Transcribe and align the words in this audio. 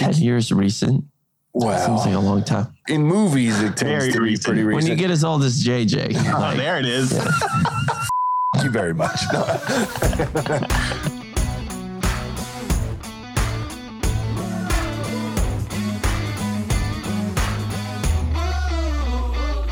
10 0.00 0.14
years 0.14 0.50
recent. 0.50 1.04
Well, 1.52 1.78
Seems 1.84 2.06
like 2.06 2.14
a 2.14 2.18
long 2.18 2.42
time. 2.42 2.68
in 2.88 3.02
movies, 3.02 3.60
it 3.60 3.76
tends 3.76 3.82
Very 3.82 4.12
to 4.12 4.18
be 4.18 4.24
recent. 4.30 4.46
pretty 4.46 4.62
recent. 4.62 4.84
When 4.84 4.86
you 4.90 4.96
get 4.96 5.10
as 5.10 5.24
old 5.24 5.42
as 5.42 5.62
JJ, 5.62 6.14
Oh, 6.34 6.40
like, 6.40 6.56
there 6.56 6.78
it 6.78 6.86
is. 6.86 7.12
Thank 7.12 8.64
you 8.64 8.70
very 8.70 8.94
much. 8.94 9.20
No. 9.32 9.44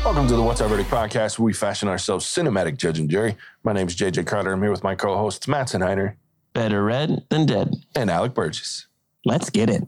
Welcome 0.03 0.27
to 0.27 0.35
the 0.35 0.41
What's 0.41 0.59
Our 0.61 0.67
Verdict 0.67 0.89
podcast, 0.89 1.37
where 1.37 1.45
we 1.45 1.53
fashion 1.53 1.87
ourselves 1.87 2.25
cinematic 2.25 2.77
judge 2.77 2.97
and 2.99 3.09
jury. 3.09 3.35
My 3.63 3.73
name 3.73 3.87
is 3.87 3.95
JJ 3.95 4.25
Carter. 4.25 4.51
I'm 4.51 4.61
here 4.61 4.71
with 4.71 4.83
my 4.83 4.95
co-hosts 4.95 5.47
Matt 5.47 5.67
Senheiner 5.67 6.15
better 6.53 6.83
red 6.83 7.23
than 7.29 7.45
dead. 7.45 7.75
and 7.95 8.09
Alec 8.09 8.33
Burgess. 8.33 8.87
Let's 9.23 9.49
get 9.51 9.69
it. 9.69 9.83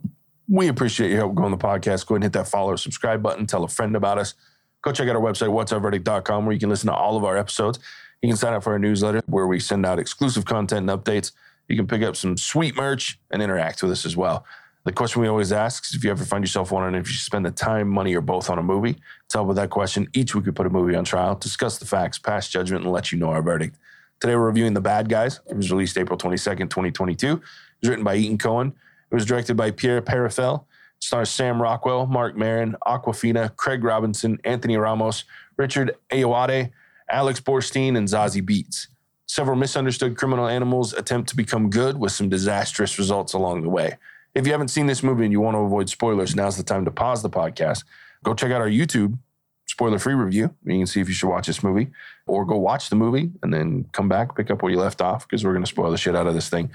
We 0.52 0.68
appreciate 0.68 1.08
your 1.08 1.20
help 1.20 1.34
going 1.34 1.50
the 1.50 1.56
podcast. 1.56 2.06
Go 2.06 2.14
ahead 2.14 2.16
and 2.16 2.24
hit 2.24 2.32
that 2.34 2.46
follow 2.46 2.72
or 2.72 2.76
subscribe 2.76 3.22
button. 3.22 3.46
Tell 3.46 3.64
a 3.64 3.68
friend 3.68 3.96
about 3.96 4.18
us. 4.18 4.34
Go 4.82 4.92
check 4.92 5.08
out 5.08 5.16
our 5.16 5.22
website, 5.22 5.48
whatsourverdict.com, 5.48 6.44
where 6.44 6.52
you 6.52 6.60
can 6.60 6.68
listen 6.68 6.88
to 6.88 6.94
all 6.94 7.16
of 7.16 7.24
our 7.24 7.38
episodes. 7.38 7.78
You 8.20 8.28
can 8.28 8.36
sign 8.36 8.52
up 8.52 8.62
for 8.62 8.74
our 8.74 8.78
newsletter 8.78 9.22
where 9.24 9.46
we 9.46 9.58
send 9.60 9.86
out 9.86 9.98
exclusive 9.98 10.44
content 10.44 10.90
and 10.90 11.00
updates. 11.00 11.32
You 11.68 11.76
can 11.76 11.86
pick 11.86 12.02
up 12.02 12.16
some 12.16 12.36
sweet 12.36 12.76
merch 12.76 13.18
and 13.30 13.40
interact 13.40 13.82
with 13.82 13.92
us 13.92 14.04
as 14.04 14.14
well. 14.14 14.44
The 14.84 14.92
question 14.92 15.22
we 15.22 15.28
always 15.28 15.52
ask 15.52 15.86
is 15.86 15.94
if 15.94 16.04
you 16.04 16.10
ever 16.10 16.22
find 16.22 16.44
yourself 16.44 16.70
wondering 16.70 16.96
if 16.96 17.08
you 17.08 17.14
spend 17.14 17.46
the 17.46 17.50
time, 17.50 17.88
money, 17.88 18.14
or 18.14 18.20
both 18.20 18.50
on 18.50 18.58
a 18.58 18.62
movie. 18.62 18.98
To 19.30 19.38
help 19.38 19.48
with 19.48 19.56
that 19.56 19.70
question, 19.70 20.06
each 20.12 20.34
week 20.34 20.44
we 20.44 20.52
put 20.52 20.66
a 20.66 20.70
movie 20.70 20.94
on 20.94 21.04
trial, 21.04 21.34
discuss 21.34 21.78
the 21.78 21.86
facts, 21.86 22.18
pass 22.18 22.50
judgment, 22.50 22.84
and 22.84 22.92
let 22.92 23.10
you 23.10 23.16
know 23.16 23.30
our 23.30 23.40
verdict. 23.40 23.78
Today 24.20 24.36
we're 24.36 24.48
reviewing 24.48 24.74
The 24.74 24.82
Bad 24.82 25.08
Guys. 25.08 25.40
It 25.48 25.56
was 25.56 25.72
released 25.72 25.96
April 25.96 26.18
22nd, 26.18 26.68
2022. 26.68 27.32
It 27.32 27.40
was 27.80 27.88
written 27.88 28.04
by 28.04 28.18
Etan 28.18 28.38
Cohen. 28.38 28.74
It 29.12 29.14
was 29.14 29.26
directed 29.26 29.58
by 29.58 29.70
Pierre 29.70 30.00
Perifel. 30.00 30.62
It 30.96 31.04
stars 31.04 31.28
Sam 31.28 31.60
Rockwell, 31.60 32.06
Marc 32.06 32.34
Maron, 32.34 32.76
Awkwafina, 32.86 33.54
Craig 33.56 33.84
Robinson, 33.84 34.38
Anthony 34.44 34.78
Ramos, 34.78 35.24
Richard 35.58 35.94
Ayoade, 36.10 36.70
Alex 37.10 37.38
Borstein, 37.38 37.98
and 37.98 38.08
Zazie 38.08 38.42
Beetz. 38.42 38.86
Several 39.26 39.54
misunderstood 39.54 40.16
criminal 40.16 40.48
animals 40.48 40.94
attempt 40.94 41.28
to 41.28 41.36
become 41.36 41.68
good 41.68 41.98
with 41.98 42.12
some 42.12 42.30
disastrous 42.30 42.98
results 42.98 43.34
along 43.34 43.62
the 43.62 43.68
way. 43.68 43.98
If 44.34 44.46
you 44.46 44.52
haven't 44.52 44.68
seen 44.68 44.86
this 44.86 45.02
movie 45.02 45.24
and 45.24 45.32
you 45.32 45.42
want 45.42 45.56
to 45.56 45.60
avoid 45.60 45.90
spoilers, 45.90 46.34
now's 46.34 46.56
the 46.56 46.62
time 46.62 46.86
to 46.86 46.90
pause 46.90 47.22
the 47.22 47.28
podcast. 47.28 47.84
Go 48.24 48.32
check 48.32 48.50
out 48.50 48.62
our 48.62 48.68
YouTube 48.68 49.18
spoiler 49.66 49.98
free 49.98 50.14
review. 50.14 50.54
You 50.64 50.78
can 50.78 50.86
see 50.86 51.00
if 51.00 51.08
you 51.08 51.14
should 51.14 51.28
watch 51.28 51.46
this 51.46 51.62
movie 51.62 51.90
or 52.26 52.46
go 52.46 52.56
watch 52.56 52.88
the 52.88 52.96
movie 52.96 53.30
and 53.42 53.52
then 53.52 53.84
come 53.92 54.08
back, 54.08 54.34
pick 54.36 54.50
up 54.50 54.62
where 54.62 54.72
you 54.72 54.78
left 54.78 55.02
off 55.02 55.28
because 55.28 55.44
we're 55.44 55.52
going 55.52 55.64
to 55.64 55.70
spoil 55.70 55.90
the 55.90 55.98
shit 55.98 56.16
out 56.16 56.26
of 56.26 56.34
this 56.34 56.48
thing. 56.48 56.70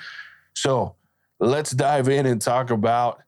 So 0.54 0.96
let's 1.40 1.72
dive 1.72 2.10
in 2.10 2.26
and 2.26 2.42
talk 2.42 2.70
about 2.70 3.22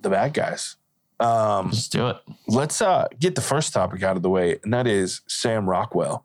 the 0.00 0.10
bad 0.10 0.34
guys. 0.34 0.76
Um, 1.20 1.66
Let's 1.66 1.88
do 1.88 2.08
it. 2.08 2.16
let's 2.48 2.82
uh, 2.82 3.06
get 3.20 3.36
the 3.36 3.40
first 3.40 3.72
topic 3.72 4.02
out 4.02 4.16
of 4.16 4.22
the 4.22 4.28
way, 4.30 4.58
and 4.64 4.74
that 4.74 4.86
is 4.88 5.20
Sam 5.28 5.68
Rockwell. 5.70 6.24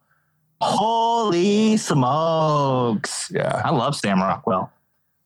Holy 0.61 1.77
smokes. 1.77 3.29
Yeah. 3.33 3.61
I 3.63 3.69
love 3.69 3.95
Sam 3.95 4.19
Rockwell. 4.19 4.71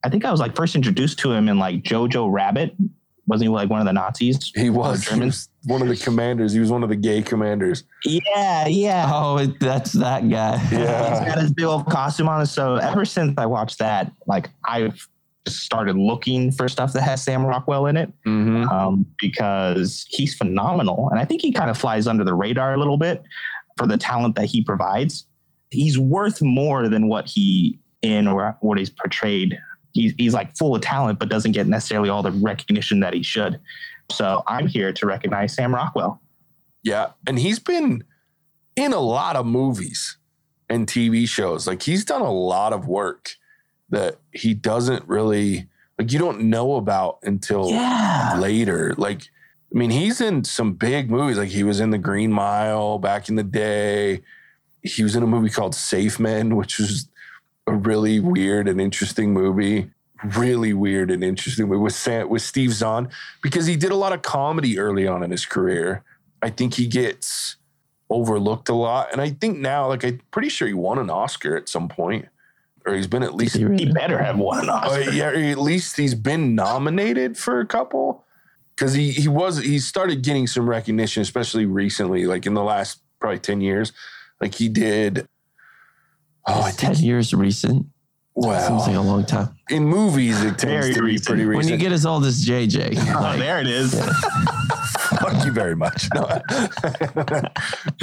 I 0.04 0.10
think 0.10 0.24
I 0.24 0.30
was 0.30 0.38
like 0.38 0.54
first 0.54 0.76
introduced 0.76 1.18
to 1.20 1.32
him 1.32 1.48
in 1.48 1.58
like 1.58 1.82
Jojo 1.82 2.30
Rabbit. 2.30 2.74
Wasn't 3.26 3.46
he 3.46 3.48
like 3.48 3.70
one 3.70 3.80
of 3.80 3.86
the 3.86 3.92
Nazis? 3.94 4.52
He 4.54 4.68
was, 4.68 5.08
he 5.08 5.18
was 5.18 5.48
one 5.64 5.80
of 5.80 5.88
the 5.88 5.96
commanders. 5.96 6.52
He 6.52 6.60
was 6.60 6.70
one 6.70 6.82
of 6.82 6.90
the 6.90 6.94
gay 6.96 7.22
commanders. 7.22 7.84
Yeah, 8.04 8.66
yeah. 8.66 9.10
Oh, 9.10 9.46
that's 9.46 9.92
that 9.92 10.28
guy. 10.28 10.62
Yeah. 10.70 11.18
He's 11.20 11.28
got 11.34 11.38
his 11.40 11.52
big 11.52 11.64
old 11.64 11.86
costume 11.86 12.28
on. 12.28 12.44
So 12.44 12.74
ever 12.76 13.06
since 13.06 13.32
I 13.38 13.46
watched 13.46 13.78
that, 13.78 14.12
like 14.26 14.50
I've 14.66 14.94
just 14.94 15.08
started 15.46 15.96
looking 15.96 16.50
for 16.50 16.68
stuff 16.68 16.92
that 16.94 17.02
has 17.02 17.22
Sam 17.22 17.44
Rockwell 17.44 17.86
in 17.86 17.96
it 17.96 18.10
Mm-hmm. 18.26 18.68
um, 18.68 19.06
because 19.18 20.06
he's 20.08 20.34
phenomenal. 20.34 21.08
And 21.10 21.18
I 21.20 21.24
think 21.24 21.42
he 21.42 21.52
kind 21.52 21.70
of 21.70 21.76
flies 21.76 22.06
under 22.06 22.24
the 22.24 22.34
radar 22.34 22.74
a 22.74 22.78
little 22.78 22.96
bit 22.96 23.22
for 23.76 23.86
the 23.86 23.96
talent 23.98 24.36
that 24.36 24.46
he 24.46 24.62
provides. 24.62 25.26
He's 25.70 25.98
worth 25.98 26.40
more 26.40 26.88
than 26.88 27.08
what 27.08 27.26
he 27.26 27.78
in 28.02 28.26
or 28.28 28.56
what 28.60 28.78
he's 28.78 28.90
portrayed. 28.90 29.58
He's, 29.92 30.14
he's 30.18 30.34
like 30.34 30.56
full 30.56 30.74
of 30.74 30.82
talent, 30.82 31.18
but 31.18 31.28
doesn't 31.28 31.52
get 31.52 31.66
necessarily 31.66 32.08
all 32.08 32.22
the 32.22 32.32
recognition 32.32 33.00
that 33.00 33.12
he 33.14 33.22
should. 33.22 33.60
So 34.10 34.42
I'm 34.46 34.66
here 34.66 34.92
to 34.92 35.06
recognize 35.06 35.54
Sam 35.54 35.74
Rockwell. 35.74 36.20
Yeah. 36.82 37.10
And 37.26 37.38
he's 37.38 37.58
been 37.58 38.04
in 38.76 38.92
a 38.92 39.00
lot 39.00 39.36
of 39.36 39.46
movies 39.46 40.16
and 40.68 40.86
TV 40.86 41.28
shows. 41.28 41.66
Like 41.66 41.82
he's 41.82 42.04
done 42.04 42.20
a 42.22 42.32
lot 42.32 42.72
of 42.72 42.86
work 42.88 43.30
that 43.94 44.18
he 44.32 44.54
doesn't 44.54 45.06
really 45.08 45.66
like 45.98 46.12
you 46.12 46.18
don't 46.18 46.42
know 46.42 46.74
about 46.76 47.18
until 47.22 47.70
Yeah. 47.70 48.36
later. 48.38 48.94
Like, 48.98 49.22
I 49.74 49.78
mean, 49.78 49.90
he's 49.90 50.20
in 50.20 50.44
some 50.44 50.72
big 50.74 51.10
movies. 51.10 51.38
Like 51.38 51.50
he 51.50 51.62
was 51.62 51.80
in 51.80 51.90
The 51.90 51.98
Green 51.98 52.32
Mile 52.32 52.98
back 52.98 53.28
in 53.28 53.36
the 53.36 53.44
day. 53.44 54.22
He 54.82 55.02
was 55.02 55.14
in 55.16 55.22
a 55.22 55.26
movie 55.26 55.50
called 55.50 55.74
Safe 55.74 56.18
Men, 56.20 56.56
which 56.60 56.78
was 56.78 57.08
a 57.66 57.72
really 57.72 58.20
weird 58.20 58.68
and 58.68 58.80
interesting 58.80 59.32
movie. 59.32 59.90
Really 60.36 60.72
weird 60.72 61.10
and 61.10 61.22
interesting 61.22 61.68
movie 61.68 61.80
with 61.80 61.94
Sam, 61.94 62.28
with 62.28 62.42
Steve 62.42 62.72
Zahn 62.72 63.08
because 63.42 63.66
he 63.66 63.76
did 63.76 63.90
a 63.92 63.96
lot 63.96 64.12
of 64.12 64.22
comedy 64.22 64.78
early 64.78 65.06
on 65.06 65.22
in 65.22 65.30
his 65.30 65.44
career. 65.46 66.02
I 66.42 66.50
think 66.50 66.74
he 66.74 66.86
gets 66.86 67.56
overlooked 68.10 68.68
a 68.68 68.74
lot, 68.74 69.08
and 69.12 69.20
I 69.20 69.30
think 69.30 69.58
now, 69.58 69.88
like 69.88 70.04
I'm 70.04 70.20
pretty 70.30 70.48
sure 70.50 70.66
he 70.68 70.74
won 70.74 70.98
an 70.98 71.10
Oscar 71.10 71.56
at 71.56 71.68
some 71.68 71.88
point, 71.88 72.26
or 72.86 72.94
he's 72.94 73.06
been 73.06 73.22
at 73.22 73.34
least 73.34 73.56
He 73.56 73.64
really- 73.64 73.84
He 73.86 73.92
better 73.92 74.18
have 74.22 74.36
won 74.38 74.64
an 74.64 74.70
uh, 74.70 75.04
yeah, 75.12 75.28
at 75.30 75.58
least 75.58 75.96
he's 75.96 76.14
been 76.14 76.54
nominated 76.54 77.36
for 77.38 77.60
a 77.60 77.66
couple. 77.66 78.24
Because 78.76 78.92
he 78.94 79.10
he 79.12 79.28
was 79.28 79.58
he 79.62 79.78
started 79.78 80.22
getting 80.22 80.46
some 80.48 80.68
recognition, 80.68 81.22
especially 81.22 81.64
recently, 81.64 82.26
like 82.26 82.44
in 82.44 82.54
the 82.54 82.62
last 82.62 83.00
probably 83.20 83.38
ten 83.38 83.60
years. 83.60 83.92
Like 84.40 84.54
he 84.54 84.68
did. 84.68 85.28
Oh, 86.46 86.60
I 86.62 86.72
10 86.72 86.94
think 86.96 87.06
years 87.06 87.32
recent. 87.32 87.86
Seems 88.36 88.48
like 88.58 88.96
a 88.96 89.00
long 89.00 89.24
time. 89.24 89.56
in 89.70 89.84
movies 89.86 90.42
it 90.42 90.58
tends 90.58 90.64
Very 90.88 90.92
to 90.94 91.00
be 91.00 91.06
recent. 91.06 91.26
pretty 91.28 91.46
When 91.46 91.68
you 91.68 91.76
get 91.76 91.92
as 91.92 92.04
old 92.04 92.24
as 92.24 92.44
JJ, 92.44 92.96
Oh, 93.14 93.20
like, 93.22 93.38
there 93.38 93.60
it 93.60 93.68
is. 93.68 93.94
Thank 95.16 95.44
you 95.44 95.52
very 95.52 95.76
much. 95.76 96.08
No. 96.14 96.40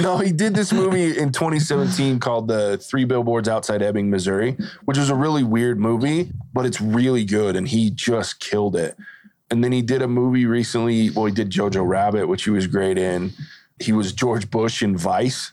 no, 0.00 0.18
he 0.18 0.32
did 0.32 0.54
this 0.54 0.72
movie 0.72 1.18
in 1.18 1.32
2017 1.32 2.20
called 2.20 2.48
The 2.48 2.78
Three 2.78 3.04
Billboards 3.04 3.48
Outside 3.48 3.82
Ebbing, 3.82 4.10
Missouri, 4.10 4.56
which 4.84 4.98
was 4.98 5.10
a 5.10 5.14
really 5.14 5.42
weird 5.42 5.78
movie, 5.78 6.30
but 6.52 6.66
it's 6.66 6.80
really 6.80 7.24
good. 7.24 7.56
And 7.56 7.68
he 7.68 7.90
just 7.90 8.40
killed 8.40 8.76
it. 8.76 8.96
And 9.50 9.62
then 9.62 9.72
he 9.72 9.82
did 9.82 10.00
a 10.00 10.08
movie 10.08 10.46
recently. 10.46 11.10
Well, 11.10 11.26
he 11.26 11.32
did 11.32 11.50
Jojo 11.50 11.86
Rabbit, 11.86 12.26
which 12.26 12.44
he 12.44 12.50
was 12.50 12.66
great 12.66 12.96
in. 12.96 13.32
He 13.78 13.92
was 13.92 14.12
George 14.12 14.50
Bush 14.50 14.82
in 14.82 14.96
Vice, 14.96 15.52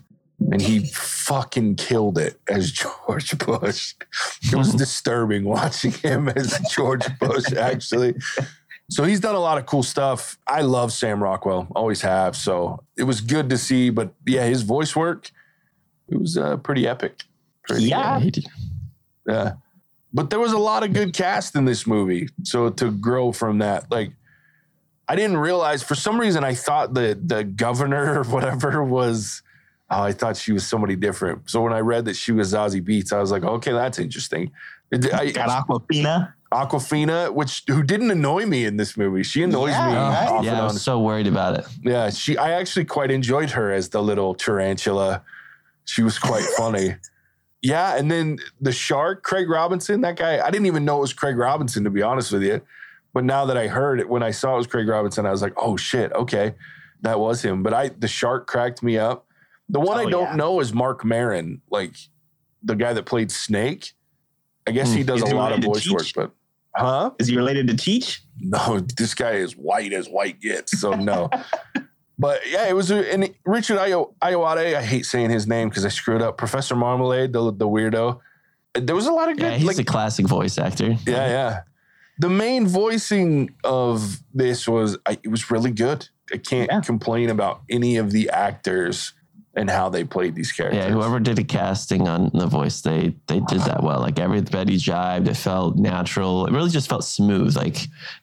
and 0.51 0.61
he 0.61 0.85
fucking 0.87 1.75
killed 1.75 2.17
it 2.17 2.39
as 2.47 2.71
George 3.07 3.37
Bush. 3.37 3.95
It 4.43 4.55
was 4.55 4.73
disturbing 4.73 5.43
watching 5.45 5.91
him 5.91 6.29
as 6.29 6.59
George 6.71 7.05
Bush, 7.19 7.51
actually. 7.53 8.15
So 8.89 9.03
he's 9.03 9.19
done 9.19 9.35
a 9.35 9.39
lot 9.39 9.57
of 9.59 9.65
cool 9.67 9.83
stuff. 9.83 10.37
I 10.47 10.61
love 10.61 10.91
Sam 10.91 11.21
Rockwell, 11.23 11.67
always 11.75 12.01
have. 12.01 12.35
So 12.35 12.83
it 12.97 13.03
was 13.03 13.21
good 13.21 13.49
to 13.51 13.57
see. 13.57 13.91
But 13.91 14.13
yeah, 14.25 14.45
his 14.45 14.63
voice 14.63 14.95
work, 14.95 15.31
it 16.09 16.19
was 16.19 16.37
uh, 16.37 16.57
pretty 16.57 16.87
epic. 16.87 17.23
Pretty, 17.67 17.83
Yeah. 17.85 18.19
he 18.19 18.31
yeah. 19.27 19.53
But 20.11 20.31
there 20.31 20.39
was 20.39 20.53
a 20.53 20.57
lot 20.57 20.83
of 20.83 20.93
good 20.93 21.13
cast 21.13 21.55
in 21.55 21.65
this 21.65 21.85
movie. 21.85 22.29
So 22.41 22.71
to 22.71 22.89
grow 22.89 23.31
from 23.31 23.59
that, 23.59 23.91
like, 23.91 24.11
I 25.07 25.15
didn't 25.15 25.37
realize 25.37 25.83
for 25.83 25.93
some 25.93 26.19
reason 26.19 26.43
I 26.43 26.55
thought 26.55 26.93
the 26.95 27.19
the 27.23 27.43
governor 27.43 28.19
or 28.21 28.23
whatever 28.23 28.83
was. 28.83 29.43
Oh, 29.91 30.03
I 30.03 30.11
thought 30.11 30.37
she 30.37 30.51
was 30.51 30.67
somebody 30.67 30.95
different. 30.95 31.49
So 31.49 31.61
when 31.61 31.73
I 31.73 31.79
read 31.79 32.05
that 32.05 32.15
she 32.15 32.31
was 32.31 32.53
Zazie 32.53 32.79
Beetz, 32.81 33.11
I 33.11 33.19
was 33.19 33.31
like, 33.31 33.43
okay, 33.43 33.71
that's 33.71 33.97
interesting. 33.97 34.51
I, 34.93 35.31
Got 35.31 35.67
Awkwafina. 35.67 36.33
Awkwafina, 36.51 37.31
which 37.33 37.63
who 37.67 37.83
didn't 37.83 38.09
annoy 38.11 38.45
me 38.45 38.65
in 38.65 38.77
this 38.77 38.97
movie. 38.97 39.23
She 39.23 39.43
annoys 39.43 39.71
Yeah, 39.71 39.87
me 39.87 39.93
right? 39.95 40.27
off 40.29 40.43
yeah, 40.43 40.51
I 40.51 40.53
and 40.55 40.61
on. 40.61 40.73
was 40.73 40.81
so 40.81 40.99
worried 40.99 41.27
about 41.27 41.59
it. 41.59 41.65
Yeah, 41.83 42.09
she. 42.09 42.37
I 42.37 42.51
actually 42.53 42.85
quite 42.85 43.11
enjoyed 43.11 43.51
her 43.51 43.71
as 43.71 43.89
the 43.89 44.01
little 44.01 44.33
tarantula. 44.33 45.21
She 45.85 46.01
was 46.01 46.17
quite 46.17 46.43
funny. 46.57 46.95
Yeah, 47.61 47.97
and 47.97 48.09
then 48.09 48.39
the 48.61 48.71
shark, 48.71 49.21
Craig 49.23 49.49
Robinson. 49.49 50.01
That 50.01 50.15
guy, 50.15 50.39
I 50.43 50.49
didn't 50.49 50.65
even 50.65 50.85
know 50.85 50.97
it 50.97 51.01
was 51.01 51.13
Craig 51.13 51.37
Robinson 51.37 51.83
to 51.83 51.89
be 51.89 52.01
honest 52.01 52.31
with 52.31 52.41
you. 52.43 52.61
But 53.13 53.25
now 53.25 53.45
that 53.45 53.57
I 53.57 53.67
heard 53.67 53.99
it, 53.99 54.07
when 54.09 54.23
I 54.23 54.31
saw 54.31 54.53
it 54.53 54.57
was 54.57 54.67
Craig 54.67 54.87
Robinson, 54.87 55.25
I 55.25 55.31
was 55.31 55.41
like, 55.41 55.53
oh 55.57 55.75
shit, 55.77 56.11
okay, 56.13 56.55
that 57.01 57.19
was 57.19 57.43
him. 57.43 57.63
But 57.63 57.73
I, 57.73 57.89
the 57.89 58.07
shark 58.07 58.47
cracked 58.47 58.81
me 58.83 58.97
up. 58.97 59.25
The 59.67 59.79
one 59.79 59.97
Oh, 59.97 60.07
I 60.07 60.09
don't 60.09 60.29
yeah. 60.29 60.35
know 60.35 60.59
is 60.61 60.73
Marc 60.73 61.03
Maron, 61.05 61.61
like 61.69 61.95
the 62.63 62.75
guy 62.75 62.93
that 62.93 63.05
played 63.05 63.31
Snake. 63.31 63.93
I 64.67 64.71
guess 64.71 64.91
Hmm. 64.91 64.97
he 64.97 65.03
does 65.03 65.21
a 65.21 65.25
lot 65.35 65.51
of 65.51 65.59
related 65.59 65.83
to 65.83 65.89
voice 65.89 66.15
work, 66.15 66.27
but 66.27 66.31
huh? 66.75 67.11
Is 67.19 67.27
he 67.27 67.35
related 67.35 67.67
to 67.67 67.75
Teach? 67.75 68.21
no, 68.41 68.79
this 68.97 69.13
guy 69.13 69.31
is 69.31 69.53
white 69.57 69.91
as 69.93 70.07
white 70.07 70.39
gets. 70.39 70.79
So 70.79 70.91
no. 70.93 71.29
but 72.17 72.39
yeah, 72.49 72.67
it 72.69 72.73
was 72.73 72.89
a, 72.91 73.11
and 73.13 73.33
Richard 73.45 73.77
Ayo, 73.77 74.13
Ayoade. 74.21 74.75
I 74.75 74.81
hate 74.81 75.05
saying 75.05 75.29
his 75.29 75.45
name 75.47 75.69
because 75.69 75.83
I 75.85 75.89
screwed 75.89 76.21
up. 76.21 76.37
Professor 76.37 76.75
Marmalade, 76.75 77.33
the 77.33 77.51
the 77.51 77.67
weirdo. 77.67 78.19
There 78.75 78.95
was 78.95 79.07
a 79.07 79.11
lot 79.11 79.29
of 79.29 79.37
good. 79.37 79.45
Yeah, 79.51 79.57
he's 79.57 79.67
like, 79.67 79.79
a 79.79 79.83
classic 79.83 80.27
voice 80.27 80.57
actor. 80.57 80.91
yeah, 81.05 81.27
yeah. 81.27 81.59
the 82.19 82.29
main 82.29 82.67
voicing 82.67 83.53
of 83.63 84.21
this 84.33 84.67
was 84.67 84.97
I, 85.05 85.17
it 85.23 85.29
was 85.29 85.49
really 85.51 85.71
good. 85.71 86.07
I 86.31 86.37
can't 86.37 86.69
Yeah. 86.71 86.81
complain 86.81 87.29
about 87.29 87.61
any 87.69 87.97
of 87.97 88.11
the 88.11 88.29
actors 88.29 89.13
and 89.55 89.69
how 89.69 89.89
they 89.89 90.03
played 90.03 90.35
these 90.35 90.51
characters. 90.51 90.77
Yeah, 90.85 90.89
whoever 90.91 91.19
did 91.19 91.35
the 91.35 91.43
casting 91.43 92.07
on 92.07 92.29
the 92.33 92.45
voice, 92.47 92.81
they 92.81 93.15
they 93.27 93.39
did 93.41 93.61
that 93.61 93.81
well. 93.83 93.99
Like 93.99 94.19
everybody 94.19 94.77
jived. 94.77 95.27
It 95.27 95.35
felt 95.35 95.75
natural. 95.75 96.45
It 96.45 96.53
really 96.53 96.69
just 96.69 96.87
felt 96.87 97.03
smooth. 97.03 97.55
Like 97.57 97.77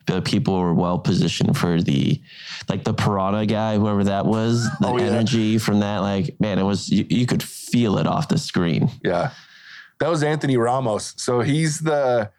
the 0.05 0.21
people 0.21 0.57
were 0.59 0.73
well 0.73 0.97
positioned 0.99 1.57
for 1.57 1.81
the, 1.81 2.21
like 2.69 2.83
the 2.85 2.93
piranha 2.93 3.45
guy, 3.45 3.77
whoever 3.77 4.03
that 4.05 4.25
was. 4.25 4.63
The 4.79 4.87
Oh, 4.87 4.97
yeah. 4.97 5.05
energy 5.07 5.57
from 5.57 5.81
that, 5.81 5.99
like 5.99 6.39
man, 6.39 6.59
it 6.59 6.63
was 6.63 6.89
you, 6.89 7.05
you 7.09 7.25
could 7.25 7.43
feel 7.43 7.97
it 7.97 8.07
off 8.07 8.29
the 8.29 8.37
screen. 8.37 8.89
Yeah. 9.03 9.31
That 9.99 10.09
was 10.09 10.23
Anthony 10.23 10.57
Ramos. 10.57 11.13
So 11.17 11.41
he's 11.41 11.79
the 11.79 12.31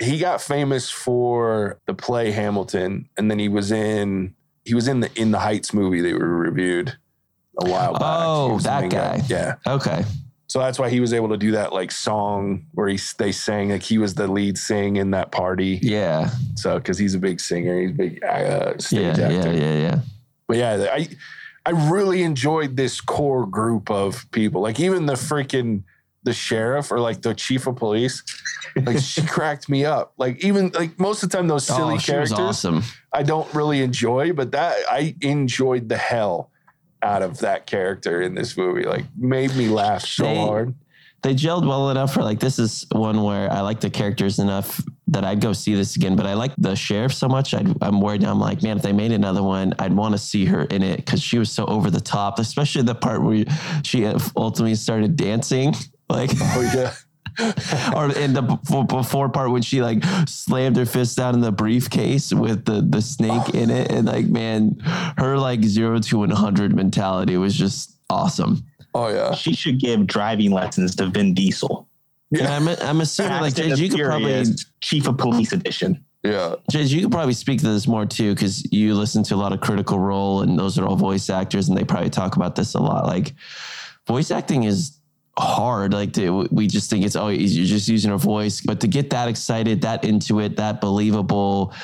he 0.00 0.18
got 0.18 0.40
famous 0.40 0.88
for 0.90 1.78
the 1.86 1.92
play 1.92 2.30
Hamilton 2.30 3.08
and 3.18 3.30
then 3.30 3.38
he 3.38 3.48
was 3.50 3.70
in 3.70 4.34
he 4.64 4.74
was 4.74 4.88
in 4.88 5.00
the 5.00 5.10
In 5.20 5.30
the 5.30 5.40
Heights 5.40 5.74
movie 5.74 6.00
that 6.00 6.12
we 6.12 6.18
reviewed 6.18 6.96
a 7.58 7.70
while 7.70 7.92
back. 7.92 8.02
Oh, 8.02 8.48
He 8.48 8.54
was 8.54 8.62
the 8.64 8.68
that 8.70 8.90
guy. 8.90 9.22
Yeah. 9.28 9.54
Okay, 9.66 10.04
So 10.46 10.58
that's 10.58 10.78
why 10.78 10.88
he 10.90 11.00
was 11.00 11.12
able 11.12 11.28
to 11.30 11.36
do 11.36 11.52
that 11.52 11.72
like 11.72 11.90
song 11.92 12.66
where 12.72 12.88
he 12.88 12.98
they 13.18 13.32
sang 13.32 13.70
like 13.70 13.82
he 13.82 13.98
was 13.98 14.14
the 14.14 14.26
lead 14.26 14.58
sing 14.58 14.96
in 14.96 15.10
that 15.12 15.32
party. 15.32 15.78
yeah, 15.82 16.30
So 16.56 16.80
cuz 16.80 16.98
he's 16.98 17.14
a 17.14 17.18
big 17.18 17.40
singer, 17.40 17.80
he's 17.80 17.90
a 17.90 17.94
big 17.94 18.24
uh, 18.24 18.78
stage 18.78 19.18
yeah, 19.18 19.28
actor. 19.28 19.52
yeah, 19.52 19.72
yeah, 19.72 19.78
yeah. 19.78 19.98
But 20.48 20.56
yeah, 20.56 20.86
I 20.92 21.08
I 21.66 21.70
really 21.90 22.22
enjoyed 22.22 22.76
this 22.76 23.00
core 23.00 23.46
group 23.46 23.90
of 23.90 24.30
people. 24.32 24.62
Like 24.62 24.80
even 24.80 25.06
the 25.06 25.14
freaking 25.14 25.82
the 26.22 26.32
sheriff 26.32 26.90
or 26.92 27.00
like 27.00 27.22
the 27.22 27.34
chief 27.34 27.66
of 27.66 27.76
police, 27.76 28.22
like 28.76 28.98
she 29.02 29.22
cracked 29.22 29.68
me 29.68 29.84
up. 29.84 30.12
Like 30.18 30.44
even 30.44 30.70
like 30.70 30.98
most 30.98 31.22
of 31.22 31.30
the 31.30 31.36
time 31.36 31.48
those 31.48 31.66
silly 31.66 31.96
oh, 31.96 31.98
characters 31.98 32.32
awesome. 32.32 32.82
I 33.12 33.22
don't 33.22 33.52
really 33.54 33.82
enjoy, 33.82 34.32
but 34.32 34.52
that 34.52 34.76
I 34.90 35.14
enjoyed 35.20 35.88
the 35.88 35.96
hell 35.96 36.50
out 37.02 37.22
of 37.22 37.38
that 37.38 37.66
character 37.66 38.22
in 38.22 38.34
this 38.34 38.56
movie. 38.56 38.84
Like 38.84 39.04
made 39.16 39.54
me 39.56 39.68
laugh 39.68 40.02
so 40.02 40.24
They- 40.24 40.36
hard. 40.36 40.74
they 41.22 41.34
gelled 41.34 41.66
well 41.66 41.90
enough 41.90 42.14
for 42.14 42.22
like 42.22 42.40
this 42.40 42.58
is 42.58 42.86
one 42.92 43.22
where 43.22 43.52
I 43.52 43.60
like 43.60 43.80
the 43.80 43.90
characters 43.90 44.38
enough 44.38 44.82
that 45.08 45.24
I'd 45.24 45.40
go 45.40 45.52
see 45.52 45.74
this 45.74 45.96
again. 45.96 46.14
But 46.16 46.26
I 46.26 46.34
like 46.34 46.52
the 46.56 46.74
sheriff 46.76 47.12
so 47.12 47.28
much. 47.28 47.52
I'd, 47.52 47.74
I'm 47.82 48.00
worried. 48.00 48.22
I'm 48.24 48.38
like, 48.38 48.62
man, 48.62 48.76
if 48.76 48.82
they 48.82 48.92
made 48.92 49.12
another 49.12 49.42
one, 49.42 49.74
I'd 49.78 49.92
want 49.92 50.12
to 50.12 50.18
see 50.18 50.44
her 50.46 50.62
in 50.64 50.82
it 50.82 50.96
because 50.98 51.20
she 51.20 51.36
was 51.38 51.50
so 51.50 51.64
over 51.66 51.90
the 51.90 52.00
top. 52.00 52.38
Especially 52.38 52.82
the 52.82 52.94
part 52.94 53.22
where 53.22 53.44
she 53.82 54.06
uh, 54.06 54.18
ultimately 54.36 54.76
started 54.76 55.16
dancing, 55.16 55.74
like, 56.08 56.30
Oh 56.40 56.70
yeah. 56.74 56.94
or 57.94 58.12
in 58.12 58.32
the 58.32 58.42
before, 58.42 58.84
before 58.84 59.28
part 59.28 59.50
when 59.50 59.62
she 59.62 59.82
like 59.82 60.02
slammed 60.26 60.76
her 60.76 60.86
fist 60.86 61.16
down 61.16 61.34
in 61.34 61.40
the 61.40 61.52
briefcase 61.52 62.32
with 62.32 62.64
the 62.64 62.80
the 62.80 63.02
snake 63.02 63.54
in 63.54 63.70
it, 63.70 63.90
and 63.90 64.06
like, 64.06 64.26
man, 64.26 64.78
her 65.18 65.38
like 65.38 65.62
zero 65.62 65.98
to 65.98 66.18
one 66.18 66.30
hundred 66.30 66.74
mentality 66.74 67.36
was 67.36 67.54
just 67.54 67.96
awesome. 68.08 68.64
Oh 68.94 69.08
yeah. 69.08 69.34
She 69.34 69.54
should 69.54 69.78
give 69.78 70.06
driving 70.06 70.50
lessons 70.50 70.96
to 70.96 71.06
Vin 71.06 71.34
Diesel. 71.34 71.86
And 72.32 72.46
I'm, 72.46 72.68
I'm 72.68 73.00
assuming 73.00 73.40
like 73.40 73.54
Fast 73.54 73.58
and 73.58 73.72
JJ, 73.72 73.78
you 73.78 73.88
could 73.90 74.04
probably 74.04 74.44
Chief 74.80 75.08
of 75.08 75.18
Police 75.18 75.52
Edition. 75.52 76.04
Yeah. 76.22 76.56
Jay, 76.70 76.82
you 76.82 77.02
could 77.02 77.12
probably 77.12 77.32
speak 77.32 77.60
to 77.60 77.68
this 77.68 77.86
more 77.86 78.06
too, 78.06 78.34
because 78.34 78.70
you 78.72 78.94
listen 78.94 79.22
to 79.24 79.34
a 79.34 79.36
lot 79.36 79.52
of 79.52 79.60
Critical 79.60 79.98
Role, 79.98 80.42
and 80.42 80.58
those 80.58 80.78
are 80.78 80.86
all 80.86 80.96
voice 80.96 81.30
actors, 81.30 81.68
and 81.68 81.76
they 81.76 81.84
probably 81.84 82.10
talk 82.10 82.36
about 82.36 82.56
this 82.56 82.74
a 82.74 82.78
lot. 82.78 83.06
Like, 83.06 83.32
voice 84.06 84.30
acting 84.30 84.64
is 84.64 84.99
hard. 85.40 85.92
Like, 85.92 86.12
to, 86.14 86.46
we 86.50 86.66
just 86.66 86.90
think 86.90 87.04
it's 87.04 87.16
oh, 87.16 87.28
you're 87.28 87.66
just 87.66 87.88
using 87.88 88.12
a 88.12 88.18
voice, 88.18 88.60
but 88.60 88.80
to 88.80 88.86
get 88.86 89.10
that 89.10 89.28
excited, 89.28 89.82
that 89.82 90.04
into 90.04 90.40
it, 90.40 90.56
that 90.56 90.80
believable 90.80 91.74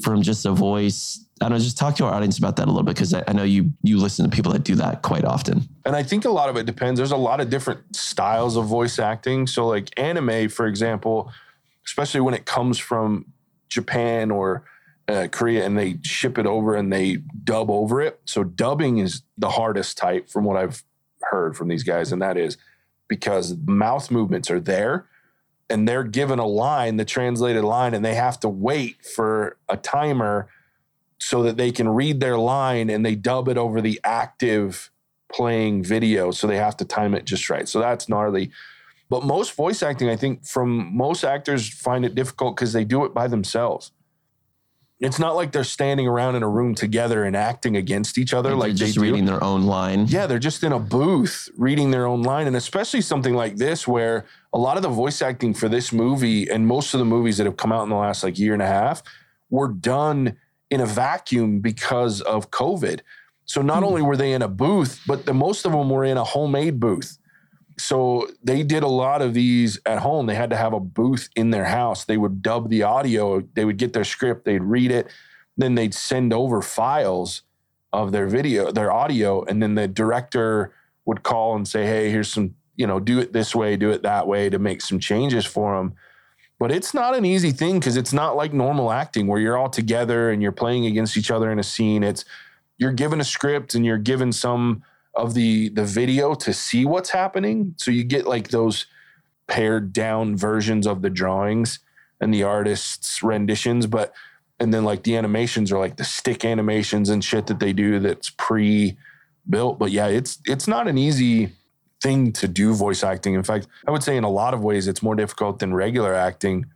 from 0.00 0.22
just 0.22 0.46
a 0.46 0.52
voice. 0.52 1.22
I 1.40 1.44
don't 1.44 1.58
know. 1.58 1.58
Just 1.58 1.76
talk 1.76 1.96
to 1.96 2.04
our 2.06 2.14
audience 2.14 2.38
about 2.38 2.56
that 2.56 2.64
a 2.64 2.70
little 2.70 2.82
bit, 2.82 2.94
because 2.94 3.12
I, 3.12 3.22
I 3.28 3.32
know 3.34 3.42
you 3.42 3.72
you 3.82 3.98
listen 3.98 4.28
to 4.28 4.34
people 4.34 4.52
that 4.52 4.62
do 4.62 4.74
that 4.76 5.02
quite 5.02 5.24
often. 5.24 5.68
And 5.84 5.94
I 5.94 6.02
think 6.02 6.24
a 6.24 6.30
lot 6.30 6.48
of 6.48 6.56
it 6.56 6.64
depends. 6.64 6.98
There's 6.98 7.12
a 7.12 7.16
lot 7.16 7.40
of 7.40 7.50
different 7.50 7.94
styles 7.94 8.56
of 8.56 8.66
voice 8.66 8.98
acting. 8.98 9.46
So, 9.46 9.66
like 9.66 9.90
anime, 9.98 10.48
for 10.48 10.66
example, 10.66 11.30
especially 11.84 12.20
when 12.20 12.32
it 12.32 12.46
comes 12.46 12.78
from 12.78 13.26
Japan 13.68 14.30
or 14.30 14.64
uh, 15.08 15.28
Korea 15.30 15.66
and 15.66 15.76
they 15.76 15.98
ship 16.02 16.38
it 16.38 16.46
over 16.46 16.74
and 16.74 16.90
they 16.90 17.16
dub 17.44 17.70
over 17.70 18.00
it. 18.00 18.18
So, 18.24 18.42
dubbing 18.42 18.96
is 18.98 19.22
the 19.36 19.50
hardest 19.50 19.98
type 19.98 20.30
from 20.30 20.44
what 20.44 20.56
I've 20.56 20.84
heard 21.30 21.54
from 21.54 21.68
these 21.68 21.82
guys. 21.82 22.12
And 22.12 22.22
that 22.22 22.38
is 22.38 22.56
because 23.08 23.56
mouth 23.64 24.10
movements 24.10 24.50
are 24.50 24.60
there 24.60 25.06
and 25.68 25.88
they're 25.88 26.04
given 26.04 26.38
a 26.38 26.46
line, 26.46 26.96
the 26.96 27.04
translated 27.04 27.64
line, 27.64 27.94
and 27.94 28.04
they 28.04 28.14
have 28.14 28.38
to 28.40 28.48
wait 28.48 29.04
for 29.04 29.56
a 29.68 29.76
timer 29.76 30.48
so 31.18 31.42
that 31.42 31.56
they 31.56 31.72
can 31.72 31.88
read 31.88 32.20
their 32.20 32.38
line 32.38 32.90
and 32.90 33.04
they 33.04 33.14
dub 33.14 33.48
it 33.48 33.58
over 33.58 33.80
the 33.80 34.00
active 34.04 34.90
playing 35.32 35.82
video. 35.82 36.30
So 36.30 36.46
they 36.46 36.56
have 36.56 36.76
to 36.78 36.84
time 36.84 37.14
it 37.14 37.24
just 37.24 37.50
right. 37.50 37.68
So 37.68 37.80
that's 37.80 38.08
gnarly. 38.08 38.50
But 39.08 39.24
most 39.24 39.54
voice 39.54 39.82
acting, 39.82 40.08
I 40.08 40.16
think, 40.16 40.44
from 40.44 40.96
most 40.96 41.24
actors 41.24 41.68
find 41.68 42.04
it 42.04 42.14
difficult 42.14 42.56
because 42.56 42.72
they 42.72 42.84
do 42.84 43.04
it 43.04 43.14
by 43.14 43.28
themselves. 43.28 43.92
It's 44.98 45.18
not 45.18 45.36
like 45.36 45.52
they're 45.52 45.64
standing 45.64 46.06
around 46.06 46.36
in 46.36 46.42
a 46.42 46.48
room 46.48 46.74
together 46.74 47.24
and 47.24 47.36
acting 47.36 47.76
against 47.76 48.16
each 48.16 48.32
other 48.32 48.50
Like 48.50 48.70
like 48.70 48.76
they're 48.76 48.86
just 48.86 48.94
do. 48.94 49.02
reading 49.02 49.26
their 49.26 49.44
own 49.44 49.64
line. 49.64 50.06
Yeah, 50.06 50.26
they're 50.26 50.38
just 50.38 50.64
in 50.64 50.72
a 50.72 50.78
booth 50.78 51.50
reading 51.58 51.90
their 51.90 52.06
own 52.06 52.22
line. 52.22 52.46
And 52.46 52.56
especially 52.56 53.02
something 53.02 53.34
like 53.34 53.56
this, 53.56 53.86
where 53.86 54.24
a 54.54 54.58
lot 54.58 54.78
of 54.78 54.82
the 54.82 54.88
voice 54.88 55.20
acting 55.20 55.52
for 55.52 55.68
this 55.68 55.92
movie 55.92 56.48
and 56.48 56.66
most 56.66 56.94
of 56.94 56.98
the 56.98 57.04
movies 57.04 57.36
that 57.36 57.44
have 57.44 57.58
come 57.58 57.72
out 57.72 57.82
in 57.82 57.90
the 57.90 57.96
last 57.96 58.24
like 58.24 58.38
year 58.38 58.54
and 58.54 58.62
a 58.62 58.66
half 58.66 59.02
were 59.50 59.68
done 59.68 60.36
in 60.70 60.80
a 60.80 60.86
vacuum 60.86 61.60
because 61.60 62.22
of 62.22 62.50
COVID. 62.50 63.00
So 63.44 63.60
not 63.60 63.80
hmm. 63.80 63.84
only 63.84 64.02
were 64.02 64.16
they 64.16 64.32
in 64.32 64.40
a 64.40 64.48
booth, 64.48 65.02
but 65.06 65.26
the 65.26 65.34
most 65.34 65.66
of 65.66 65.72
them 65.72 65.90
were 65.90 66.04
in 66.04 66.16
a 66.16 66.24
homemade 66.24 66.80
booth. 66.80 67.18
So 67.78 68.28
they 68.42 68.62
did 68.62 68.82
a 68.82 68.88
lot 68.88 69.20
of 69.20 69.34
these 69.34 69.78
at 69.84 69.98
home. 69.98 70.26
They 70.26 70.34
had 70.34 70.50
to 70.50 70.56
have 70.56 70.72
a 70.72 70.80
booth 70.80 71.28
in 71.36 71.50
their 71.50 71.66
house. 71.66 72.04
They 72.04 72.16
would 72.16 72.42
dub 72.42 72.70
the 72.70 72.82
audio, 72.82 73.40
they 73.54 73.64
would 73.64 73.76
get 73.76 73.92
their 73.92 74.04
script, 74.04 74.44
they'd 74.44 74.62
read 74.62 74.90
it, 74.90 75.08
then 75.56 75.74
they'd 75.74 75.94
send 75.94 76.32
over 76.32 76.62
files 76.62 77.42
of 77.92 78.12
their 78.12 78.26
video, 78.26 78.72
their 78.72 78.92
audio, 78.92 79.44
and 79.44 79.62
then 79.62 79.74
the 79.74 79.88
director 79.88 80.72
would 81.04 81.22
call 81.22 81.54
and 81.54 81.68
say, 81.68 81.86
"Hey, 81.86 82.10
here's 82.10 82.32
some, 82.32 82.54
you 82.76 82.86
know, 82.86 82.98
do 82.98 83.18
it 83.18 83.32
this 83.32 83.54
way, 83.54 83.76
do 83.76 83.90
it 83.90 84.02
that 84.02 84.26
way 84.26 84.50
to 84.50 84.58
make 84.58 84.80
some 84.80 84.98
changes 84.98 85.44
for 85.46 85.76
them." 85.76 85.94
But 86.58 86.72
it's 86.72 86.94
not 86.94 87.14
an 87.14 87.24
easy 87.24 87.52
thing 87.52 87.78
because 87.78 87.96
it's 87.96 88.12
not 88.12 88.36
like 88.36 88.52
normal 88.52 88.90
acting 88.90 89.26
where 89.26 89.40
you're 89.40 89.58
all 89.58 89.68
together 89.68 90.30
and 90.30 90.42
you're 90.42 90.52
playing 90.52 90.86
against 90.86 91.16
each 91.16 91.30
other 91.30 91.50
in 91.50 91.58
a 91.58 91.62
scene. 91.62 92.02
It's 92.02 92.24
you're 92.78 92.92
given 92.92 93.20
a 93.20 93.24
script 93.24 93.74
and 93.74 93.84
you're 93.84 93.98
given 93.98 94.32
some 94.32 94.82
of 95.16 95.34
the 95.34 95.70
the 95.70 95.84
video 95.84 96.34
to 96.34 96.52
see 96.52 96.84
what's 96.84 97.10
happening. 97.10 97.74
So 97.78 97.90
you 97.90 98.04
get 98.04 98.26
like 98.26 98.48
those 98.48 98.86
pared 99.48 99.92
down 99.92 100.36
versions 100.36 100.86
of 100.86 101.02
the 101.02 101.10
drawings 101.10 101.78
and 102.20 102.32
the 102.32 102.42
artist's 102.42 103.22
renditions, 103.22 103.86
but 103.86 104.12
and 104.60 104.72
then 104.72 104.84
like 104.84 105.02
the 105.02 105.16
animations 105.16 105.72
are 105.72 105.78
like 105.78 105.96
the 105.96 106.04
stick 106.04 106.44
animations 106.44 107.08
and 107.08 107.24
shit 107.24 107.46
that 107.46 107.60
they 107.60 107.72
do 107.72 107.98
that's 107.98 108.30
pre 108.30 108.96
built. 109.48 109.78
But 109.78 109.90
yeah, 109.90 110.06
it's 110.06 110.38
it's 110.44 110.68
not 110.68 110.88
an 110.88 110.98
easy 110.98 111.52
thing 112.02 112.32
to 112.32 112.48
do 112.48 112.74
voice 112.74 113.02
acting. 113.02 113.34
In 113.34 113.42
fact, 113.42 113.66
I 113.86 113.90
would 113.90 114.02
say 114.02 114.16
in 114.16 114.24
a 114.24 114.30
lot 114.30 114.54
of 114.54 114.62
ways 114.62 114.86
it's 114.86 115.02
more 115.02 115.14
difficult 115.14 115.58
than 115.58 115.74
regular 115.74 116.14
acting 116.14 116.66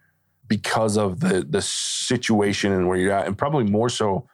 because 0.48 0.96
of 0.96 1.20
the 1.20 1.46
the 1.48 1.62
situation 1.62 2.72
and 2.72 2.88
where 2.88 2.98
you're 2.98 3.12
at, 3.12 3.26
and 3.26 3.36
probably 3.36 3.64
more 3.64 3.88
so 3.88 4.26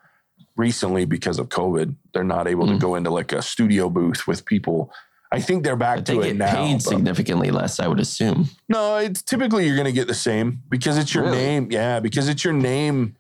recently 0.57 1.05
because 1.05 1.39
of 1.39 1.49
COVID. 1.49 1.95
They're 2.15 2.25
not 2.25 2.49
able 2.49 2.67
to 2.67 2.75
Mm. 2.75 2.81
go 2.81 2.95
into 2.95 3.11
like 3.11 3.33
a 3.33 3.43
studio 3.43 3.89
booth 3.91 4.27
with 4.27 4.45
people. 4.45 4.91
I 5.33 5.41
think 5.41 5.65
they're 5.65 5.77
back 5.77 6.05
to 6.07 6.21
it 6.23 6.37
now. 6.37 6.55
paid 6.55 6.81
significantly 6.83 7.51
less, 7.51 7.81
I 7.81 7.89
would 7.89 8.01
assume. 8.01 8.49
no, 8.69 8.97
it's 8.97 9.23
typically 9.23 9.67
you're 9.67 9.75
going 9.77 9.87
to 9.87 9.93
get 9.93 10.07
the 10.09 10.15
same 10.15 10.63
because 10.71 10.97
it's 10.97 11.15
your 11.15 11.25
Really? 11.25 11.37
name. 11.39 11.69
Yeah, 11.71 12.01
because 12.01 12.29
it's 12.29 12.45
your 12.45 12.55
name 12.55 13.17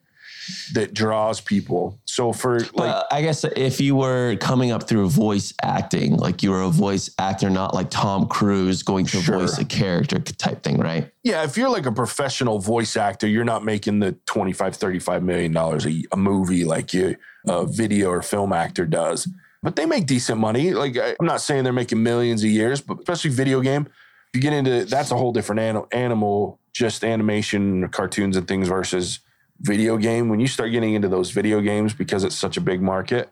that 0.74 0.94
draws 0.94 1.40
people. 1.40 1.98
So 2.04 2.32
for 2.32 2.60
like, 2.74 3.04
I 3.10 3.22
guess 3.22 3.44
if 3.44 3.80
you 3.80 3.96
were 3.96 4.36
coming 4.40 4.70
up 4.70 4.88
through 4.88 5.08
voice 5.10 5.52
acting, 5.62 6.16
like 6.16 6.42
you 6.42 6.50
were 6.50 6.62
a 6.62 6.68
voice 6.70 7.10
actor, 7.18 7.50
not 7.50 7.74
like 7.74 7.90
Tom 7.90 8.26
Cruise 8.28 8.82
going 8.82 9.06
to 9.06 9.20
Sure. 9.22 9.38
voice 9.40 9.58
a 9.58 9.64
character 9.64 10.18
type 10.18 10.62
thing, 10.62 10.78
right? 10.78 11.10
yeah, 11.24 11.42
if 11.42 11.56
you're 11.56 11.68
like 11.70 11.86
a 11.86 11.92
professional 11.92 12.58
voice 12.60 12.96
actor, 12.96 13.26
you're 13.26 13.44
not 13.44 13.64
making 13.64 13.98
the 13.98 14.12
25, 14.26 14.76
35 14.76 15.22
million 15.22 15.52
dollars 15.52 15.84
a, 15.86 16.02
a 16.12 16.16
movie 16.16 16.64
like 16.64 16.94
you 16.94 17.16
a 17.48 17.64
video 17.66 18.10
or 18.10 18.22
film 18.22 18.52
actor 18.52 18.84
does. 18.86 19.28
But 19.62 19.74
they 19.76 19.86
make 19.86 20.06
decent 20.06 20.38
money. 20.38 20.72
Like 20.72 20.96
I, 20.96 21.16
I'm 21.18 21.26
not 21.26 21.40
saying 21.40 21.64
they're 21.64 21.72
making 21.72 22.02
millions 22.02 22.44
a 22.44 22.48
years, 22.48 22.80
but 22.80 22.98
especially 22.98 23.30
video 23.30 23.60
game, 23.60 23.86
if 23.86 24.34
you 24.34 24.40
get 24.40 24.52
into 24.52 24.84
that's 24.84 25.10
a 25.10 25.16
whole 25.16 25.32
different 25.32 25.60
an- 25.60 25.84
animal, 25.92 26.60
just 26.72 27.04
animation, 27.04 27.88
cartoons 27.88 28.36
and 28.36 28.46
things 28.46 28.68
versus 28.68 29.20
video 29.60 29.96
game. 29.96 30.28
When 30.28 30.40
you 30.40 30.46
start 30.46 30.70
getting 30.72 30.94
into 30.94 31.08
those 31.08 31.30
video 31.30 31.60
games 31.60 31.94
because 31.94 32.25
it's 32.25 32.36
such 32.36 32.56
a 32.56 32.60
big 32.60 32.80
market, 32.82 33.30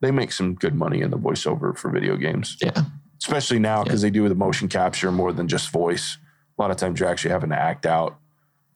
they 0.00 0.10
make 0.10 0.32
some 0.32 0.54
good 0.54 0.74
money 0.74 1.00
in 1.00 1.10
the 1.10 1.18
voiceover 1.18 1.76
for 1.76 1.90
video 1.90 2.16
games 2.16 2.56
Yeah. 2.62 2.82
especially 3.20 3.58
now 3.58 3.82
because 3.82 4.02
they 4.02 4.10
do 4.10 4.28
the 4.28 4.34
motion 4.34 4.68
capture 4.68 5.10
more 5.10 5.32
than 5.32 5.48
just 5.48 5.70
voice. 5.70 6.18
A 6.58 6.62
lot 6.62 6.70
of 6.70 6.76
times 6.76 7.00
you're 7.00 7.08
actually 7.08 7.30
having 7.32 7.50
to 7.50 7.58
act 7.60 7.86
out 7.86 8.18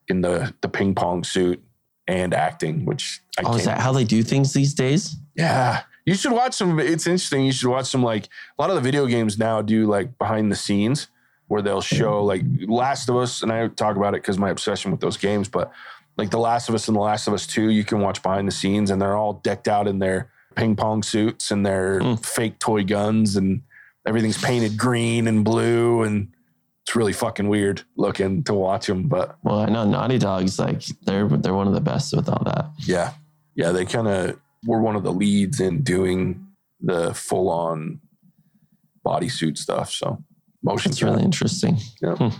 in 0.08 0.20
the 0.22 0.52
the 0.62 0.68
ping 0.68 0.94
pong 0.94 1.22
suit 1.24 1.62
and 2.08 2.34
acting, 2.34 2.84
which 2.84 3.20
I 3.38 3.42
Oh, 3.44 3.54
is 3.54 3.64
that 3.66 3.78
how 3.80 3.92
they 3.92 4.04
do 4.04 4.22
things 4.22 4.52
these 4.52 4.74
days? 4.74 5.16
Yeah. 5.36 5.82
You 6.06 6.14
should 6.14 6.32
watch 6.32 6.54
some. 6.54 6.80
It's 6.80 7.06
interesting. 7.06 7.44
You 7.44 7.52
should 7.52 7.68
watch 7.68 7.86
some 7.86 8.02
like 8.02 8.24
a 8.58 8.62
lot 8.62 8.70
of 8.70 8.76
the 8.76 8.82
video 8.82 9.06
games 9.06 9.38
now 9.38 9.62
do 9.62 9.86
like 9.86 10.18
behind 10.18 10.50
the 10.50 10.56
scenes 10.56 11.06
where 11.46 11.62
they'll 11.62 11.82
show 11.82 12.24
like 12.24 12.42
Last 12.66 13.08
of 13.08 13.16
Us, 13.16 13.42
and 13.42 13.52
I 13.52 13.68
talk 13.68 13.96
about 13.96 14.14
it 14.14 14.22
because 14.22 14.38
my 14.38 14.50
obsession 14.50 14.90
with 14.90 15.00
those 15.00 15.16
games. 15.18 15.48
But 15.48 15.70
like 16.20 16.30
The 16.30 16.38
Last 16.38 16.68
of 16.68 16.74
Us 16.74 16.86
and 16.86 16.94
The 16.96 17.00
Last 17.00 17.26
of 17.26 17.34
Us 17.34 17.46
Two, 17.46 17.70
you 17.70 17.82
can 17.84 18.00
watch 18.00 18.22
behind 18.22 18.46
the 18.46 18.52
scenes, 18.52 18.90
and 18.90 19.00
they're 19.00 19.16
all 19.16 19.34
decked 19.34 19.66
out 19.68 19.88
in 19.88 19.98
their 19.98 20.30
ping 20.54 20.76
pong 20.76 21.02
suits 21.02 21.50
and 21.50 21.64
their 21.64 22.00
Mm. 22.00 22.24
fake 22.24 22.58
toy 22.58 22.84
guns, 22.84 23.36
and 23.36 23.62
everything's 24.06 24.40
painted 24.40 24.76
green 24.76 25.26
and 25.26 25.44
blue, 25.44 26.02
and 26.02 26.28
it's 26.82 26.94
really 26.94 27.12
fucking 27.12 27.48
weird 27.48 27.82
looking 27.96 28.42
to 28.44 28.54
watch 28.54 28.86
them. 28.86 29.08
But 29.08 29.36
Well, 29.42 29.60
I 29.60 29.66
know 29.66 29.84
Naughty 29.84 30.18
Dog's 30.18 30.58
like 30.58 30.82
they're 31.06 31.26
they're 31.28 31.54
one 31.54 31.66
of 31.68 31.74
the 31.74 31.80
best 31.80 32.14
with 32.14 32.28
all 32.28 32.42
that. 32.44 32.70
yeah, 32.78 33.12
yeah, 33.54 33.72
they 33.72 33.84
kind 33.84 34.08
of 34.08 34.38
were 34.66 34.80
one 34.82 34.96
of 34.96 35.02
the 35.02 35.12
leads 35.12 35.58
in 35.60 35.82
doing 35.82 36.46
the 36.82 37.14
full 37.14 37.48
on 37.48 38.00
bodysuit 39.06 39.56
stuff. 39.56 39.90
So 39.92 40.22
motion 40.62 40.90
It's 40.92 41.02
really 41.02 41.22
interesting. 41.22 41.78
Yeah. 42.02 42.30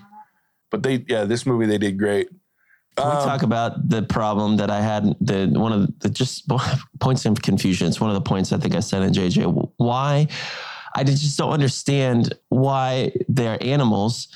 But 0.71 0.83
they 0.83 1.05
yeah 1.09 1.25
this 1.25 1.47
movie 1.47 1.67
they 1.67 1.79
did 1.79 1.99
great 1.99 2.29
Can 2.97 3.07
we 3.07 3.13
Um, 3.13 3.29
talk 3.29 3.43
about 3.43 3.89
the 3.89 4.03
problem 4.03 4.57
that 4.59 4.71
I 4.71 4.81
had? 4.81 5.05
The 5.21 5.47
one 5.55 5.73
of 5.73 5.99
the 6.01 6.11
just 6.11 6.49
points 7.01 7.25
of 7.25 7.41
confusion. 7.43 7.87
It's 7.89 8.01
one 8.01 8.11
of 8.11 8.15
the 8.15 8.21
points 8.29 8.53
I 8.53 8.59
think 8.59 8.75
I 8.75 8.81
said 8.81 9.03
in 9.03 9.13
JJ. 9.13 9.71
Why 9.77 10.29
I 10.95 11.05
just 11.05 11.39
don't 11.39 11.53
understand 11.53 12.35
why 12.49 13.13
they're 13.29 13.63
animals 13.63 14.29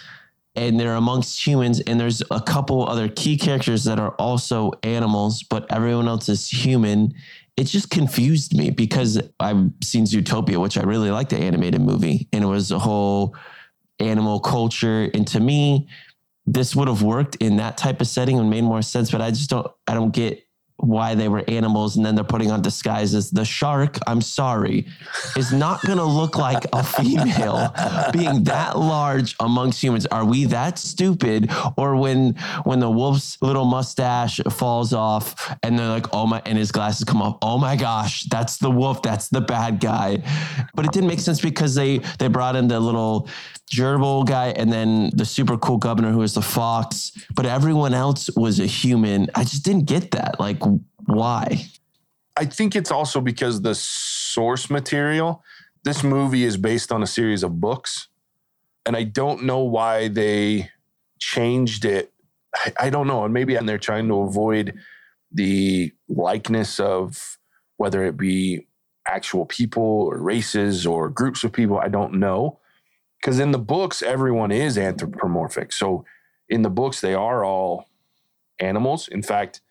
and 0.57 0.79
they're 0.79 0.95
amongst 0.95 1.45
humans, 1.45 1.81
and 1.81 1.99
there's 1.99 2.23
a 2.31 2.41
couple 2.41 2.89
other 2.89 3.09
key 3.09 3.37
characters 3.37 3.83
that 3.85 3.99
are 3.99 4.13
also 4.21 4.71
animals, 4.85 5.43
but 5.43 5.67
everyone 5.71 6.07
else 6.07 6.29
is 6.29 6.49
human. 6.49 7.13
It 7.57 7.65
just 7.65 7.91
confused 7.91 8.57
me 8.57 8.71
because 8.71 9.21
I've 9.41 9.71
seen 9.83 10.05
Zootopia, 10.05 10.59
which 10.61 10.79
I 10.79 10.83
really 10.85 11.11
like 11.11 11.29
the 11.29 11.39
animated 11.39 11.81
movie, 11.81 12.29
and 12.33 12.45
it 12.45 12.47
was 12.47 12.71
a 12.71 12.79
whole 12.79 13.35
animal 13.99 14.39
culture. 14.39 15.11
And 15.13 15.27
to 15.29 15.41
me, 15.41 15.89
this 16.47 16.77
would 16.77 16.89
have 16.89 17.03
worked 17.03 17.37
in 17.37 17.57
that 17.57 17.77
type 17.77 18.01
of 18.01 18.07
setting 18.07 18.39
and 18.39 18.51
made 18.51 18.65
more 18.65 18.83
sense, 18.83 19.11
but 19.11 19.21
I 19.21 19.31
just 19.31 19.51
don't 19.51 19.67
I 19.87 19.95
don't 19.95 20.13
get 20.13 20.45
why 20.79 21.15
they 21.15 21.29
were 21.29 21.45
animals 21.49 21.97
and 21.97 22.05
then 22.05 22.15
they're 22.15 22.25
putting 22.25 22.51
on 22.51 22.61
disguises. 22.61 23.31
The 23.31 23.45
shark, 23.45 23.99
I'm 24.07 24.21
sorry, 24.21 24.87
is 25.37 25.53
not 25.53 25.81
gonna 25.83 26.05
look 26.05 26.37
like 26.37 26.65
a 26.73 26.83
female 26.83 27.73
being 28.13 28.45
that 28.45 28.79
large 28.79 29.37
amongst 29.41 29.83
humans. 29.83 30.07
Are 30.07 30.25
we 30.25 30.47
that 30.47 30.79
stupid? 30.79 31.51
Or 31.77 31.97
when 31.97 32.35
when 32.65 32.81
the 32.81 32.91
wolf's 32.91 33.41
little 33.41 33.65
mustache 33.65 34.41
falls 34.51 34.93
off 34.93 35.57
and 35.63 35.79
they're 35.79 35.89
like, 35.89 36.13
oh 36.13 36.27
my 36.27 36.43
and 36.45 36.59
his 36.59 36.73
glasses 36.73 37.05
come 37.05 37.23
off, 37.23 37.39
oh 37.41 37.57
my 37.57 37.77
gosh, 37.77 38.25
that's 38.25 38.59
the 38.59 38.71
wolf, 38.71 39.01
that's 39.03 39.29
the 39.29 39.41
bad 39.41 39.81
guy. 39.81 40.23
But 40.75 40.87
it 40.87 40.93
didn't 40.93 41.09
make 41.09 41.21
sense 41.21 41.41
because 41.41 41.75
they 41.75 41.99
they 42.19 42.29
brought 42.29 42.57
in 42.57 42.69
the 42.69 42.81
little 42.81 43.29
gerbil 43.77 44.27
guy 44.27 44.49
and 44.49 44.73
then 44.73 45.11
the 45.15 45.25
super 45.25 45.57
cool 45.57 45.79
governor 45.79 46.11
who 46.11 46.19
was 46.19 46.35
the 46.35 46.43
fox, 46.43 47.13
but 47.35 47.47
everyone 47.47 47.95
else 47.95 48.31
was 48.37 48.61
a 48.61 48.67
human. 48.67 49.29
I 49.35 49.45
just 49.45 49.65
didn't 49.65 49.87
get 49.87 50.11
that. 50.13 50.39
Like, 50.39 50.59
why? 51.07 51.67
i 52.37 52.45
think 52.45 52.75
it's 52.75 52.91
also 52.91 53.21
because 53.21 53.63
the 53.63 53.75
source 53.75 54.71
material 54.71 55.43
this 55.85 56.03
movie 56.03 56.45
is 56.45 56.57
based 56.57 56.91
on 56.91 57.03
a 57.03 57.07
series 57.07 57.43
of 57.43 57.61
books 57.61 58.09
and 58.87 58.97
i 58.97 59.03
don't 59.03 59.43
know 59.43 59.61
why 59.61 60.09
they 60.09 60.71
changed 61.19 61.85
it 61.85 62.13
i, 62.57 62.73
I 62.81 62.91
don't 62.91 63.07
know 63.07 63.25
and 63.25 63.33
maybe 63.33 63.57
they're 63.57 63.79
trying 63.79 64.09
to 64.09 64.21
avoid 64.21 64.75
the 65.33 65.93
likeness 66.09 66.79
of 66.79 67.39
whether 67.77 68.05
it 68.05 68.17
be 68.17 68.67
actual 69.07 69.47
people 69.47 69.83
or 69.83 70.19
races 70.19 70.87
or 70.87 71.09
groups 71.11 71.45
of 71.45 71.53
people 71.53 71.79
i 71.79 71.89
don't 71.89 72.15
know 72.15 72.59
because 73.25 73.39
in 73.39 73.51
the 73.51 73.59
books 73.59 74.03
everyone 74.03 74.53
is 74.53 74.77
anthropomorphic 74.77 75.73
so 75.73 76.05
in 76.51 76.61
the 76.61 76.71
books 76.71 77.01
they 77.01 77.15
are 77.15 77.45
all 77.45 77.89
animals 78.61 79.09
in 79.09 79.23
fact 79.23 79.63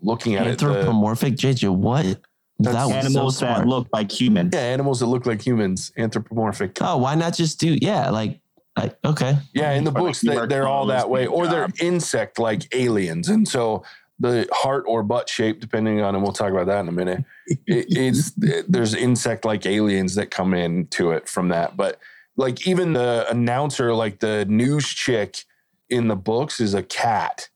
looking 0.00 0.34
at 0.34 0.46
it 0.46 0.58
the- 0.58 0.66
Anthropomorphic, 0.66 1.34
JJ, 1.34 1.74
what? 1.74 2.20
That's 2.60 2.74
that 2.74 2.86
was 2.86 3.06
Animals 3.06 3.38
so 3.38 3.46
that 3.46 3.68
look 3.68 3.86
like 3.92 4.10
humans. 4.10 4.50
Yeah, 4.52 4.60
animals 4.60 4.98
that 4.98 5.06
look 5.06 5.26
like 5.26 5.40
humans, 5.40 5.92
anthropomorphic. 5.96 6.78
Oh, 6.80 6.96
why 6.96 7.14
not 7.14 7.34
just 7.34 7.60
do 7.60 7.78
yeah, 7.80 8.10
like 8.10 8.40
I, 8.76 8.90
okay. 9.04 9.36
Yeah, 9.54 9.74
in 9.74 9.84
the 9.84 9.90
Or 9.90 9.94
like 9.94 10.02
books, 10.02 10.20
they, 10.22 10.46
they're 10.46 10.66
all 10.66 10.86
that 10.86 11.08
way, 11.08 11.28
or 11.28 11.46
they're 11.46 11.68
insect 11.80 12.40
like 12.40 12.74
aliens, 12.74 13.28
and 13.28 13.46
so 13.46 13.84
the 14.18 14.48
heart 14.52 14.82
or 14.88 15.04
butt 15.04 15.28
shape, 15.28 15.60
depending 15.60 16.00
on, 16.00 16.16
and 16.16 16.24
we'll 16.24 16.32
talk 16.32 16.50
about 16.50 16.66
that 16.66 16.80
in 16.80 16.88
a 16.88 16.92
minute. 16.92 17.24
It, 17.46 17.86
it's 17.90 18.32
there's 18.68 18.92
insect 18.92 19.44
like 19.44 19.64
aliens 19.64 20.16
that 20.16 20.32
come 20.32 20.52
into 20.52 21.12
it 21.12 21.28
from 21.28 21.50
that, 21.50 21.76
but 21.76 22.00
like 22.38 22.66
even 22.66 22.94
the 22.94 23.26
announcer, 23.28 23.92
like 23.92 24.20
the 24.20 24.46
news 24.46 24.86
chick 24.86 25.44
in 25.90 26.08
the 26.08 26.16
books, 26.16 26.60
is 26.60 26.72
a 26.72 26.82
cat 26.82 27.50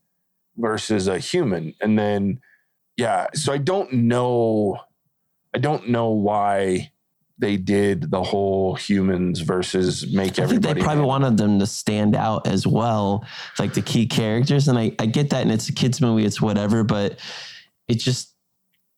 versus 0.57 1.07
a 1.07 1.17
human, 1.17 1.73
and 1.81 1.97
then 1.97 2.39
yeah, 2.97 3.27
so 3.33 3.51
I 3.51 3.57
don't 3.57 3.91
know, 3.91 4.77
I 5.55 5.57
don't 5.57 5.89
know 5.89 6.11
why 6.11 6.91
they 7.39 7.57
did 7.57 8.11
the 8.11 8.21
whole 8.21 8.75
humans 8.75 9.39
versus 9.39 10.13
make 10.13 10.37
everybody. 10.37 10.43
I 10.43 10.73
think 10.73 10.77
they 10.77 10.83
probably 10.83 11.05
wanted 11.05 11.37
them 11.37 11.57
to 11.57 11.65
stand 11.65 12.15
out 12.15 12.45
as 12.45 12.67
well, 12.67 13.25
like 13.57 13.73
the 13.73 13.81
key 13.81 14.05
characters. 14.05 14.67
And 14.67 14.77
I, 14.77 14.95
I 14.99 15.07
get 15.07 15.31
that, 15.31 15.41
and 15.41 15.51
it's 15.51 15.67
a 15.69 15.73
kids 15.73 15.99
movie, 15.99 16.25
it's 16.25 16.39
whatever, 16.39 16.83
but 16.83 17.19
it 17.87 17.95
just 17.95 18.35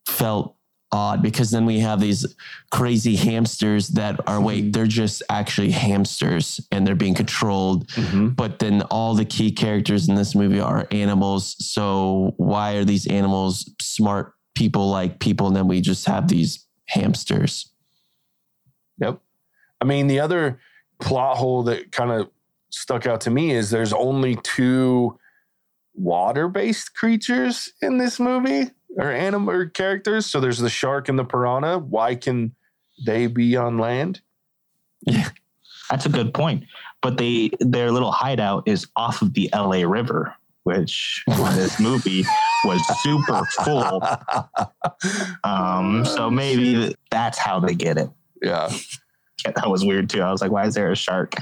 felt 0.07 0.54
odd 0.95 1.21
because 1.21 1.51
then 1.51 1.65
we 1.65 1.79
have 1.79 1.99
these 1.99 2.25
crazy 2.71 3.17
hamsters 3.17 3.89
that 3.89 4.17
are 4.27 4.39
wait, 4.39 4.71
they're 4.71 4.87
just 4.87 5.21
actually 5.29 5.71
hamsters 5.71 6.65
and 6.71 6.87
they're 6.87 6.95
being 6.95 7.13
controlled. 7.13 7.85
Mhm. 7.89 8.33
But 8.33 8.59
then 8.59 8.81
all 8.83 9.13
the 9.13 9.25
key 9.25 9.51
characters 9.51 10.07
in 10.07 10.15
this 10.15 10.33
movie 10.33 10.61
are 10.61 10.87
animals. 10.91 11.57
So 11.59 12.33
why 12.37 12.75
are 12.75 12.85
these 12.85 13.07
animals 13.07 13.69
smart 13.81 14.33
people 14.55 14.89
like 14.89 15.19
people? 15.19 15.47
And 15.47 15.55
then 15.55 15.67
we 15.67 15.81
just 15.81 16.05
have 16.05 16.29
these 16.29 16.65
hamsters. 16.87 17.69
Yep. 18.99 19.19
I 19.81 19.85
mean, 19.85 20.07
the 20.07 20.21
other 20.21 20.59
plot 21.01 21.35
hole 21.35 21.63
that 21.63 21.91
kind 21.91 22.11
of 22.11 22.29
stuck 22.69 23.05
out 23.05 23.19
to 23.21 23.29
me 23.29 23.51
is 23.51 23.69
there's 23.69 23.91
only 23.91 24.37
two 24.43 25.19
water 25.93 26.47
based 26.47 26.95
creatures 26.95 27.73
in 27.81 27.97
this 27.97 28.17
movie 28.17 28.71
or 28.97 29.11
animal 29.11 29.67
characters. 29.73 30.25
So 30.25 30.39
there's 30.39 30.59
the 30.59 30.69
shark 30.69 31.09
and 31.09 31.17
the 31.17 31.25
piranha. 31.25 31.79
Why 31.79 32.15
can 32.15 32.55
they 33.05 33.27
be 33.27 33.55
on 33.55 33.77
land? 33.77 34.21
Yeah, 35.01 35.29
That's 35.89 36.05
a 36.05 36.09
good 36.09 36.33
point. 36.33 36.65
But 37.01 37.17
they 37.17 37.51
their 37.59 37.91
little 37.91 38.11
hideout 38.11 38.67
is 38.67 38.87
off 38.95 39.21
of 39.21 39.33
the 39.33 39.49
LA 39.53 39.83
River, 39.83 40.33
which 40.63 41.23
this 41.27 41.79
movie 41.79 42.25
was 42.63 42.81
super 43.03 43.45
full. 43.63 44.01
Um, 45.43 46.03
so 46.05 46.31
maybe 46.31 46.95
that's 47.11 47.37
how 47.37 47.59
they 47.59 47.75
get 47.75 47.97
it. 47.97 48.09
Yeah. 48.41 48.71
Yeah, 49.45 49.51
that 49.55 49.69
was 49.69 49.85
weird 49.85 50.09
too. 50.09 50.21
I 50.21 50.31
was 50.31 50.41
like, 50.41 50.51
why 50.51 50.65
is 50.65 50.75
there 50.75 50.91
a 50.91 50.95
shark? 50.95 51.33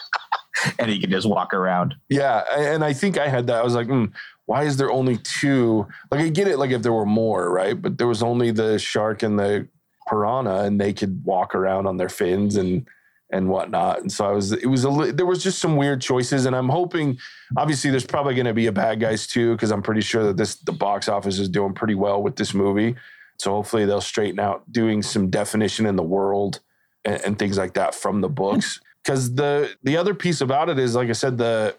and 0.78 0.90
he 0.90 1.00
can 1.00 1.10
just 1.10 1.28
walk 1.28 1.54
around. 1.54 1.94
Yeah. 2.08 2.42
And 2.56 2.84
I 2.84 2.92
think 2.92 3.18
I 3.18 3.28
had 3.28 3.46
that. 3.48 3.56
I 3.56 3.64
was 3.64 3.74
like, 3.74 3.86
hmm, 3.86 4.06
why 4.46 4.64
is 4.64 4.76
there 4.76 4.90
only 4.90 5.18
two? 5.18 5.86
Like, 6.10 6.20
I 6.20 6.28
get 6.28 6.48
it, 6.48 6.58
like 6.58 6.70
if 6.70 6.82
there 6.82 6.92
were 6.92 7.06
more, 7.06 7.50
right? 7.50 7.80
But 7.80 7.98
there 7.98 8.06
was 8.06 8.22
only 8.22 8.50
the 8.50 8.78
shark 8.78 9.22
and 9.22 9.38
the 9.38 9.68
piranha, 10.08 10.62
and 10.64 10.80
they 10.80 10.92
could 10.92 11.24
walk 11.24 11.54
around 11.54 11.86
on 11.86 11.96
their 11.96 12.08
fins 12.08 12.56
and 12.56 12.86
and 13.32 13.48
whatnot. 13.48 14.00
And 14.00 14.10
so 14.10 14.24
I 14.24 14.30
was, 14.30 14.52
it 14.52 14.66
was 14.66 14.84
a, 14.84 15.12
there 15.12 15.26
was 15.26 15.42
just 15.42 15.58
some 15.58 15.76
weird 15.76 16.00
choices. 16.00 16.46
And 16.46 16.54
I'm 16.54 16.68
hoping, 16.68 17.18
obviously, 17.56 17.90
there's 17.90 18.06
probably 18.06 18.36
going 18.36 18.46
to 18.46 18.54
be 18.54 18.68
a 18.68 18.72
bad 18.72 19.00
guys 19.00 19.26
too, 19.26 19.52
because 19.52 19.72
I'm 19.72 19.82
pretty 19.82 20.00
sure 20.00 20.22
that 20.22 20.36
this, 20.36 20.54
the 20.54 20.70
box 20.70 21.08
office 21.08 21.40
is 21.40 21.48
doing 21.48 21.74
pretty 21.74 21.96
well 21.96 22.22
with 22.22 22.36
this 22.36 22.54
movie. 22.54 22.94
So 23.38 23.50
hopefully 23.50 23.84
they'll 23.84 24.00
straighten 24.00 24.38
out 24.38 24.70
doing 24.70 25.02
some 25.02 25.28
definition 25.28 25.86
in 25.86 25.96
the 25.96 26.04
world 26.04 26.60
and, 27.04 27.20
and 27.22 27.38
things 27.38 27.58
like 27.58 27.74
that 27.74 27.96
from 27.96 28.20
the 28.20 28.28
books. 28.28 28.80
Because 29.02 29.34
the 29.34 29.74
the 29.82 29.96
other 29.96 30.14
piece 30.14 30.40
about 30.40 30.68
it 30.68 30.78
is, 30.78 30.94
like 30.94 31.08
I 31.08 31.12
said, 31.12 31.36
the 31.36 31.76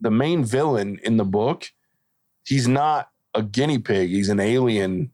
the 0.00 0.10
main 0.10 0.44
villain 0.44 1.00
in 1.02 1.16
the 1.16 1.24
book, 1.24 1.72
he's 2.46 2.68
not 2.68 3.08
a 3.34 3.42
guinea 3.42 3.78
pig. 3.78 4.10
He's 4.10 4.28
an 4.28 4.40
alien. 4.40 5.10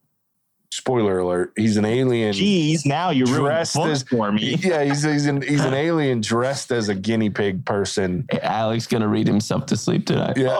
Spoiler 0.71 1.19
alert: 1.19 1.53
He's 1.57 1.79
an 1.79 1.87
alien. 1.87 2.35
Geez, 2.35 2.85
now 2.85 3.09
you 3.09 3.25
ruined 3.25 3.45
Dressed 3.47 3.77
as- 3.79 4.03
for 4.03 4.31
me. 4.31 4.55
Yeah, 4.61 4.85
he's 4.85 5.03
he's 5.03 5.27
an 5.27 5.41
he's 5.41 5.65
an 5.65 5.73
alien 5.73 6.21
dressed 6.21 6.71
as 6.71 6.91
a 6.91 6.95
guinea 6.95 7.31
pig 7.31 7.65
person. 7.65 8.27
Alex 8.43 8.87
gonna 8.87 9.09
read 9.09 9.27
himself 9.27 9.65
to 9.67 9.77
sleep 9.79 10.05
tonight. 10.07 10.37
Yeah. 10.37 10.57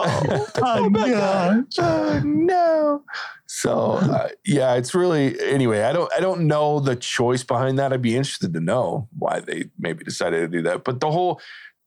Oh, 0.63 0.89
my 0.89 1.09
gosh. 1.09 1.63
Oh, 1.77 2.21
no. 2.25 3.03
So 3.45 3.93
uh, 3.93 4.29
yeah, 4.45 4.73
it's 4.75 4.95
really 4.95 5.39
anyway. 5.41 5.81
I 5.83 5.93
don't 5.93 6.11
I 6.17 6.19
don't 6.19 6.47
know 6.47 6.79
the 6.79 6.95
choice 6.95 7.43
behind 7.43 7.77
that. 7.77 7.93
I'd 7.93 8.01
be 8.01 8.15
interested 8.15 8.51
to 8.55 8.59
know 8.59 9.07
why 9.17 9.41
they 9.41 9.65
maybe 9.77 10.03
decided 10.03 10.39
to 10.39 10.47
do 10.47 10.63
that. 10.63 10.83
But 10.85 11.01
the 11.01 11.11
whole 11.11 11.39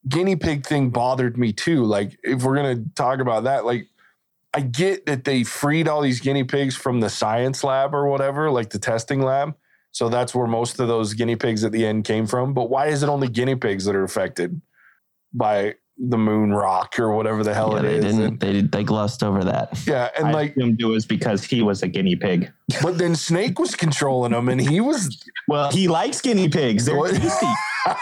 guinea 0.09 0.37
pig 0.37 0.65
thing 0.65 0.91
bothered 0.91 1.37
me 1.37 1.53
too. 1.53 1.83
Like 1.85 2.17
if 2.23 2.45
we're 2.45 2.55
gonna 2.57 2.85
talk 2.95 3.19
about 3.19 3.45
that, 3.45 3.65
like 3.65 3.89
I 4.55 4.61
get 4.61 5.07
that 5.07 5.25
they 5.25 5.45
freed 5.45 5.89
all 5.89 6.03
these 6.03 6.21
guinea 6.21 6.45
pigs 6.45 6.77
from 6.77 7.01
the 7.01 7.09
science 7.09 7.65
lab 7.65 7.95
or 7.95 8.07
whatever, 8.07 8.51
like 8.51 8.71
the 8.71 8.79
testing 8.79 9.23
lab. 9.23 9.55
So 9.93 10.09
that's 10.09 10.35
where 10.35 10.47
most 10.47 10.79
of 10.81 10.89
those 10.89 11.15
guinea 11.15 11.37
pigs 11.37 11.65
at 11.65 11.73
the 11.73 11.87
end 11.87 12.05
came 12.05 12.27
from. 12.27 12.55
But 12.55 12.71
why 12.71 12.87
is 12.89 13.03
it 13.03 13.09
only 13.09 13.29
guinea 13.29 13.57
pigs 13.57 13.85
that 13.85 13.95
are 13.95 14.05
affected 14.05 14.61
by 15.33 15.75
the 16.09 16.19
moon 16.19 16.51
rock 16.53 16.99
or 16.99 17.15
whatever 17.15 17.45
the 17.45 17.55
hell 17.55 17.73
Yeah, 17.73 17.79
it 17.79 17.83
they 17.83 17.95
is? 17.97 18.05
didn't. 18.05 18.23
And- 18.23 18.41
they 18.41 18.61
they 18.63 18.85
glossed 18.85 19.23
over 19.23 19.45
that. 19.45 19.79
yeah, 19.87 20.11
and 20.19 20.29
I 20.29 20.33
like, 20.33 20.57
assumed 20.57 20.81
it 20.81 20.85
was 20.87 21.07
because 21.07 21.45
he 21.45 21.63
was 21.63 21.83
a 21.83 21.89
guinea 21.89 22.17
pig. 22.17 22.53
but 22.83 22.99
then 22.99 23.15
Snake 23.15 23.59
was 23.59 23.75
controlling 23.77 24.33
him, 24.33 24.49
and 24.49 24.61
he 24.61 24.81
was. 24.81 25.25
Well, 25.49 25.71
he 25.71 25.89
likes 25.89 26.21
guinea 26.21 26.49
pigs. 26.49 26.85
They're 26.87 27.01
tasty. 27.11 27.47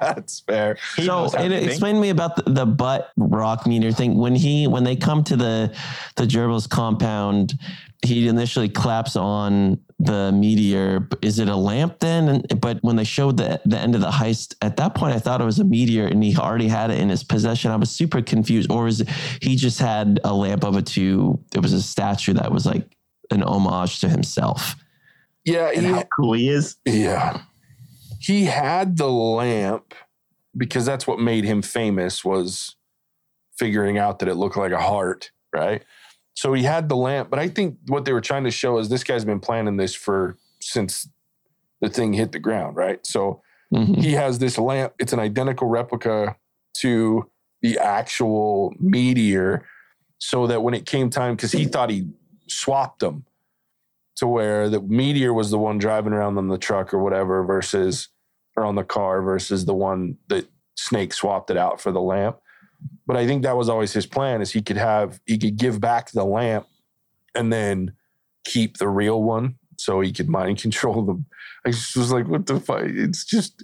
that's 0.00 0.40
fair. 0.40 0.76
He 0.96 1.02
so 1.04 1.22
knows 1.22 1.34
how 1.34 1.42
and 1.42 1.52
to 1.52 1.62
explain 1.64 1.96
to 1.96 2.00
me 2.00 2.10
about 2.10 2.36
the, 2.36 2.50
the 2.50 2.66
butt 2.66 3.10
rock 3.16 3.66
meter 3.66 3.92
thing. 3.92 4.16
When 4.16 4.34
he 4.34 4.66
when 4.66 4.84
they 4.84 4.96
come 4.96 5.24
to 5.24 5.36
the 5.36 5.74
the 6.16 6.24
gerbils 6.24 6.68
compound, 6.68 7.54
he 8.02 8.28
initially 8.28 8.68
claps 8.68 9.16
on 9.16 9.80
the 9.98 10.32
meteor. 10.32 11.08
Is 11.22 11.38
it 11.38 11.48
a 11.48 11.56
lamp 11.56 12.00
then? 12.00 12.28
And, 12.28 12.60
but 12.60 12.78
when 12.82 12.96
they 12.96 13.04
showed 13.04 13.36
the 13.36 13.60
the 13.64 13.78
end 13.78 13.94
of 13.94 14.00
the 14.00 14.10
heist, 14.10 14.54
at 14.60 14.76
that 14.76 14.94
point 14.94 15.14
I 15.14 15.18
thought 15.18 15.40
it 15.40 15.44
was 15.44 15.58
a 15.58 15.64
meteor, 15.64 16.06
and 16.06 16.22
he 16.22 16.36
already 16.36 16.68
had 16.68 16.90
it 16.90 16.98
in 16.98 17.08
his 17.08 17.24
possession. 17.24 17.70
I 17.70 17.76
was 17.76 17.90
super 17.90 18.22
confused. 18.22 18.70
Or 18.70 18.86
is 18.86 19.02
it, 19.02 19.08
he 19.40 19.56
just 19.56 19.78
had 19.78 20.20
a 20.24 20.34
lamp 20.34 20.64
of 20.64 20.76
it 20.76 20.86
to? 20.88 21.38
It 21.54 21.60
was 21.60 21.72
a 21.72 21.82
statue 21.82 22.34
that 22.34 22.50
was 22.50 22.66
like 22.66 22.96
an 23.30 23.42
homage 23.42 24.00
to 24.00 24.08
himself. 24.08 24.76
Yeah, 25.44 25.70
and 25.74 25.86
he, 25.86 25.92
how 25.92 26.04
cool 26.16 26.32
he 26.34 26.48
is. 26.48 26.76
Yeah. 26.84 27.42
He 28.18 28.44
had 28.44 28.96
the 28.96 29.10
lamp 29.10 29.94
because 30.56 30.86
that's 30.86 31.06
what 31.06 31.18
made 31.18 31.44
him 31.44 31.62
famous 31.62 32.24
was 32.24 32.76
figuring 33.56 33.98
out 33.98 34.18
that 34.18 34.28
it 34.28 34.34
looked 34.34 34.56
like 34.56 34.72
a 34.72 34.80
heart, 34.80 35.30
right? 35.52 35.82
So 36.34 36.52
he 36.52 36.64
had 36.64 36.88
the 36.88 36.96
lamp, 36.96 37.30
but 37.30 37.38
I 37.38 37.48
think 37.48 37.78
what 37.86 38.04
they 38.04 38.12
were 38.12 38.20
trying 38.20 38.44
to 38.44 38.50
show 38.50 38.78
is 38.78 38.88
this 38.88 39.04
guy's 39.04 39.24
been 39.24 39.40
planning 39.40 39.76
this 39.76 39.94
for 39.94 40.36
since 40.60 41.08
the 41.80 41.88
thing 41.88 42.12
hit 42.12 42.32
the 42.32 42.38
ground, 42.40 42.76
right? 42.76 43.04
So 43.06 43.40
Mhm. 43.72 44.02
he 44.02 44.12
has 44.12 44.38
this 44.38 44.58
lamp. 44.58 44.94
It's 44.98 45.12
an 45.12 45.20
identical 45.20 45.68
replica 45.68 46.36
to 46.78 47.30
the 47.62 47.78
actual 47.78 48.74
meteor, 48.78 49.64
so 50.18 50.46
that 50.46 50.62
when 50.62 50.74
it 50.74 50.86
came 50.86 51.08
time, 51.08 51.36
because 51.36 51.52
he 51.52 51.64
thought 51.66 51.90
he 51.90 52.08
swapped 52.48 53.00
them 53.00 53.24
to 54.16 54.26
where 54.26 54.68
the 54.68 54.80
meteor 54.80 55.32
was 55.32 55.50
the 55.50 55.58
one 55.58 55.78
driving 55.78 56.12
around 56.12 56.36
on 56.38 56.48
the 56.48 56.58
truck 56.58 56.92
or 56.92 56.98
whatever 57.02 57.42
versus 57.42 58.08
or 58.56 58.64
on 58.64 58.74
the 58.76 58.84
car 58.84 59.22
versus 59.22 59.64
the 59.64 59.74
one 59.74 60.16
that 60.28 60.46
Snake 60.76 61.12
swapped 61.12 61.50
it 61.50 61.56
out 61.56 61.80
for 61.80 61.90
the 61.90 62.00
lamp. 62.00 62.38
But 63.06 63.16
I 63.16 63.26
think 63.26 63.42
that 63.42 63.56
was 63.56 63.68
always 63.68 63.92
his 63.92 64.06
plan 64.06 64.40
is 64.40 64.52
he 64.52 64.62
could 64.62 64.76
have 64.76 65.20
he 65.26 65.38
could 65.38 65.56
give 65.56 65.80
back 65.80 66.10
the 66.10 66.24
lamp 66.24 66.66
and 67.34 67.52
then 67.52 67.92
keep 68.44 68.78
the 68.78 68.88
real 68.88 69.22
one 69.22 69.56
so 69.76 70.00
he 70.00 70.12
could 70.12 70.28
mind 70.28 70.58
control 70.62 71.02
them. 71.02 71.26
I 71.66 71.70
just 71.70 71.96
was 71.96 72.12
like, 72.12 72.26
what 72.28 72.46
the 72.46 72.60
fuck? 72.60 72.82
It's 72.84 73.24
just 73.24 73.62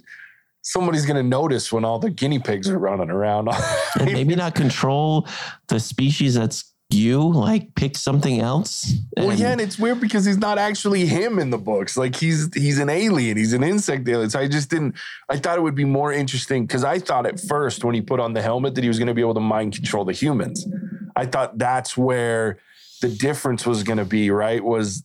somebody's 0.61 1.05
gonna 1.05 1.23
notice 1.23 1.71
when 1.71 1.85
all 1.85 1.99
the 1.99 2.09
guinea 2.09 2.39
pigs 2.39 2.69
are 2.69 2.79
running 2.79 3.09
around. 3.09 3.49
and 3.99 4.11
maybe 4.11 4.35
not 4.35 4.55
control 4.55 5.27
the 5.67 5.79
species 5.79 6.35
that's 6.35 6.70
you. 6.93 7.21
Like 7.31 7.75
pick 7.75 7.95
something 7.97 8.39
else. 8.39 8.93
Well, 9.17 9.31
And- 9.31 9.39
yeah, 9.39 9.51
and 9.51 9.61
it's 9.61 9.77
weird 9.79 9.99
because 9.99 10.25
he's 10.25 10.37
not 10.37 10.57
actually 10.57 11.05
him 11.05 11.39
in 11.39 11.49
the 11.49 11.57
books. 11.57 11.97
Like 11.97 12.15
he's 12.15 12.53
he's 12.53 12.79
an 12.79 12.89
alien. 12.89 13.37
He's 13.37 13.53
an 13.53 13.63
insect 13.63 14.07
alien. 14.07 14.29
So 14.29 14.39
I 14.39 14.47
just 14.47 14.69
didn't. 14.69 14.95
I 15.29 15.37
thought 15.37 15.57
it 15.57 15.61
would 15.61 15.75
be 15.75 15.85
more 15.85 16.11
interesting 16.13 16.65
because 16.65 16.83
I 16.83 16.99
thought 16.99 17.25
at 17.25 17.39
first 17.39 17.83
when 17.83 17.95
he 17.95 18.01
put 18.01 18.19
on 18.19 18.33
the 18.33 18.41
helmet 18.41 18.75
that 18.75 18.83
he 18.83 18.87
was 18.87 18.97
going 18.99 19.07
to 19.07 19.13
be 19.13 19.21
able 19.21 19.33
to 19.35 19.39
mind 19.39 19.73
control 19.75 20.05
the 20.05 20.13
humans. 20.13 20.67
I 21.15 21.25
thought 21.25 21.57
that's 21.57 21.97
where 21.97 22.57
the 23.01 23.09
difference 23.09 23.65
was 23.65 23.83
going 23.83 23.97
to 23.97 24.05
be. 24.05 24.31
Right? 24.31 24.63
Was 24.63 25.03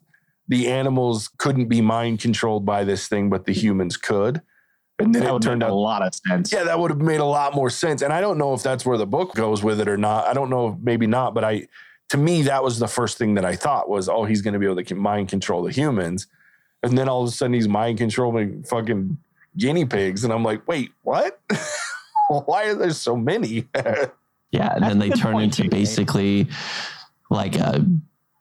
the 0.49 0.69
animals 0.69 1.29
couldn't 1.39 1.67
be 1.67 1.81
mind 1.81 2.21
controlled 2.21 2.65
by 2.65 2.85
this 2.85 3.09
thing, 3.09 3.31
but 3.31 3.47
the 3.47 3.53
humans 3.53 3.97
could. 3.97 4.43
And 4.99 5.15
then 5.15 5.25
That 5.25 5.35
it 5.35 5.43
turned 5.43 5.63
out 5.63 5.71
a 5.71 5.75
lot 5.75 6.03
of 6.03 6.15
sense. 6.15 6.51
yeah, 6.53 6.65
that 6.65 6.79
would 6.79 6.91
have 6.91 7.01
made 7.01 7.21
a 7.21 7.25
lot 7.25 7.55
more 7.55 7.69
sense. 7.69 8.01
And 8.01 8.13
I 8.13 8.21
don't 8.23 8.39
know 8.39 8.55
if 8.55 8.63
that's 8.63 8.87
where 8.87 8.97
the 8.97 9.07
book 9.07 9.35
goes 9.35 9.63
with 9.63 9.79
it 9.81 9.89
or 9.89 9.99
not. 9.99 10.27
I 10.27 10.33
don't 10.33 10.49
know, 10.49 10.79
maybe 10.83 11.07
not. 11.07 11.35
But 11.35 11.45
I, 11.45 11.69
to 12.09 12.17
me, 12.17 12.43
that 12.43 12.65
was 12.65 12.79
the 12.79 12.89
first 12.89 13.19
thing 13.19 13.35
that 13.35 13.45
I 13.45 13.57
thought 13.57 13.89
was, 13.91 14.09
oh, 14.09 14.25
he's 14.25 14.41
going 14.41 14.55
to 14.55 14.59
be 14.61 14.65
able 14.67 14.83
to 14.83 14.95
mind 14.95 15.29
control 15.29 15.63
the 15.63 15.71
humans, 15.73 16.27
and 16.83 16.97
then 16.97 17.09
all 17.09 17.23
of 17.23 17.29
a 17.29 17.33
sudden 17.33 17.53
he's 17.53 17.69
mind 17.69 17.99
controlling 17.99 18.63
fucking 18.63 19.19
guinea 19.59 19.85
pigs, 19.85 20.25
and 20.25 20.33
I'm 20.33 20.43
like, 20.45 20.67
wait, 20.69 20.93
what? 21.03 21.41
Why 22.29 22.65
are 22.69 22.75
there 22.75 22.91
so 22.91 23.17
many? 23.17 23.69
Yeah, 24.53 24.73
and 24.75 24.85
then 24.85 24.99
they 25.01 25.11
turn 25.11 25.41
into 25.41 25.57
too, 25.57 25.63
Dave. 25.65 25.71
basically 25.73 26.47
like 27.31 27.57
a 27.57 27.85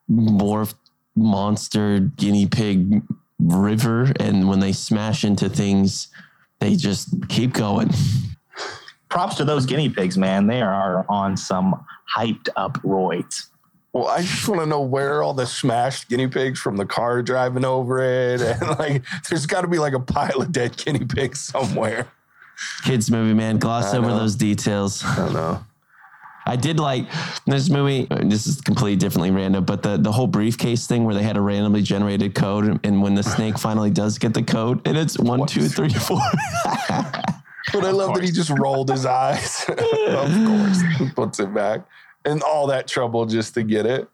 morphed 0.10 0.76
monster 1.16 2.00
guinea 2.00 2.46
pig 2.46 3.02
river, 3.40 4.14
and 4.20 4.48
when 4.48 4.60
they 4.60 4.72
smash 4.72 5.24
into 5.26 5.50
things, 5.50 6.08
they 6.66 6.76
just 6.76 7.10
keep 7.30 7.54
going. 7.54 7.92
Props 9.10 9.36
to 9.36 9.46
those 9.46 9.68
guinea 9.68 9.90
pigs, 9.90 10.18
man. 10.18 10.48
They 10.48 10.62
are 10.62 11.06
on 11.08 11.38
some 11.38 11.86
hyped 12.18 12.50
up 12.56 12.82
roids. 12.82 13.48
well, 13.94 14.08
I 14.08 14.22
just 14.22 14.48
want 14.48 14.62
to 14.62 14.66
know 14.66 14.82
where 14.82 15.22
all 15.22 15.36
the 15.36 15.46
smashed 15.46 16.10
guinea 16.10 16.28
pigs 16.28 16.60
from 16.60 16.78
the 16.78 16.86
car 16.86 17.22
driving 17.22 17.64
over 17.64 18.00
it, 18.00 18.42
and 18.42 18.62
like, 18.80 19.04
there's 19.30 19.46
got 19.46 19.62
to 19.62 19.68
be 19.68 19.78
like 19.78 19.94
a 19.94 20.00
pile 20.00 20.42
of 20.42 20.52
dead 20.52 20.76
guinea 20.76 21.06
pigs 21.06 21.40
somewhere. 21.40 22.08
Kids 22.84 23.12
movie, 23.12 23.34
man, 23.34 23.60
gloss 23.60 23.94
over 23.94 24.08
those 24.08 24.36
details. 24.36 25.04
I 25.04 25.16
don't 25.18 25.34
know. 25.34 25.64
I 26.46 26.56
did 26.56 26.80
like 26.80 27.06
this 27.46 27.70
movie. 27.70 28.08
This 28.24 28.46
is 28.46 28.62
completely 28.62 28.98
differently 28.98 29.32
random, 29.32 29.66
but 29.66 29.82
the, 29.82 29.98
the 29.98 30.12
whole 30.12 30.28
briefcase 30.28 30.86
thing 30.86 31.04
where 31.04 31.16
they 31.16 31.24
had 31.24 31.38
a 31.38 31.42
randomly 31.42 31.82
generated 31.82 32.36
code, 32.36 32.80
and 32.84 33.02
when 33.02 33.16
the 33.16 33.24
snake 33.36 33.58
finally 33.58 33.90
does 33.90 34.18
get 34.18 34.34
the 34.34 34.44
code, 34.44 34.88
and 34.88 34.98
it's 34.98 35.18
one, 35.18 35.46
two, 35.48 35.68
three, 35.68 35.90
four. 35.90 36.22
But 37.74 37.84
I 37.84 37.92
love 37.92 38.14
that 38.14 38.24
he 38.24 38.32
just 38.32 38.52
rolled 38.52 38.90
his 38.90 39.06
eyes. 39.06 39.66
of 39.70 39.78
course, 39.78 40.82
he 40.98 41.10
puts 41.10 41.40
it 41.40 41.54
back, 41.54 41.82
and 42.24 42.42
all 42.44 42.68
that 42.68 42.88
trouble 42.88 43.26
just 43.26 43.56
to 43.56 43.64
get 43.64 43.86
it. 43.86 44.08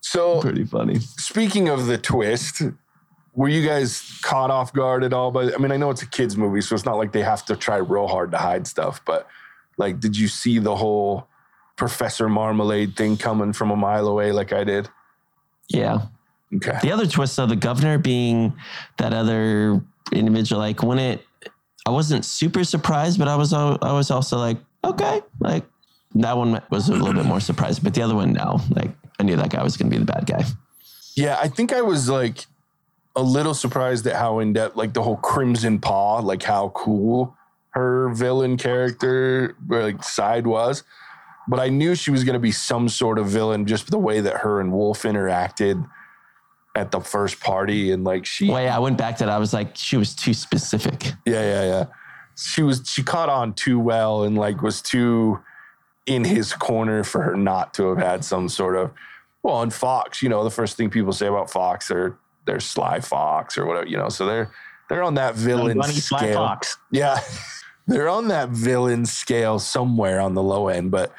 So, 0.00 0.40
Pretty 0.40 0.64
funny. 0.64 1.00
speaking 1.00 1.68
of 1.68 1.86
the 1.86 1.98
twist, 1.98 2.62
were 3.34 3.48
you 3.48 3.66
guys 3.66 4.18
caught 4.22 4.50
off 4.50 4.72
guard 4.72 5.02
at 5.02 5.12
all? 5.12 5.32
But 5.32 5.54
I 5.54 5.58
mean, 5.58 5.72
I 5.72 5.76
know 5.76 5.90
it's 5.90 6.02
a 6.02 6.06
kids' 6.06 6.36
movie, 6.36 6.60
so 6.60 6.74
it's 6.74 6.84
not 6.84 6.96
like 6.96 7.12
they 7.12 7.22
have 7.22 7.44
to 7.46 7.56
try 7.56 7.76
real 7.76 8.06
hard 8.06 8.30
to 8.30 8.38
hide 8.38 8.66
stuff. 8.66 9.04
But 9.04 9.26
like, 9.76 9.98
did 9.98 10.16
you 10.16 10.28
see 10.28 10.58
the 10.58 10.76
whole 10.76 11.26
Professor 11.76 12.28
Marmalade 12.28 12.96
thing 12.96 13.16
coming 13.16 13.52
from 13.52 13.70
a 13.70 13.76
mile 13.76 14.06
away, 14.06 14.32
like 14.32 14.52
I 14.52 14.64
did? 14.64 14.88
Yeah. 15.68 16.06
Okay. 16.54 16.78
The 16.82 16.92
other 16.92 17.06
twist 17.06 17.38
of 17.38 17.48
the 17.48 17.56
governor 17.56 17.98
being 17.98 18.54
that 18.98 19.12
other 19.12 19.82
individual, 20.12 20.60
like 20.60 20.82
when 20.82 20.98
it, 20.98 21.26
I 21.86 21.90
wasn't 21.90 22.24
super 22.24 22.64
surprised, 22.64 23.18
but 23.18 23.28
I 23.28 23.36
was, 23.36 23.52
I 23.52 23.92
was 23.92 24.10
also 24.10 24.38
like, 24.38 24.58
okay, 24.84 25.22
like 25.40 25.64
that 26.14 26.36
one 26.36 26.62
was 26.70 26.88
a 26.88 26.92
little 26.92 27.12
bit 27.12 27.26
more 27.26 27.40
surprised, 27.40 27.82
but 27.82 27.94
the 27.94 28.02
other 28.02 28.14
one, 28.14 28.32
no, 28.32 28.60
like 28.70 28.90
I 29.18 29.24
knew 29.24 29.36
that 29.36 29.50
guy 29.50 29.62
was 29.62 29.76
going 29.76 29.90
to 29.90 29.98
be 29.98 30.04
the 30.04 30.10
bad 30.10 30.26
guy. 30.26 30.44
Yeah, 31.16 31.38
I 31.40 31.48
think 31.48 31.72
I 31.72 31.82
was 31.82 32.08
like 32.08 32.46
a 33.16 33.22
little 33.22 33.54
surprised 33.54 34.06
at 34.06 34.16
how 34.16 34.38
in 34.38 34.52
depth, 34.52 34.76
like 34.76 34.92
the 34.92 35.02
whole 35.02 35.16
Crimson 35.16 35.78
Paw, 35.78 36.18
like 36.18 36.42
how 36.42 36.70
cool 36.70 37.36
her 37.70 38.10
villain 38.10 38.56
character 38.56 39.56
like 39.68 40.02
side 40.04 40.46
was. 40.46 40.84
But 41.46 41.60
I 41.60 41.68
knew 41.68 41.94
she 41.94 42.10
was 42.10 42.24
going 42.24 42.34
to 42.34 42.40
be 42.40 42.52
some 42.52 42.88
sort 42.88 43.18
of 43.18 43.26
villain, 43.26 43.66
just 43.66 43.90
the 43.90 43.98
way 43.98 44.20
that 44.20 44.38
her 44.38 44.60
and 44.60 44.72
Wolf 44.72 45.02
interacted 45.02 45.86
at 46.74 46.90
the 46.90 47.00
first 47.00 47.40
party, 47.40 47.92
and 47.92 48.02
like 48.02 48.26
she 48.26 48.50
Wait, 48.50 48.68
I 48.68 48.78
went 48.78 48.98
back 48.98 49.16
to 49.18 49.24
that. 49.24 49.30
I 49.30 49.38
was 49.38 49.52
like, 49.52 49.76
she 49.76 49.96
was 49.96 50.14
too 50.14 50.34
specific. 50.34 51.12
yeah, 51.26 51.42
yeah, 51.42 51.64
yeah. 51.64 51.84
She 52.36 52.62
was 52.62 52.82
she 52.86 53.02
caught 53.02 53.28
on 53.28 53.52
too 53.52 53.78
well 53.78 54.24
and 54.24 54.36
like 54.36 54.60
was 54.60 54.82
too 54.82 55.40
in 56.06 56.24
his 56.24 56.52
corner 56.52 57.04
for 57.04 57.22
her 57.22 57.36
not 57.36 57.72
to 57.74 57.88
have 57.90 57.98
had 57.98 58.24
some 58.24 58.48
sort 58.48 58.76
of 58.76 58.90
well, 59.44 59.56
on 59.56 59.68
Fox, 59.68 60.22
you 60.22 60.30
know, 60.30 60.42
the 60.42 60.50
first 60.50 60.76
thing 60.76 60.88
people 60.88 61.12
say 61.12 61.26
about 61.26 61.50
Fox 61.50 61.90
are 61.90 62.18
they're 62.46 62.60
Sly 62.60 63.00
Fox 63.00 63.58
or 63.58 63.66
whatever, 63.66 63.86
you 63.86 63.96
know. 63.96 64.08
So 64.08 64.26
they're 64.26 64.50
they're 64.88 65.02
on 65.02 65.14
that 65.14 65.34
villain 65.34 65.82
scale. 65.82 66.34
Fox. 66.34 66.78
Yeah. 66.90 67.20
They're 67.86 68.08
on 68.08 68.28
that 68.28 68.48
villain 68.50 69.06
scale 69.06 69.58
somewhere 69.58 70.20
on 70.20 70.34
the 70.34 70.42
low 70.42 70.68
end. 70.68 70.90
But 70.90 71.12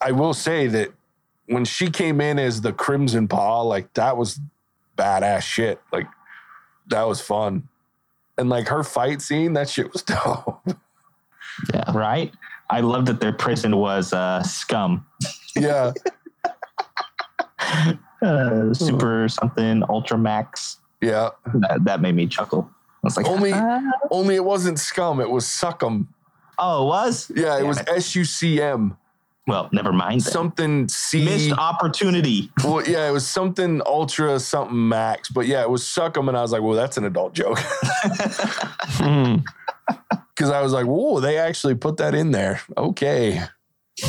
I 0.00 0.12
will 0.12 0.34
say 0.34 0.66
that 0.68 0.92
when 1.46 1.64
she 1.64 1.90
came 1.90 2.20
in 2.20 2.38
as 2.38 2.60
the 2.60 2.72
Crimson 2.72 3.28
Paw, 3.28 3.62
like 3.62 3.92
that 3.94 4.16
was 4.16 4.40
badass 4.96 5.42
shit. 5.42 5.80
Like 5.92 6.06
that 6.88 7.08
was 7.08 7.20
fun. 7.20 7.68
And 8.38 8.48
like 8.48 8.68
her 8.68 8.82
fight 8.84 9.20
scene, 9.22 9.54
that 9.54 9.68
shit 9.68 9.92
was 9.92 10.02
dope. 10.02 10.60
Yeah. 11.74 11.92
right? 11.92 12.32
I 12.70 12.80
love 12.80 13.06
that 13.06 13.20
their 13.20 13.32
prison 13.32 13.76
was 13.76 14.12
uh, 14.12 14.42
scum. 14.42 15.06
yeah. 15.56 15.92
Uh, 18.22 18.74
super 18.74 19.26
something, 19.30 19.82
Ultra 19.88 20.18
Max. 20.18 20.78
Yeah. 21.00 21.30
That, 21.54 21.84
that 21.84 22.00
made 22.02 22.14
me 22.14 22.26
chuckle. 22.26 22.70
I 23.02 23.06
was 23.06 23.16
like, 23.16 23.26
Only 23.26 23.52
"Ah." 23.54 23.80
only 24.10 24.34
it 24.36 24.44
wasn't 24.44 24.78
scum, 24.78 25.20
it 25.20 25.30
was 25.30 25.44
suckum. 25.46 26.06
oh, 26.58 26.82
it 26.84 26.86
was? 26.86 27.30
Yeah, 27.34 27.54
it 27.56 27.58
Damn 27.60 27.68
was 27.68 27.78
S 27.86 28.14
U 28.14 28.24
C 28.24 28.60
M. 28.60 28.96
Well, 29.46 29.68
never 29.72 29.92
mind. 29.92 30.20
then. 30.20 30.32
something 30.32 30.88
C. 30.88 31.24
Missed 31.24 31.52
opportunity. 31.52 32.50
well, 32.62 32.86
yeah, 32.86 33.08
it 33.08 33.12
was 33.12 33.26
something 33.26 33.80
ultra 33.86 34.38
something 34.38 34.88
max, 34.88 35.28
but 35.30 35.46
yeah, 35.46 35.62
it 35.62 35.70
was 35.70 35.84
suck 35.86 36.16
'em, 36.18 36.28
and 36.28 36.36
I 36.36 36.42
was 36.42 36.52
like, 36.52 36.62
well, 36.62 36.74
that's 36.76 36.98
an 36.98 37.04
adult 37.04 37.32
joke 37.32 37.58
Hmm. 37.58 39.36
because 40.36 40.50
I 40.50 40.60
was 40.60 40.72
like, 40.72 40.86
whoa, 40.86 41.20
they 41.20 41.38
actually 41.38 41.74
put 41.74 41.96
that 41.96 42.14
in 42.14 42.30
there. 42.32 42.60
Okay. 42.76 43.42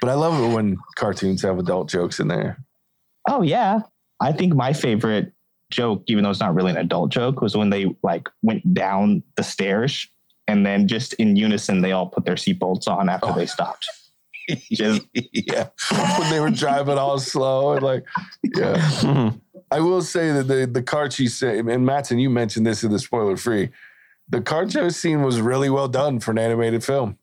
but 0.00 0.10
I 0.10 0.14
love 0.14 0.42
it 0.42 0.54
when 0.54 0.76
cartoons 0.96 1.42
have 1.42 1.58
adult 1.58 1.88
jokes 1.88 2.20
in 2.20 2.28
there. 2.28 2.58
Oh 3.28 3.42
yeah. 3.42 3.80
I 4.20 4.32
think 4.32 4.54
my 4.54 4.72
favorite 4.72 5.32
joke, 5.70 6.04
even 6.06 6.24
though 6.24 6.30
it's 6.30 6.40
not 6.40 6.54
really 6.54 6.70
an 6.70 6.76
adult 6.76 7.10
joke, 7.10 7.40
was 7.40 7.56
when 7.56 7.70
they 7.70 7.94
like 8.02 8.28
went 8.42 8.74
down 8.74 9.22
the 9.36 9.42
stairs 9.42 10.06
and 10.48 10.64
then 10.64 10.86
just 10.88 11.12
in 11.14 11.36
unison 11.36 11.80
they 11.80 11.92
all 11.92 12.06
put 12.06 12.24
their 12.24 12.34
seatbelts 12.36 12.86
on 12.88 13.08
after 13.08 13.28
Oh. 13.28 13.34
they 13.34 13.46
stopped. 13.46 13.86
Just 14.70 15.02
yeah, 15.12 15.70
when 16.18 16.30
they 16.30 16.38
were 16.38 16.50
driving 16.52 16.98
all 16.98 17.18
slow 17.18 17.72
and 17.72 17.82
like, 17.82 18.04
yeah. 18.56 18.76
Hmm. 19.00 19.28
I 19.72 19.80
will 19.80 20.02
say 20.02 20.30
that 20.30 20.44
the 20.44 20.68
the 20.72 20.84
car 20.84 21.08
chase 21.08 21.34
scene, 21.38 21.68
and 21.68 21.84
Matson, 21.84 22.20
you 22.20 22.30
mentioned 22.30 22.64
this 22.64 22.84
in 22.84 22.92
the 22.92 23.00
spoiler 23.00 23.36
free. 23.36 23.70
The 24.28 24.40
car 24.40 24.64
chase 24.66 24.96
scene 24.96 25.22
was 25.22 25.40
really 25.40 25.68
well 25.68 25.88
done 25.88 26.20
for 26.20 26.30
an 26.30 26.38
animated 26.38 26.84
film. 26.84 27.18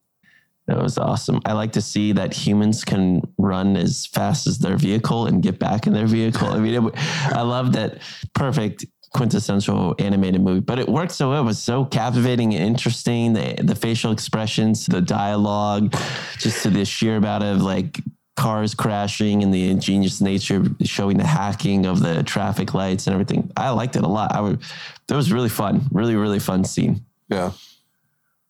That 0.68 0.82
was 0.82 0.98
awesome. 0.98 1.42
I 1.46 1.54
like 1.54 1.74
to 1.74 1.82
see 1.82 2.14
that 2.14 2.34
humans 2.34 2.86
can 2.86 3.22
run 3.38 3.76
as 3.76 4.06
fast 4.06 4.48
as 4.48 4.60
their 4.60 4.78
vehicle 4.78 5.26
and 5.26 5.44
get 5.44 5.60
back 5.60 5.88
in 5.88 5.94
their 5.94 6.08
vehicle. 6.08 6.48
I 6.48 6.58
mean, 6.58 6.88
it, 6.88 6.94
I 7.34 7.42
love 7.42 7.74
that 7.74 8.00
perfect 8.34 8.86
quintessential 9.14 9.94
animated 10.00 10.42
movie, 10.42 10.62
but 10.62 10.80
it 10.80 10.88
worked 10.88 11.12
so 11.12 11.30
well. 11.30 11.42
It 11.42 11.46
was 11.46 11.60
so 11.60 11.86
captivating 11.86 12.54
and 12.56 12.64
interesting. 12.64 13.34
The, 13.34 13.56
the 13.62 13.76
facial 13.76 14.12
expressions, 14.12 14.86
the 14.86 15.02
dialogue, 15.02 15.94
just 16.40 16.64
to 16.64 16.70
the 16.70 16.86
sheer 16.86 17.18
amount 17.18 17.44
of 17.44 17.62
like 17.62 18.00
cars 18.36 18.74
crashing 18.74 19.44
and 19.44 19.54
the 19.54 19.70
ingenious 19.70 20.22
nature 20.22 20.64
showing 20.84 21.18
the 21.18 21.28
hacking 21.28 21.86
of 21.86 22.02
the 22.02 22.24
traffic 22.24 22.74
lights 22.74 23.06
and 23.06 23.14
everything. 23.14 23.52
I 23.56 23.70
liked 23.70 23.96
it 23.96 24.04
a 24.04 24.08
lot. 24.08 24.34
I 24.34 24.42
would, 24.42 24.62
that 25.08 25.16
was 25.16 25.32
really 25.32 25.50
fun. 25.50 25.88
Really, 25.92 26.16
really 26.16 26.40
fun 26.40 26.64
scene. 26.64 27.06
Yeah. 27.30 27.52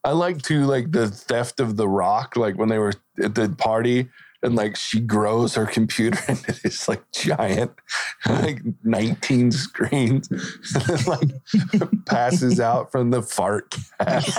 I 0.03 0.11
like 0.11 0.41
to 0.43 0.65
like 0.65 0.91
the 0.91 1.07
theft 1.07 1.59
of 1.59 1.77
the 1.77 1.87
rock, 1.87 2.35
like 2.35 2.57
when 2.57 2.69
they 2.69 2.77
were 2.77 2.93
at 3.21 3.35
the 3.35 3.49
party 3.57 4.09
and 4.43 4.55
like 4.55 4.75
she 4.75 4.99
grows 4.99 5.55
her 5.55 5.65
computer 5.65 6.19
into 6.27 6.51
this 6.61 6.87
like 6.87 7.01
giant, 7.11 7.71
like 8.29 8.61
19 8.83 9.51
screens, 9.51 10.29
and 10.75 10.83
then 10.83 11.05
like 11.05 12.05
passes 12.05 12.59
out 12.59 12.91
from 12.91 13.11
the 13.11 13.21
fart 13.21 13.75
cast 13.99 14.37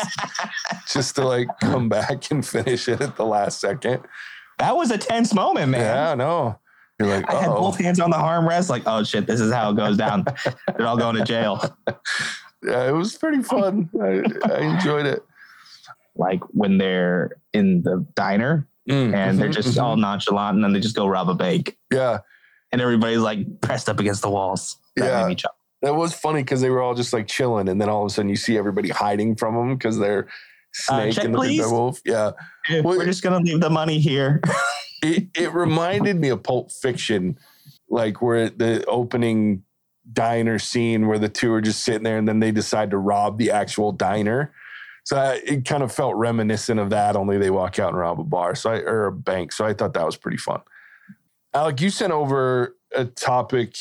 just 0.87 1.17
to 1.17 1.27
like 1.27 1.49
come 1.61 1.89
back 1.89 2.31
and 2.31 2.47
finish 2.47 2.87
it 2.89 3.01
at 3.01 3.17
the 3.17 3.25
last 3.25 3.61
second. 3.61 4.03
that 4.59 4.77
was 4.77 4.91
a 4.91 4.99
tense 4.99 5.35
moment, 5.35 5.71
man. 5.71 5.81
Yeah, 5.81 6.15
no. 6.15 6.61
You're 7.01 7.09
like, 7.09 7.25
oh, 7.29 7.37
I 7.37 7.41
had 7.41 7.49
both 7.49 7.79
hands 7.81 7.99
on 7.99 8.11
the 8.11 8.17
armrest, 8.17 8.69
like, 8.69 8.85
oh 8.87 9.03
shit, 9.03 9.27
this 9.27 9.41
is 9.41 9.53
how 9.53 9.71
it 9.71 9.77
goes 9.77 9.97
down. 9.97 10.27
They're 10.77 10.87
all 10.87 10.97
going 10.97 11.17
to 11.17 11.25
jail. 11.25 11.77
yeah, 12.63 12.89
it 12.89 12.93
was 12.93 13.17
pretty 13.17 13.43
fun. 13.43 13.91
I, 14.01 14.23
I 14.49 14.59
enjoyed 14.61 15.07
it. 15.07 15.25
Like 16.17 16.41
when 16.51 16.79
they're 16.79 17.37
in 17.53 17.83
the 17.83 18.07
diner 18.15 18.69
Mm, 18.89 19.15
and 19.15 19.39
they're 19.39 19.49
mhm, 19.49 19.55
just 19.55 19.79
all 19.79 19.97
nonchalant 19.97 20.57
and 20.57 20.63
then 20.65 20.75
they 20.75 20.81
just 20.81 20.95
go 20.95 21.07
rob 21.07 21.31
a 21.31 21.35
bank. 21.35 21.79
yeah. 21.91 22.19
And 22.71 22.83
everybody's 22.83 23.21
like 23.21 23.61
pressed 23.63 23.89
up 23.89 23.99
against 23.99 24.21
the 24.21 24.29
walls. 24.31 24.77
That 24.97 25.07
Yeah. 25.07 25.27
made 25.27 25.37
me. 25.39 25.43
That 25.81 25.95
was 25.95 26.13
funny 26.13 26.43
because 26.43 26.61
they 26.61 26.69
were 26.71 26.83
all 26.83 26.95
just 26.95 27.13
like 27.15 27.27
chilling, 27.27 27.69
and 27.71 27.81
then 27.81 27.89
all 27.89 28.03
of 28.05 28.11
a 28.11 28.15
sudden 28.15 28.29
you 28.29 28.37
see 28.37 28.59
everybody 28.59 28.91
hiding 28.91 29.37
from 29.37 29.55
them 29.55 29.75
because 29.77 29.99
they're 29.99 30.29
snake 30.75 31.13
Uh, 31.13 31.15
check, 31.15 31.25
and 31.25 31.35
the 31.35 31.39
please. 31.39 31.63
big 31.63 31.71
wolf. 31.71 32.01
Yeah, 32.05 32.33
Well- 32.83 32.99
We're 32.99 33.05
just 33.07 33.23
gonna 33.23 33.39
leave 33.41 33.61
the 33.61 33.71
money 33.71 34.01
here. 34.01 34.43
it 35.03 35.29
it 35.35 35.55
reminded 35.55 36.17
me 36.21 36.29
of 36.29 36.43
Pulp 36.43 36.71
Fiction, 36.71 37.39
like 37.89 38.21
where 38.21 38.51
the 38.51 38.85
opening 38.87 39.63
diner 40.13 40.59
scene 40.59 41.07
where 41.07 41.19
the 41.19 41.29
two 41.31 41.53
are 41.55 41.61
just 41.63 41.83
sitting 41.85 42.03
there, 42.03 42.19
and 42.19 42.29
then 42.29 42.41
they 42.41 42.51
decide 42.53 42.91
to 42.91 42.99
rob 42.99 43.39
the 43.39 43.51
actual 43.51 43.93
diner. 43.93 44.53
So 45.05 45.17
I, 45.19 45.35
it 45.45 45.65
kind 45.67 45.83
of 45.83 45.93
felt 45.93 46.17
reminiscent 46.17 46.81
of 46.81 46.91
that. 46.91 47.15
Only 47.15 47.39
they 47.39 47.51
walk 47.51 47.79
out 47.79 47.91
and 47.91 47.99
rob 47.99 48.19
a 48.19 48.25
bar, 48.25 48.55
so 48.55 48.71
I, 48.71 48.79
or 48.79 49.07
a 49.07 49.13
bank. 49.13 49.53
So 49.53 49.65
I 49.67 49.75
thought 49.75 49.93
that 49.95 50.05
was 50.07 50.17
pretty 50.17 50.39
fun. 50.39 50.61
Alec, 51.53 51.81
you 51.81 51.91
sent 51.91 52.13
over 52.13 52.75
a 52.95 53.05
topic 53.05 53.77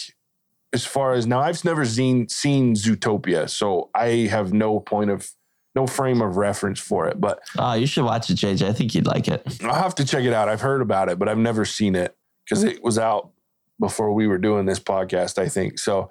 as 0.73 0.86
far 0.86 1.13
as 1.13 1.25
now. 1.25 1.39
I've 1.39 1.63
never 1.63 1.86
seen 1.86 2.27
seen 2.27 2.75
Zootopia, 2.75 3.49
so 3.49 3.89
I 3.95 4.27
have 4.29 4.53
no 4.53 4.79
point 4.79 5.12
of 5.12 5.29
no 5.75 5.88
frame 5.88 6.21
of 6.21 6.38
reference 6.38 6.79
for 6.79 7.07
it. 7.07 7.19
But 7.19 7.39
Oh, 7.57 7.73
you 7.73 7.88
should 7.88 8.03
watch 8.05 8.29
it, 8.29 8.38
JJ. 8.38 8.67
I 8.67 8.73
think 8.73 8.93
you'd 8.93 9.07
like 9.07 9.27
it. 9.27 9.63
I'll 9.63 9.73
have 9.73 9.95
to 9.95 10.05
check 10.05 10.23
it 10.23 10.33
out. 10.33 10.49
I've 10.49 10.62
heard 10.62 10.81
about 10.81 11.09
it, 11.09 11.17
but 11.17 11.29
I've 11.29 11.38
never 11.38 11.65
seen 11.65 11.95
it 11.95 12.15
because 12.43 12.63
it 12.63 12.83
was 12.83 12.99
out 12.99 13.31
before 13.79 14.13
we 14.13 14.27
were 14.27 14.38
doing 14.38 14.65
this 14.65 14.79
podcast, 14.79 15.39
I 15.39 15.47
think. 15.47 15.79
So 15.79 16.09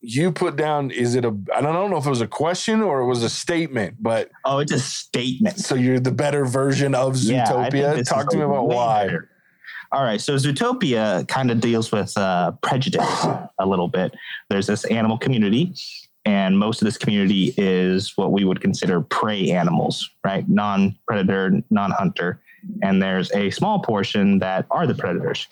you 0.00 0.32
put 0.32 0.56
down, 0.56 0.90
is 0.90 1.14
it 1.14 1.24
a, 1.24 1.36
I 1.54 1.60
don't 1.60 1.90
know 1.90 1.96
if 1.96 2.06
it 2.06 2.10
was 2.10 2.20
a 2.22 2.26
question 2.26 2.80
or 2.80 3.00
it 3.00 3.06
was 3.06 3.22
a 3.22 3.28
statement, 3.30 3.96
but 4.00 4.30
Oh, 4.44 4.58
it's 4.58 4.72
a 4.72 4.78
statement. 4.78 5.58
so 5.58 5.74
you're 5.74 6.00
the 6.00 6.10
better 6.12 6.44
version 6.46 6.94
of 6.94 7.16
Yeah, 7.18 7.46
Zootopia. 7.46 7.96
this 7.96 8.08
Talk 8.08 8.30
to 8.30 8.36
me 8.36 8.42
about 8.44 8.66
why. 8.68 9.04
better. 9.06 9.28
All 9.92 10.02
right, 10.04 10.20
so 10.20 10.36
Zootopia 10.36 11.26
kind 11.28 11.50
of 11.50 11.60
deals 11.60 11.90
with 11.90 12.16
uh, 12.16 12.52
prejudice 12.62 13.26
a 13.58 13.66
little 13.66 13.88
bit. 13.88 14.14
There's 14.48 14.68
this 14.68 14.84
animal 14.84 15.18
community, 15.18 15.74
and 16.24 16.56
most 16.58 16.80
of 16.80 16.86
this 16.86 16.96
community 16.96 17.52
is 17.56 18.16
what 18.16 18.30
we 18.30 18.44
would 18.44 18.60
consider 18.60 19.00
prey 19.00 19.50
animals, 19.50 20.08
right? 20.24 20.48
Non 20.48 20.96
predator, 21.08 21.60
non 21.70 21.90
hunter. 21.90 22.40
And 22.82 23.02
there's 23.02 23.32
a 23.32 23.50
small 23.50 23.80
portion 23.80 24.38
that 24.38 24.66
are 24.70 24.86
the 24.86 24.94
predators. 24.94 25.48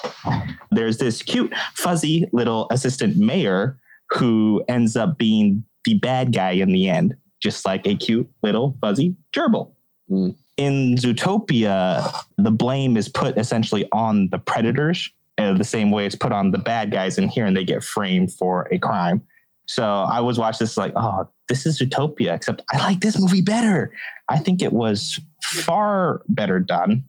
There's 0.71 0.99
this 0.99 1.21
cute, 1.23 1.53
fuzzy 1.75 2.29
little 2.33 2.69
assistant 2.71 3.17
mayor 3.17 3.77
who 4.11 4.63
ends 4.69 4.97
up 4.97 5.19
being 5.19 5.65
the 5.85 5.95
bad 5.95 6.33
guy 6.33 6.53
in 6.53 6.73
the 6.73 6.89
end, 6.89 7.15
just 7.41 7.65
like 7.65 7.87
a 7.87 7.95
cute 7.95 8.29
little 8.43 8.77
fuzzy 8.81 9.15
gerbil. 9.35 9.73
Mm. 10.11 10.37
In 10.57 10.97
Zootopia, 10.97 12.25
the 12.37 12.51
blame 12.51 12.97
is 12.97 13.09
put 13.09 13.39
essentially 13.39 13.87
on 13.93 14.29
the 14.31 14.39
predators, 14.39 15.11
uh, 15.39 15.53
the 15.53 15.65
same 15.65 15.91
way 15.91 16.05
it's 16.05 16.17
put 16.17 16.33
on 16.33 16.51
the 16.51 16.59
bad 16.59 16.91
guys 16.91 17.17
in 17.17 17.29
here, 17.29 17.47
and 17.47 17.57
they 17.57 17.65
get 17.65 17.85
framed 17.85 18.33
for 18.33 18.67
a 18.73 18.79
crime. 18.79 19.23
So 19.67 19.85
I 19.85 20.21
was 20.21 20.39
watching 20.39 20.65
this 20.65 20.77
like, 20.77 20.93
oh, 20.97 21.29
this 21.49 21.67
is 21.67 21.79
Zootopia, 21.79 22.35
except 22.35 22.63
I 22.73 22.79
like 22.79 23.01
this 23.01 23.21
movie 23.21 23.43
better. 23.43 23.93
I 24.29 24.39
think 24.39 24.63
it 24.63 24.73
was 24.73 25.21
far 25.43 26.23
better 26.29 26.59
done. 26.59 27.05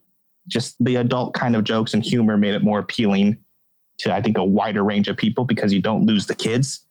Just 0.47 0.75
the 0.83 0.97
adult 0.97 1.33
kind 1.33 1.55
of 1.55 1.63
jokes 1.63 1.93
and 1.93 2.03
humor 2.03 2.38
made 2.38 2.53
it 2.53 2.63
more 2.63 2.79
appealing 2.79 3.38
to, 3.99 4.13
I 4.13 4.21
think, 4.21 4.38
a 4.38 4.43
wider 4.43 4.83
range 4.83 5.07
of 5.07 5.17
people 5.17 5.45
because 5.45 5.73
you 5.73 5.81
don't 5.81 6.05
lose 6.05 6.27
the 6.27 6.35
kids, 6.35 6.85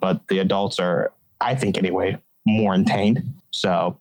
but 0.00 0.26
the 0.28 0.38
adults 0.38 0.78
are, 0.78 1.12
I 1.40 1.54
think 1.54 1.78
anyway, 1.78 2.18
more 2.46 2.74
entertained. 2.74 3.22
So, 3.50 4.00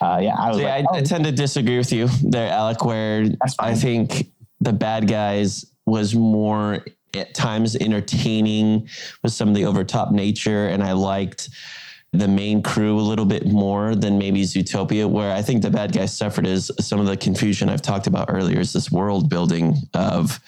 uh, 0.00 0.18
yeah, 0.22 0.34
I 0.38 0.48
was 0.48 0.58
See, 0.58 0.64
like, 0.64 0.84
I, 0.92 0.96
I 0.96 1.00
oh, 1.00 1.02
tend 1.02 1.24
to 1.24 1.32
disagree 1.32 1.78
with 1.78 1.92
you 1.92 2.08
there, 2.22 2.50
Alec, 2.50 2.84
where 2.84 3.26
I 3.58 3.74
think 3.74 4.30
the 4.60 4.72
bad 4.72 5.08
guys 5.08 5.64
was 5.86 6.14
more 6.14 6.84
at 7.14 7.34
times 7.34 7.76
entertaining 7.76 8.88
with 9.22 9.32
some 9.32 9.48
of 9.48 9.54
the 9.54 9.64
overtop 9.64 10.12
nature. 10.12 10.68
And 10.68 10.82
I 10.82 10.92
liked 10.92 11.48
the 12.12 12.28
main 12.28 12.62
crew 12.62 12.98
a 12.98 13.00
little 13.00 13.24
bit 13.24 13.46
more 13.46 13.94
than 13.94 14.18
maybe 14.18 14.42
Zootopia, 14.42 15.08
where 15.08 15.34
I 15.34 15.42
think 15.42 15.62
the 15.62 15.70
bad 15.70 15.92
guys 15.92 16.16
suffered 16.16 16.46
is 16.46 16.70
some 16.80 17.00
of 17.00 17.06
the 17.06 17.16
confusion 17.16 17.68
I've 17.68 17.82
talked 17.82 18.06
about 18.06 18.26
earlier 18.30 18.60
is 18.60 18.72
this 18.72 18.90
world 18.90 19.28
building 19.28 19.76
of 19.94 20.40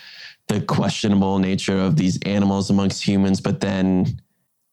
the 0.48 0.60
questionable 0.62 1.38
nature 1.38 1.78
of 1.78 1.96
these 1.96 2.18
animals 2.22 2.70
amongst 2.70 3.06
humans, 3.06 3.40
but 3.40 3.60
then 3.60 4.20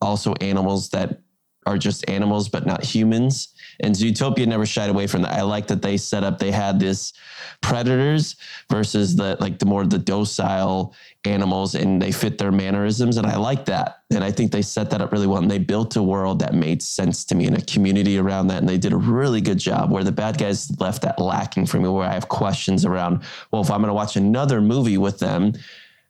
also 0.02 0.34
animals 0.42 0.90
that 0.90 1.22
are 1.66 1.78
just 1.78 2.08
animals 2.10 2.48
but 2.48 2.66
not 2.66 2.84
humans. 2.84 3.50
And 3.80 3.94
Zootopia 3.94 4.48
never 4.48 4.66
shied 4.66 4.90
away 4.90 5.08
from 5.08 5.24
that. 5.24 5.34
I 5.34 5.42
like 5.42 5.68
that 5.68 5.82
they 5.82 5.98
set 5.98 6.24
up 6.24 6.38
they 6.38 6.52
had 6.52 6.80
this 6.80 7.14
predators 7.62 8.36
versus 8.70 9.16
the 9.16 9.36
like 9.40 9.60
the 9.60 9.66
more 9.66 9.86
the 9.86 9.98
docile 9.98 10.94
animals 11.26 11.76
and 11.76 12.02
they 12.02 12.12
fit 12.12 12.38
their 12.38 12.52
mannerisms 12.52 13.18
and 13.18 13.26
I 13.26 13.36
like 13.38 13.66
that. 13.66 14.04
And 14.12 14.24
I 14.24 14.32
think 14.32 14.52
they 14.52 14.62
set 14.62 14.92
that 14.92 15.02
up 15.02 15.12
really 15.12 15.28
well 15.28 15.42
and 15.42 15.50
they 15.50 15.58
built 15.58 15.96
a 15.96 16.04
world 16.04 16.40
that 16.40 16.54
made 16.54 16.84
sense 16.84 17.26
to 17.26 17.36
me 17.36 17.48
and 17.48 17.58
a 17.58 17.62
community 17.62 18.18
around 18.18 18.48
that 18.48 18.60
and 18.60 18.70
they 18.70 18.78
did 18.78 18.94
a 18.94 18.98
really 18.98 19.42
good 19.42 19.58
job 19.58 19.92
where 19.92 20.04
the 20.04 20.12
bad 20.12 20.38
guys 20.38 20.72
left 20.80 21.02
that 21.02 21.20
lacking 21.20 21.66
for 21.66 21.80
me 21.80 21.90
where 21.90 22.08
I 22.08 22.14
have 22.14 22.30
questions 22.30 22.86
around 22.86 23.24
well 23.52 23.64
if 23.64 23.72
I'm 23.72 23.82
going 23.82 23.90
to 23.90 23.94
watch 23.94 24.16
another 24.16 24.62
movie 24.62 24.98
with 24.98 25.20
them 25.20 25.54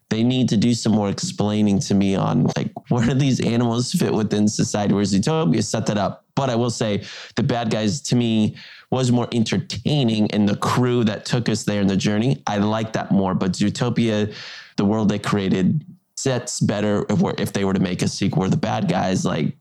they 0.10 0.24
need 0.24 0.50
to 0.50 0.58
do 0.58 0.74
some 0.74 0.91
more 0.91 1.10
explaining 1.10 1.80
to 1.80 1.95
me 1.95 2.15
on 2.15 2.48
like 2.56 2.71
where 2.89 3.06
do 3.06 3.13
these 3.26 3.39
animals 3.39 3.91
fit 3.91 4.13
within 4.13 4.48
society 4.48 4.93
where 4.93 5.04
Zootopia 5.04 5.63
set 5.63 5.86
that 5.88 5.98
up. 5.98 6.26
But 6.36 6.50
I 6.50 6.56
will 6.56 6.69
say 6.69 7.04
the 7.36 7.43
bad 7.43 7.69
guys 7.69 8.02
to 8.02 8.15
me 8.15 8.56
was 8.91 9.12
more 9.12 9.28
entertaining 9.34 10.30
and 10.32 10.48
the 10.48 10.58
crew 10.58 11.04
that 11.06 11.26
took 11.26 11.50
us 11.50 11.63
there 11.63 11.82
in 11.82 11.88
the 11.88 11.98
journey. 11.98 12.43
I 12.45 12.58
like 12.58 12.93
that 12.93 13.12
more. 13.12 13.34
But 13.34 13.54
Zootopia, 13.54 14.34
the 14.76 14.86
world 14.86 15.10
they 15.10 15.19
created 15.19 15.84
sets 16.17 16.60
better 16.60 17.06
if, 17.10 17.21
if 17.39 17.54
they 17.54 17.65
were 17.65 17.74
to 17.74 17.80
make 17.80 18.02
a 18.02 18.08
sequel 18.08 18.41
where 18.41 18.50
the 18.50 18.58
bad 18.58 18.88
guys 18.88 19.26
like 19.26 19.56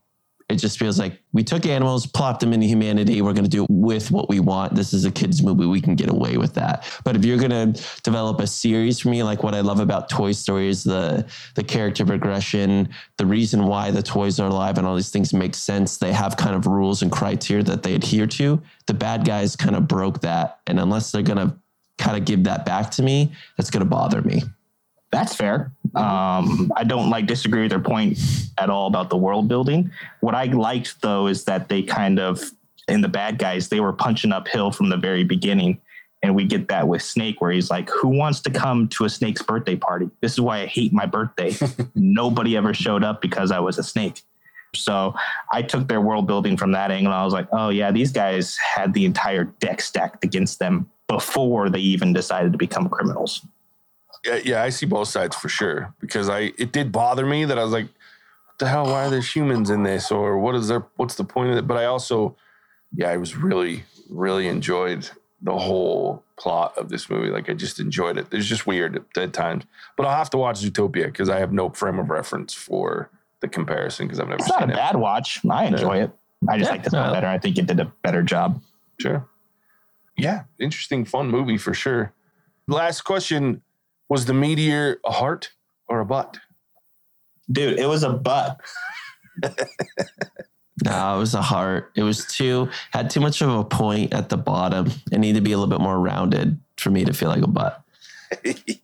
It 0.47 0.57
just 0.57 0.77
feels 0.77 0.99
like 0.99 1.19
we 1.33 1.43
took 1.43 1.65
animals, 1.65 2.05
plopped 2.05 2.39
them 2.39 2.53
into 2.53 2.67
humanity. 2.67 3.19
We're 3.21 3.33
going 3.33 3.45
to 3.45 3.49
do 3.49 3.63
it 3.63 3.69
with 3.71 4.11
what 4.11 4.29
we 4.29 4.39
want. 4.39 4.75
This 4.75 4.93
is 4.93 5.03
a 5.03 5.11
kids' 5.11 5.41
movie. 5.41 5.65
We 5.65 5.81
can 5.81 5.95
get 5.95 6.07
away 6.07 6.37
with 6.37 6.53
that. 6.53 6.87
But 7.03 7.15
if 7.15 7.25
you're 7.25 7.39
going 7.39 7.73
to 7.73 7.83
develop 8.03 8.39
a 8.39 8.45
series 8.45 8.99
for 8.99 9.09
me, 9.09 9.23
like 9.23 9.41
what 9.41 9.55
I 9.55 9.61
love 9.61 9.79
about 9.79 10.07
Toy 10.07 10.33
Story 10.33 10.69
is 10.69 10.83
the 10.83 11.25
the 11.55 11.63
character 11.63 12.05
progression, 12.05 12.89
the 13.17 13.25
reason 13.25 13.65
why 13.65 13.89
the 13.89 14.03
toys 14.03 14.39
are 14.39 14.47
alive, 14.47 14.77
and 14.77 14.85
all 14.85 14.95
these 14.95 15.09
things 15.09 15.33
make 15.33 15.55
sense. 15.55 15.97
They 15.97 16.13
have 16.13 16.37
kind 16.37 16.55
of 16.55 16.67
rules 16.67 17.01
and 17.01 17.11
criteria 17.11 17.63
that 17.63 17.81
they 17.81 17.95
adhere 17.95 18.27
to. 18.27 18.61
The 18.85 18.93
bad 18.93 19.25
guys 19.25 19.55
kind 19.55 19.75
of 19.75 19.87
broke 19.87 20.21
that, 20.21 20.59
and 20.67 20.79
unless 20.79 21.11
they're 21.11 21.23
going 21.23 21.39
to 21.39 21.55
kind 21.97 22.17
of 22.17 22.25
give 22.25 22.43
that 22.43 22.65
back 22.65 22.91
to 22.91 23.03
me, 23.03 23.33
that's 23.57 23.71
going 23.71 23.83
to 23.83 23.89
bother 23.89 24.21
me. 24.21 24.43
That's 25.15 25.33
fair. 25.33 25.71
Um, 25.95 26.73
I 26.75 26.83
don't 26.83 27.09
like 27.09 27.25
disagree 27.25 27.61
with 27.61 27.69
their 27.71 27.79
point 27.79 28.19
at 28.57 28.69
all 28.69 28.87
about 28.87 29.09
the 29.09 29.15
world 29.15 29.47
building. 29.47 29.89
What 30.19 30.35
I 30.35 30.43
liked 30.43 31.01
though 31.01 31.27
is 31.27 31.45
that 31.45 31.69
they 31.69 31.83
kind 31.83 32.19
of 32.19 32.43
in 32.89 32.99
the 32.99 33.07
bad 33.07 33.37
guys 33.37 33.69
they 33.69 33.79
were 33.79 33.93
punching 33.93 34.33
uphill 34.33 34.71
from 34.71 34.89
the 34.89 34.97
very 34.97 35.23
beginning, 35.23 35.79
and 36.21 36.35
we 36.35 36.43
get 36.43 36.67
that 36.67 36.89
with 36.89 37.01
Snake 37.01 37.39
where 37.39 37.51
he's 37.51 37.71
like, 37.71 37.89
"Who 38.01 38.09
wants 38.09 38.41
to 38.41 38.49
come 38.49 38.89
to 38.89 39.05
a 39.05 39.09
snake's 39.09 39.41
birthday 39.41 39.77
party? 39.77 40.09
This 40.19 40.33
is 40.33 40.41
why 40.41 40.59
I 40.59 40.65
hate 40.65 40.91
my 40.91 41.05
birthday. 41.05 41.55
Nobody 41.95 42.57
ever 42.57 42.73
showed 42.73 43.05
up 43.05 43.21
because 43.21 43.51
I 43.51 43.59
was 43.59 43.77
a 43.77 43.83
snake." 43.83 44.21
So 44.75 45.15
I 45.49 45.61
took 45.61 45.87
their 45.87 46.01
world 46.01 46.27
building 46.27 46.57
from 46.57 46.73
that 46.73 46.91
angle. 46.91 47.13
I 47.13 47.23
was 47.23 47.33
like, 47.33 47.47
"Oh 47.53 47.69
yeah, 47.69 47.89
these 47.89 48.11
guys 48.11 48.57
had 48.57 48.93
the 48.93 49.05
entire 49.05 49.45
deck 49.45 49.79
stacked 49.79 50.25
against 50.25 50.59
them 50.59 50.89
before 51.07 51.69
they 51.69 51.79
even 51.79 52.11
decided 52.11 52.51
to 52.51 52.57
become 52.57 52.89
criminals." 52.89 53.47
Yeah, 54.25 54.39
yeah, 54.43 54.63
I 54.63 54.69
see 54.69 54.85
both 54.85 55.07
sides 55.07 55.35
for 55.35 55.49
sure 55.49 55.93
because 55.99 56.29
I 56.29 56.51
it 56.57 56.71
did 56.71 56.91
bother 56.91 57.25
me 57.25 57.45
that 57.45 57.57
I 57.59 57.63
was 57.63 57.73
like, 57.73 57.85
what 57.85 58.57
the 58.59 58.67
hell? 58.67 58.85
Why 58.85 59.05
are 59.05 59.09
there 59.09 59.21
humans 59.21 59.69
in 59.69 59.83
this? 59.83 60.11
Or 60.11 60.37
what 60.39 60.55
is 60.55 60.67
there? 60.67 60.85
What's 60.95 61.15
the 61.15 61.23
point 61.23 61.51
of 61.51 61.57
it? 61.57 61.67
But 61.67 61.77
I 61.77 61.85
also, 61.85 62.35
yeah, 62.95 63.09
I 63.09 63.17
was 63.17 63.35
really, 63.35 63.83
really 64.09 64.47
enjoyed 64.47 65.09
the 65.41 65.57
whole 65.57 66.23
plot 66.37 66.77
of 66.77 66.89
this 66.89 67.09
movie. 67.09 67.29
Like 67.29 67.49
I 67.49 67.53
just 67.53 67.79
enjoyed 67.79 68.17
it. 68.17 68.27
It's 68.31 68.45
just 68.47 68.65
weird 68.65 68.95
at, 68.95 69.17
at 69.21 69.33
times, 69.33 69.63
but 69.95 70.05
I'll 70.05 70.15
have 70.17 70.29
to 70.31 70.37
watch 70.37 70.59
Zootopia 70.61 71.05
because 71.05 71.29
I 71.29 71.39
have 71.39 71.51
no 71.53 71.69
frame 71.69 71.99
of 71.99 72.09
reference 72.09 72.53
for 72.53 73.09
the 73.41 73.47
comparison 73.47 74.07
because 74.07 74.19
I've 74.19 74.27
never 74.27 74.37
watched. 74.39 74.49
It's 74.49 74.59
seen 74.59 74.67
not 74.67 74.69
a 74.69 74.73
it. 74.73 74.91
bad 74.91 74.95
watch. 74.97 75.41
I 75.49 75.65
enjoy 75.65 75.97
it. 76.03 76.11
I 76.49 76.57
just 76.57 76.67
Yeah, 76.69 76.71
like 76.75 76.83
this 76.83 76.93
one 76.93 77.07
no. 77.07 77.13
better. 77.13 77.27
I 77.27 77.37
think 77.37 77.57
it 77.57 77.65
did 77.67 77.79
a 77.79 77.85
better 78.01 78.23
job. 78.23 78.61
Sure. 78.99 79.27
Yeah, 80.17 80.43
interesting, 80.59 81.03
fun 81.05 81.29
movie 81.29 81.57
for 81.57 81.73
sure. 81.73 82.13
Last 82.67 83.01
question: 83.01 83.61
Was 84.09 84.25
the 84.25 84.33
meteor 84.33 84.99
a 85.05 85.11
heart 85.11 85.51
or 85.87 85.99
a 85.99 86.05
butt? 86.05 86.37
Dude, 87.51 87.79
it 87.79 87.87
was 87.87 88.03
a 88.03 88.13
butt. 88.13 88.59
No, 90.83 91.15
it 91.15 91.19
was 91.19 91.33
a 91.33 91.41
heart. 91.41 91.91
It 91.95 92.03
was 92.03 92.25
too 92.25 92.69
had 92.91 93.09
too 93.09 93.21
much 93.21 93.41
of 93.41 93.49
a 93.49 93.63
point 93.63 94.13
at 94.13 94.29
the 94.29 94.37
bottom. 94.37 94.91
It 95.11 95.19
needed 95.19 95.39
to 95.39 95.41
be 95.41 95.53
a 95.53 95.57
little 95.57 95.69
bit 95.69 95.81
more 95.81 95.97
rounded 95.97 96.59
for 96.77 96.89
me 96.89 97.05
to 97.05 97.13
feel 97.13 97.29
like 97.29 97.43
a 97.43 97.47
butt. 97.47 97.81
it 98.43 98.81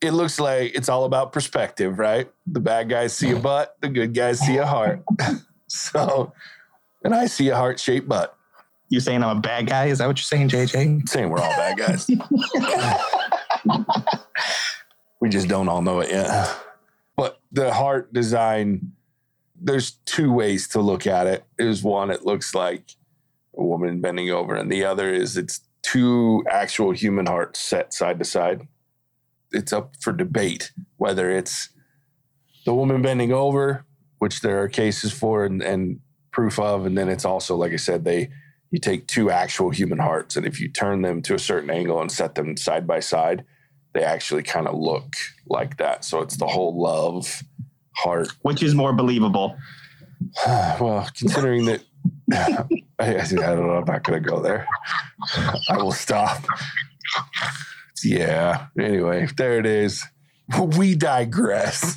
looks 0.00 0.38
like 0.38 0.74
it's 0.74 0.88
all 0.88 1.04
about 1.04 1.32
perspective, 1.32 1.98
right? 1.98 2.30
The 2.46 2.60
bad 2.60 2.88
guys 2.88 3.14
see 3.14 3.32
a 3.32 3.36
butt, 3.36 3.76
the 3.80 3.88
good 3.88 4.14
guys 4.14 4.38
see 4.38 4.58
a 4.58 4.66
heart. 4.66 5.02
so, 5.66 6.32
and 7.02 7.14
I 7.14 7.26
see 7.26 7.48
a 7.48 7.56
heart 7.56 7.80
shaped 7.80 8.08
butt. 8.08 8.36
You 8.88 9.00
saying 9.00 9.24
I'm 9.24 9.38
a 9.38 9.40
bad 9.40 9.66
guy? 9.66 9.86
Is 9.86 9.98
that 9.98 10.06
what 10.06 10.16
you're 10.18 10.22
saying, 10.22 10.50
JJ? 10.50 11.08
Saying 11.08 11.28
we're 11.28 11.40
all 11.40 11.50
bad 11.50 11.78
guys. 11.78 12.08
We 15.20 15.28
just 15.28 15.48
don't 15.48 15.68
all 15.68 15.82
know 15.82 16.00
it 16.00 16.10
yet. 16.10 16.56
But 17.16 17.40
the 17.50 17.72
heart 17.72 18.12
design, 18.12 18.92
there's 19.60 19.92
two 20.04 20.32
ways 20.32 20.68
to 20.68 20.80
look 20.80 21.06
at 21.06 21.26
it. 21.26 21.44
There's 21.58 21.82
one, 21.82 22.10
it 22.10 22.24
looks 22.24 22.54
like 22.54 22.92
a 23.56 23.64
woman 23.64 24.00
bending 24.00 24.30
over, 24.30 24.54
and 24.54 24.70
the 24.70 24.84
other 24.84 25.12
is 25.12 25.36
it's 25.36 25.60
two 25.82 26.44
actual 26.50 26.90
human 26.90 27.26
hearts 27.26 27.60
set 27.60 27.94
side 27.94 28.18
to 28.18 28.24
side. 28.24 28.66
It's 29.52 29.72
up 29.72 29.94
for 30.00 30.12
debate 30.12 30.72
whether 30.96 31.30
it's 31.30 31.70
the 32.64 32.74
woman 32.74 33.00
bending 33.00 33.32
over, 33.32 33.84
which 34.18 34.40
there 34.40 34.60
are 34.60 34.68
cases 34.68 35.12
for 35.12 35.44
and, 35.44 35.62
and 35.62 36.00
proof 36.32 36.58
of, 36.58 36.84
and 36.84 36.98
then 36.98 37.08
it's 37.08 37.24
also, 37.24 37.56
like 37.56 37.72
I 37.72 37.76
said, 37.76 38.04
they 38.04 38.30
you 38.70 38.80
take 38.80 39.06
two 39.06 39.30
actual 39.30 39.70
human 39.70 39.98
hearts, 39.98 40.36
and 40.36 40.44
if 40.44 40.60
you 40.60 40.68
turn 40.68 41.02
them 41.02 41.22
to 41.22 41.34
a 41.34 41.38
certain 41.38 41.70
angle 41.70 42.00
and 42.00 42.10
set 42.10 42.34
them 42.34 42.56
side 42.56 42.86
by 42.86 43.00
side, 43.00 43.44
they 43.96 44.04
actually 44.04 44.42
kind 44.42 44.68
of 44.68 44.74
look 44.74 45.16
like 45.48 45.78
that. 45.78 46.04
So 46.04 46.20
it's 46.20 46.36
the 46.36 46.46
whole 46.46 46.78
love 46.78 47.42
heart. 47.92 48.28
Which 48.42 48.62
is 48.62 48.74
more 48.74 48.92
believable? 48.92 49.56
well, 50.46 51.08
considering 51.16 51.64
that, 51.64 51.82
I, 52.98 53.16
I 53.16 53.24
don't 53.24 53.66
know. 53.66 53.76
I'm 53.76 53.86
not 53.86 54.04
going 54.04 54.22
to 54.22 54.28
go 54.28 54.42
there. 54.42 54.68
I 55.70 55.78
will 55.78 55.92
stop. 55.92 56.44
Yeah. 58.04 58.66
Anyway, 58.78 59.28
there 59.36 59.58
it 59.58 59.66
is. 59.66 60.04
We 60.78 60.94
digress. 60.94 61.96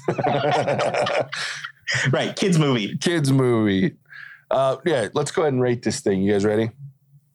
Right, 2.12 2.36
kids 2.36 2.58
movie. 2.58 2.98
Kids 2.98 3.32
movie. 3.32 3.96
Uh, 4.50 4.78
yeah, 4.86 5.10
let's 5.14 5.30
go 5.30 5.44
ahead 5.44 5.54
and 5.54 5.62
rate 5.62 5.84
this 5.84 6.00
thing. 6.00 6.24
You 6.24 6.32
guys 6.32 6.46
ready? 6.46 6.72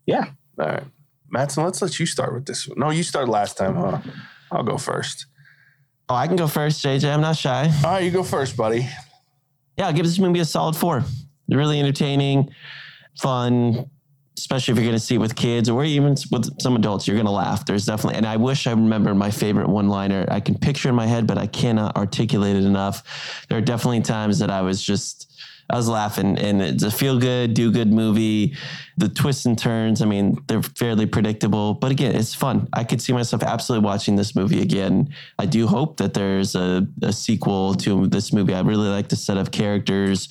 Yeah. 0.06 0.30
All 0.58 0.66
right. 0.66 0.82
Matson, 1.30 1.62
let's 1.62 1.80
let 1.80 2.00
you 2.00 2.06
start 2.06 2.34
with 2.34 2.46
this 2.46 2.66
one. 2.66 2.80
No, 2.80 2.90
you 2.90 3.04
started 3.04 3.30
last 3.30 3.56
time, 3.56 3.76
huh? 3.76 4.00
I'll 4.54 4.62
go 4.62 4.78
first. 4.78 5.26
Oh, 6.08 6.14
I 6.14 6.26
can 6.26 6.36
go 6.36 6.46
first, 6.46 6.84
JJ. 6.84 7.12
I'm 7.12 7.20
not 7.20 7.36
shy. 7.36 7.70
All 7.84 7.92
right, 7.92 8.04
you 8.04 8.10
go 8.10 8.22
first, 8.22 8.56
buddy. 8.56 8.88
Yeah, 9.76 9.86
I'll 9.86 9.92
give 9.92 10.06
this 10.06 10.18
movie 10.18 10.40
a 10.40 10.44
solid 10.44 10.76
four. 10.76 11.02
Really 11.48 11.80
entertaining, 11.80 12.50
fun, 13.18 13.90
especially 14.38 14.72
if 14.72 14.78
you're 14.78 14.86
going 14.86 14.96
to 14.96 15.04
see 15.04 15.16
it 15.16 15.18
with 15.18 15.34
kids 15.34 15.68
or 15.68 15.84
even 15.84 16.16
with 16.30 16.60
some 16.60 16.76
adults. 16.76 17.06
You're 17.06 17.16
going 17.16 17.26
to 17.26 17.32
laugh. 17.32 17.66
There's 17.66 17.86
definitely, 17.86 18.16
and 18.16 18.26
I 18.26 18.36
wish 18.36 18.66
I 18.66 18.70
remember 18.70 19.14
my 19.14 19.30
favorite 19.30 19.68
one 19.68 19.88
liner. 19.88 20.26
I 20.30 20.40
can 20.40 20.56
picture 20.56 20.88
in 20.88 20.94
my 20.94 21.06
head, 21.06 21.26
but 21.26 21.38
I 21.38 21.46
cannot 21.46 21.96
articulate 21.96 22.56
it 22.56 22.64
enough. 22.64 23.44
There 23.48 23.58
are 23.58 23.62
definitely 23.62 24.02
times 24.02 24.38
that 24.38 24.50
I 24.50 24.62
was 24.62 24.82
just, 24.82 25.32
I 25.70 25.76
was 25.76 25.88
laughing, 25.88 26.38
and 26.38 26.60
it's 26.60 26.82
a 26.82 26.90
feel 26.90 27.18
good, 27.18 27.54
do 27.54 27.72
good 27.72 27.90
movie. 27.90 28.54
The 28.98 29.08
twists 29.08 29.46
and 29.46 29.58
turns, 29.58 30.02
I 30.02 30.04
mean, 30.04 30.36
they're 30.46 30.62
fairly 30.62 31.06
predictable, 31.06 31.74
but 31.74 31.90
again, 31.90 32.14
it's 32.14 32.34
fun. 32.34 32.68
I 32.72 32.84
could 32.84 33.00
see 33.00 33.12
myself 33.12 33.42
absolutely 33.42 33.84
watching 33.84 34.16
this 34.16 34.36
movie 34.36 34.60
again. 34.60 35.08
I 35.38 35.46
do 35.46 35.66
hope 35.66 35.96
that 35.96 36.12
there's 36.12 36.54
a, 36.54 36.86
a 37.02 37.12
sequel 37.12 37.74
to 37.76 38.06
this 38.06 38.32
movie. 38.32 38.54
I 38.54 38.60
really 38.60 38.88
like 38.88 39.08
the 39.08 39.16
set 39.16 39.38
of 39.38 39.50
characters, 39.50 40.28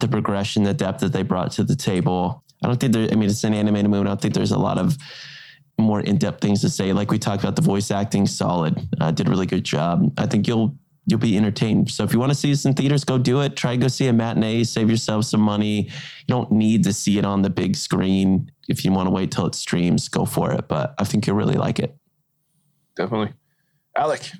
the 0.00 0.08
progression, 0.08 0.62
the 0.62 0.72
depth 0.72 1.00
that 1.00 1.12
they 1.12 1.22
brought 1.22 1.50
to 1.52 1.64
the 1.64 1.76
table. 1.76 2.44
I 2.62 2.68
don't 2.68 2.80
think 2.80 2.92
there, 2.92 3.08
I 3.10 3.16
mean, 3.16 3.28
it's 3.28 3.44
an 3.44 3.54
animated 3.54 3.90
movie. 3.90 4.06
I 4.06 4.10
don't 4.10 4.20
think 4.20 4.34
there's 4.34 4.52
a 4.52 4.58
lot 4.58 4.78
of 4.78 4.96
more 5.78 6.00
in-depth 6.00 6.40
things 6.40 6.62
to 6.62 6.70
say. 6.70 6.92
Like 6.92 7.10
we 7.10 7.18
talked 7.18 7.42
about, 7.42 7.56
the 7.56 7.62
voice 7.62 7.90
acting 7.90 8.26
solid, 8.26 8.88
uh, 9.00 9.10
did 9.10 9.26
a 9.26 9.30
really 9.30 9.46
good 9.46 9.64
job. 9.64 10.10
I 10.16 10.26
think 10.26 10.46
you'll 10.46 10.74
you'll 11.06 11.20
be 11.20 11.36
entertained. 11.36 11.90
So 11.90 12.04
if 12.04 12.12
you 12.12 12.18
want 12.18 12.30
to 12.30 12.34
see 12.34 12.50
this 12.50 12.64
in 12.64 12.74
theaters, 12.74 13.04
go 13.04 13.16
do 13.16 13.40
it. 13.40 13.56
Try 13.56 13.72
to 13.72 13.76
go 13.76 13.88
see 13.88 14.08
a 14.08 14.12
matinee. 14.12 14.64
Save 14.64 14.90
yourself 14.90 15.24
some 15.24 15.40
money. 15.40 15.84
You 15.84 16.26
don't 16.26 16.50
need 16.50 16.84
to 16.84 16.92
see 16.92 17.18
it 17.18 17.24
on 17.24 17.42
the 17.42 17.50
big 17.50 17.76
screen. 17.76 18.50
If 18.68 18.84
you 18.84 18.92
want 18.92 19.06
to 19.06 19.12
wait 19.12 19.30
till 19.30 19.46
it 19.46 19.54
streams, 19.54 20.08
go 20.08 20.24
for 20.24 20.52
it. 20.52 20.66
But 20.66 20.94
I 20.98 21.04
think 21.04 21.26
you'll 21.26 21.36
really 21.36 21.54
like 21.54 21.78
it. 21.78 21.96
Definitely. 22.96 23.34
Alec. 23.96 24.30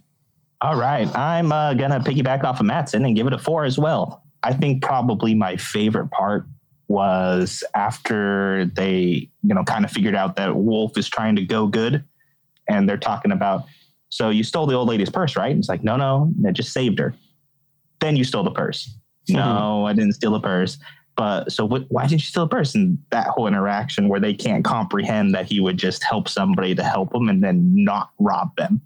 All 0.61 0.77
right. 0.77 1.07
I'm 1.17 1.53
uh, 1.53 1.75
going 1.75 1.91
to 1.91 2.01
piggyback 2.01 2.43
off 2.43 2.61
of 2.61 2.67
Matson 2.67 3.05
and 3.05 3.15
give 3.15 3.27
it 3.27 3.33
a 3.33 3.39
four 3.39 3.65
as 3.65 3.79
well. 3.79 4.25
I 4.43 4.53
think 4.53 4.83
probably 4.83 5.35
my 5.35 5.57
favorite 5.57 6.11
part 6.11 6.47
was 6.89 7.63
after 7.75 8.65
they, 8.75 9.29
you 9.43 9.55
know, 9.55 9.65
kind 9.65 9.85
of 9.85 9.91
figured 9.91 10.15
out 10.15 10.37
that 10.37 10.57
Wolf 10.57 10.97
is 10.97 11.09
trying 11.09 11.37
to 11.37 11.45
go 11.45 11.67
good 11.67 12.05
and 12.69 12.89
they're 12.89 12.97
talking 12.97 13.33
about, 13.33 13.65
so 14.09 14.31
you 14.31 14.45
stole 14.45 14.67
the 14.67 14.75
old 14.75 14.89
lady's 14.89 15.11
purse, 15.11 15.37
right? 15.37 15.51
And 15.51 15.59
it's 15.59 15.69
like, 15.69 15.85
no, 15.85 15.97
no, 15.97 16.33
I 16.47 16.53
just 16.53 16.73
saved 16.73 16.99
her. 16.99 17.15
Then 18.01 18.17
you 18.17 18.25
stole 18.25 18.45
the 18.45 18.51
purse. 18.51 18.95
No, 19.29 19.85
I 19.85 19.93
didn't 19.93 20.13
steal 20.13 20.31
the 20.31 20.39
purse. 20.39 20.79
But 21.17 21.51
so 21.51 21.65
what, 21.65 21.87
why 21.89 22.03
did 22.05 22.13
you 22.13 22.19
steal 22.21 22.45
the 22.45 22.55
purse? 22.55 22.77
And 22.77 22.97
that 23.11 23.27
whole 23.27 23.49
interaction 23.49 24.09
where 24.09 24.21
they 24.21 24.33
can't 24.33 24.65
comprehend 24.65 25.35
that 25.35 25.47
he 25.47 25.59
would 25.59 25.79
just 25.79 26.05
help 26.05 26.29
somebody 26.29 26.77
to 26.77 26.85
help 26.85 27.11
them 27.11 27.29
and 27.29 27.43
then 27.43 27.73
not 27.75 28.11
rob 28.21 28.55
them 28.55 28.81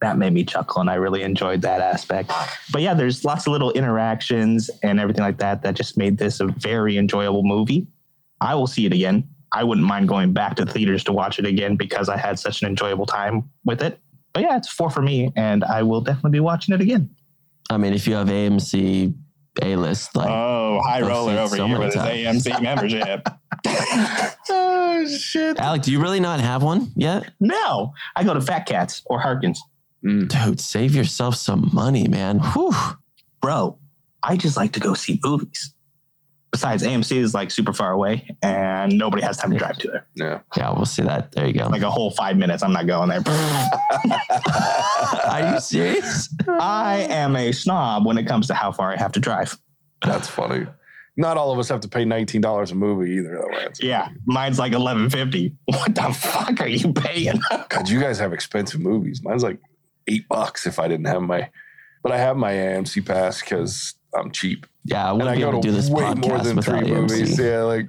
that 0.00 0.18
made 0.18 0.32
me 0.32 0.44
chuckle 0.44 0.80
and 0.80 0.90
I 0.90 0.94
really 0.94 1.22
enjoyed 1.22 1.62
that 1.62 1.80
aspect. 1.80 2.30
But 2.72 2.82
yeah, 2.82 2.94
there's 2.94 3.24
lots 3.24 3.46
of 3.46 3.52
little 3.52 3.72
interactions 3.72 4.70
and 4.82 5.00
everything 5.00 5.22
like 5.22 5.38
that 5.38 5.62
that 5.62 5.74
just 5.74 5.96
made 5.96 6.18
this 6.18 6.40
a 6.40 6.46
very 6.46 6.98
enjoyable 6.98 7.42
movie. 7.42 7.86
I 8.40 8.54
will 8.54 8.66
see 8.66 8.86
it 8.86 8.92
again. 8.92 9.28
I 9.52 9.64
wouldn't 9.64 9.86
mind 9.86 10.08
going 10.08 10.32
back 10.32 10.56
to 10.56 10.66
theaters 10.66 11.02
to 11.04 11.12
watch 11.12 11.38
it 11.38 11.46
again 11.46 11.76
because 11.76 12.08
I 12.08 12.16
had 12.16 12.38
such 12.38 12.62
an 12.62 12.68
enjoyable 12.68 13.06
time 13.06 13.48
with 13.64 13.80
it. 13.80 13.98
But 14.36 14.42
yeah, 14.42 14.58
it's 14.58 14.68
four 14.68 14.90
for 14.90 15.00
me 15.00 15.32
and 15.34 15.64
I 15.64 15.82
will 15.82 16.02
definitely 16.02 16.32
be 16.32 16.40
watching 16.40 16.74
it 16.74 16.82
again. 16.82 17.08
I 17.70 17.78
mean, 17.78 17.94
if 17.94 18.06
you 18.06 18.14
have 18.16 18.28
AMC 18.28 19.14
A 19.62 19.76
list, 19.76 20.14
like 20.14 20.28
Oh, 20.28 20.78
high 20.84 20.98
I've 20.98 21.06
roller 21.06 21.38
over 21.38 21.56
so 21.56 21.66
here 21.66 21.78
many 21.78 21.86
with 21.86 21.94
his 21.94 22.02
times. 22.02 22.44
AMC 22.44 22.62
membership. 22.68 23.26
Oh, 24.48 25.06
shit. 25.06 25.58
Alec, 25.58 25.82
do 25.82 25.90
you 25.92 26.00
really 26.00 26.20
not 26.20 26.40
have 26.40 26.62
one 26.62 26.92
yet? 26.96 27.30
no, 27.40 27.92
I 28.14 28.24
go 28.24 28.34
to 28.34 28.40
Fat 28.40 28.60
Cats 28.66 29.02
or 29.06 29.20
Harkins. 29.20 29.60
Mm. 30.04 30.28
Dude, 30.28 30.60
save 30.60 30.94
yourself 30.94 31.34
some 31.34 31.70
money, 31.72 32.06
man. 32.08 32.38
Whew. 32.40 32.74
Bro, 33.40 33.78
I 34.22 34.36
just 34.36 34.56
like 34.56 34.72
to 34.72 34.80
go 34.80 34.94
see 34.94 35.18
movies. 35.24 35.72
Besides, 36.56 36.84
AMC 36.84 37.18
is 37.18 37.34
like 37.34 37.50
super 37.50 37.74
far 37.74 37.92
away, 37.92 38.34
and 38.42 38.96
nobody 38.96 39.22
has 39.22 39.36
time 39.36 39.50
to 39.50 39.58
drive 39.58 39.76
to 39.76 39.88
there. 39.88 40.06
Yeah. 40.14 40.40
Yeah, 40.56 40.72
we'll 40.72 40.86
see 40.86 41.02
that. 41.02 41.32
There 41.32 41.46
you 41.46 41.52
go. 41.52 41.68
Like 41.68 41.82
a 41.82 41.90
whole 41.90 42.10
five 42.12 42.38
minutes, 42.38 42.62
I'm 42.62 42.72
not 42.72 42.86
going 42.86 43.10
there. 43.10 43.20
Are 45.26 45.52
you 45.52 45.60
serious? 45.60 46.34
I 46.48 47.06
am 47.10 47.36
a 47.36 47.52
snob 47.52 48.06
when 48.06 48.16
it 48.16 48.26
comes 48.26 48.46
to 48.46 48.54
how 48.54 48.72
far 48.72 48.90
I 48.90 48.96
have 48.96 49.12
to 49.12 49.20
drive. 49.20 49.54
That's 50.02 50.28
funny. 50.28 50.66
Not 51.18 51.36
all 51.36 51.52
of 51.52 51.58
us 51.58 51.68
have 51.68 51.80
to 51.80 51.88
pay 51.88 52.06
nineteen 52.06 52.40
dollars 52.40 52.70
a 52.70 52.74
movie 52.74 53.16
either, 53.16 53.36
though. 53.38 53.54
Lance. 53.54 53.82
Yeah, 53.82 54.08
mine's 54.24 54.58
like 54.58 54.72
eleven 54.72 55.10
fifty. 55.10 55.54
What 55.66 55.94
the 55.94 56.10
fuck 56.14 56.58
are 56.62 56.68
you 56.68 56.94
paying? 56.94 57.38
God, 57.68 57.86
you 57.90 58.00
guys 58.00 58.18
have 58.18 58.32
expensive 58.32 58.80
movies. 58.80 59.22
Mine's 59.22 59.42
like 59.42 59.58
eight 60.06 60.26
bucks 60.26 60.66
if 60.66 60.78
I 60.78 60.88
didn't 60.88 61.04
have 61.04 61.20
my, 61.20 61.50
but 62.02 62.12
I 62.12 62.16
have 62.16 62.38
my 62.38 62.52
AMC 62.54 63.04
pass 63.04 63.42
because 63.42 63.92
I'm 64.14 64.30
cheap 64.30 64.66
Yeah, 64.84 65.06
I 65.06 65.10
and 65.10 65.18
wouldn't 65.18 65.30
I 65.30 65.34
be 65.36 65.40
go 65.42 65.48
able 65.50 65.60
to 65.62 65.68
do 65.68 65.74
this 65.74 65.90
way 65.90 66.14
more 66.14 66.38
than 66.38 66.60
three 66.62 66.80
AMC. 66.80 66.88
movies. 66.90 67.38
Yeah, 67.38 67.62
like 67.62 67.88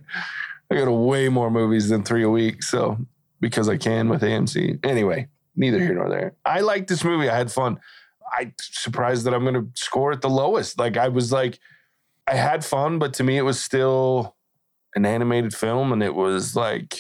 I 0.72 0.76
go 0.76 0.86
to 0.86 0.92
way 0.92 1.30
more 1.30 1.50
movies 1.52 1.90
than 1.90 2.04
three 2.04 2.24
a 2.24 2.30
week. 2.30 2.64
So 2.64 2.98
because 3.40 3.70
I 3.70 3.78
can 3.78 4.10
with 4.10 4.22
AMC. 4.22 4.84
Anyway, 4.86 5.28
neither 5.56 5.80
here 5.80 5.94
nor 5.94 6.10
there. 6.10 6.34
I 6.46 6.62
like 6.62 6.88
this 6.88 7.04
movie. 7.04 7.30
I 7.30 7.38
had 7.38 7.52
fun. 7.52 7.80
I 8.32 8.52
surprised 8.60 9.26
that 9.26 9.34
I'm 9.34 9.44
going 9.44 9.54
to 9.54 9.70
score 9.76 10.12
at 10.12 10.22
the 10.22 10.30
lowest. 10.30 10.78
Like 10.80 10.98
I 10.98 11.08
was 11.08 11.32
like, 11.32 11.60
I 12.28 12.36
had 12.36 12.66
fun, 12.66 13.00
but 13.00 13.14
to 13.16 13.24
me 13.24 13.38
it 13.38 13.44
was 13.44 13.60
still 13.62 14.36
an 14.96 15.06
animated 15.06 15.54
film, 15.54 15.94
and 15.94 16.02
it 16.04 16.16
was 16.16 16.56
like 16.56 17.00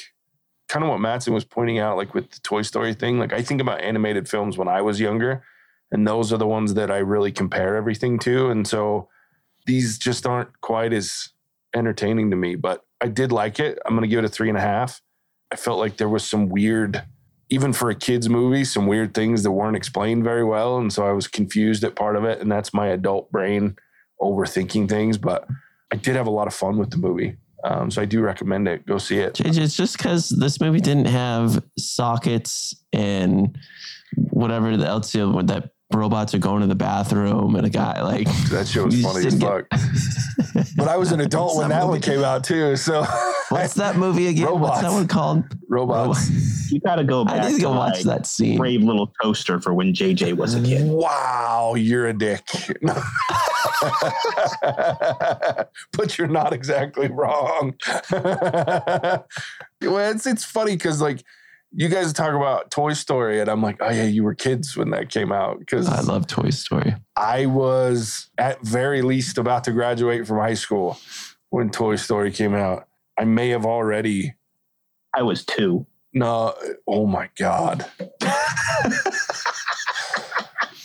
kind 0.69 0.84
of 0.86 0.89
what 0.91 0.99
Matson 0.99 1.34
was 1.34 1.43
pointing 1.43 1.80
out, 1.80 1.97
like 1.97 2.13
with 2.13 2.30
the 2.32 2.39
Toy 2.41 2.62
Story 2.62 2.93
thing. 2.93 3.19
Like 3.19 3.34
I 3.34 3.41
think 3.41 3.60
about 3.60 3.82
animated 3.82 4.30
films 4.30 4.58
when 4.58 4.67
I 4.69 4.82
was 4.82 4.99
younger, 5.01 5.43
and 5.91 6.08
those 6.08 6.34
are 6.34 6.38
the 6.38 6.47
ones 6.47 6.73
that 6.73 6.91
I 6.91 6.97
really 6.97 7.32
compare 7.32 7.76
everything 7.76 8.19
to, 8.19 8.50
and 8.50 8.67
so 8.67 9.10
these 9.65 9.97
just 9.97 10.26
aren't 10.26 10.62
quite 10.62 10.93
as 10.93 11.30
entertaining 11.76 12.30
to 12.32 12.36
me. 12.36 12.56
But 12.56 12.86
I 13.02 13.08
did 13.08 13.32
like 13.32 13.60
it. 13.60 13.78
I'm 13.86 13.93
going 13.93 14.02
to 14.02 14.08
give 14.08 14.19
it 14.19 14.26
a 14.26 14.30
three 14.30 14.50
and 14.50 14.58
a 14.58 14.62
half. 14.62 15.02
I 15.52 15.56
felt 15.56 15.80
like 15.80 15.97
there 15.97 16.10
was 16.10 16.26
some 16.26 16.50
weird, 16.50 17.04
even 17.50 17.73
for 17.73 17.89
a 17.89 17.95
kids 17.95 18.28
movie, 18.28 18.65
some 18.65 18.88
weird 18.88 19.13
things 19.13 19.43
that 19.43 19.52
weren't 19.52 19.78
explained 19.78 20.23
very 20.23 20.43
well, 20.43 20.78
and 20.78 20.91
so 20.91 21.06
I 21.06 21.12
was 21.12 21.28
confused 21.28 21.84
at 21.84 21.95
part 21.95 22.15
of 22.15 22.23
it, 22.23 22.41
and 22.41 22.52
that's 22.52 22.73
my 22.73 22.88
adult 22.88 23.32
brain 23.32 23.78
overthinking 24.21 24.89
things. 24.89 25.17
But 25.17 25.47
I 25.91 25.95
did 25.95 26.15
have 26.15 26.28
a 26.28 26.32
lot 26.32 26.47
of 26.47 26.54
fun 26.54 26.78
with 26.78 26.91
the 26.91 26.97
movie, 26.97 27.38
um, 27.63 27.91
so 27.91 28.02
I 28.02 28.06
do 28.06 28.21
recommend 28.21 28.67
it. 28.67 28.86
Go 28.86 28.97
see 28.97 29.19
it. 29.19 29.36
JJ, 29.36 29.60
it's 29.60 29.78
just 29.78 29.97
because 29.97 30.30
this 30.30 30.60
movie 30.60 30.82
didn't 30.82 31.08
have 31.08 31.63
sockets 31.78 32.76
and 32.91 33.58
whatever 34.15 34.69
else 34.69 35.13
you 35.13 35.32
know, 35.32 35.41
that 35.43 35.71
robots 35.93 36.34
are 36.34 36.39
going 36.39 36.62
to 36.62 36.67
the 36.67 36.76
bathroom 36.76 37.56
and 37.56 37.65
a 37.65 37.69
guy 37.69 38.02
like 38.02 38.28
That 38.50 38.67
shit 38.67 38.84
was 38.84 39.02
funny 39.02 39.26
as 39.26 39.36
didn't 39.36 39.41
fuck. 39.41 39.67
But 40.76 40.88
I 40.88 40.97
was 40.97 41.12
an 41.12 41.21
adult 41.21 41.56
What's 41.56 41.60
when 41.60 41.69
that 41.69 41.82
that 41.82 41.88
one 41.88 42.02
came 42.02 42.23
out 42.23 42.43
too. 42.43 42.76
So 42.76 43.06
What's 43.50 43.76
that 43.76 43.95
movie 43.95 44.28
again? 44.28 44.60
What's 44.60 44.82
that 44.82 44.91
one 44.91 45.08
called? 45.08 45.43
robots. 45.69 46.71
You 46.71 46.80
got 46.80 46.95
to 46.95 47.04
go 47.04 47.26
back 47.26 47.43
I 47.43 47.50
need 47.50 47.56
to 47.56 47.62
go 47.62 47.71
to 47.71 47.78
watch 47.78 47.95
like 47.95 48.04
that 48.06 48.26
scene. 48.26 48.58
Brave 48.58 48.82
Little 48.82 49.13
Toaster 49.21 49.60
for 49.60 49.73
when 49.73 49.93
JJ 49.93 50.36
was 50.38 50.56
a 50.56 50.62
kid. 50.62 50.89
Wow, 50.89 51.76
you're 51.78 52.08
a 52.08 52.13
dick. 52.13 52.43
but 55.93 56.17
you're 56.17 56.28
not 56.28 56.54
exactly 56.54 57.08
wrong. 57.08 57.76
well, 58.12 59.23
it's 59.82 60.26
it's 60.26 60.43
funny 60.43 60.73
because 60.73 61.02
like 61.02 61.23
you 61.71 61.89
guys 61.89 62.13
talk 62.13 62.34
about 62.34 62.71
Toy 62.71 62.93
Story, 62.93 63.39
and 63.39 63.49
I'm 63.49 63.62
like, 63.62 63.77
oh 63.82 63.89
yeah, 63.89 64.03
you 64.03 64.23
were 64.23 64.34
kids 64.36 64.75
when 64.75 64.91
that 64.91 65.10
came 65.10 65.32
out 65.32 65.60
because 65.60 65.88
I 65.88 66.01
love 66.01 66.27
Toy 66.27 66.49
Story. 66.49 66.95
I 67.15 67.45
was 67.45 68.30
at 68.38 68.62
very 68.62 69.01
least 69.01 69.38
about 69.38 69.63
to 69.65 69.71
graduate 69.71 70.25
from 70.27 70.38
high 70.38 70.53
school 70.53 70.99
when 71.49 71.69
Toy 71.69 71.95
Story 71.95 72.32
came 72.32 72.53
out. 72.53 72.88
I 73.17 73.25
may 73.25 73.49
have 73.49 73.65
already 73.65 74.36
I 75.13 75.23
was 75.23 75.43
two. 75.43 75.86
no, 76.13 76.53
oh 76.88 77.06
my 77.06 77.30
God. 77.38 77.86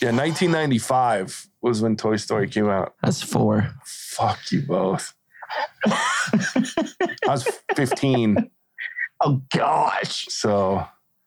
yeah, 0.01 0.11
1995 0.11 1.49
was 1.61 1.81
when 1.81 1.95
Toy 1.95 2.17
Story 2.17 2.49
came 2.49 2.69
out. 2.69 2.95
That's 3.03 3.21
four. 3.21 3.73
Fuck 3.85 4.51
you 4.51 4.61
both. 4.61 5.13
I 5.85 7.09
was 7.27 7.47
15. 7.75 8.49
Oh 9.23 9.41
gosh. 9.55 10.25
So, 10.29 10.85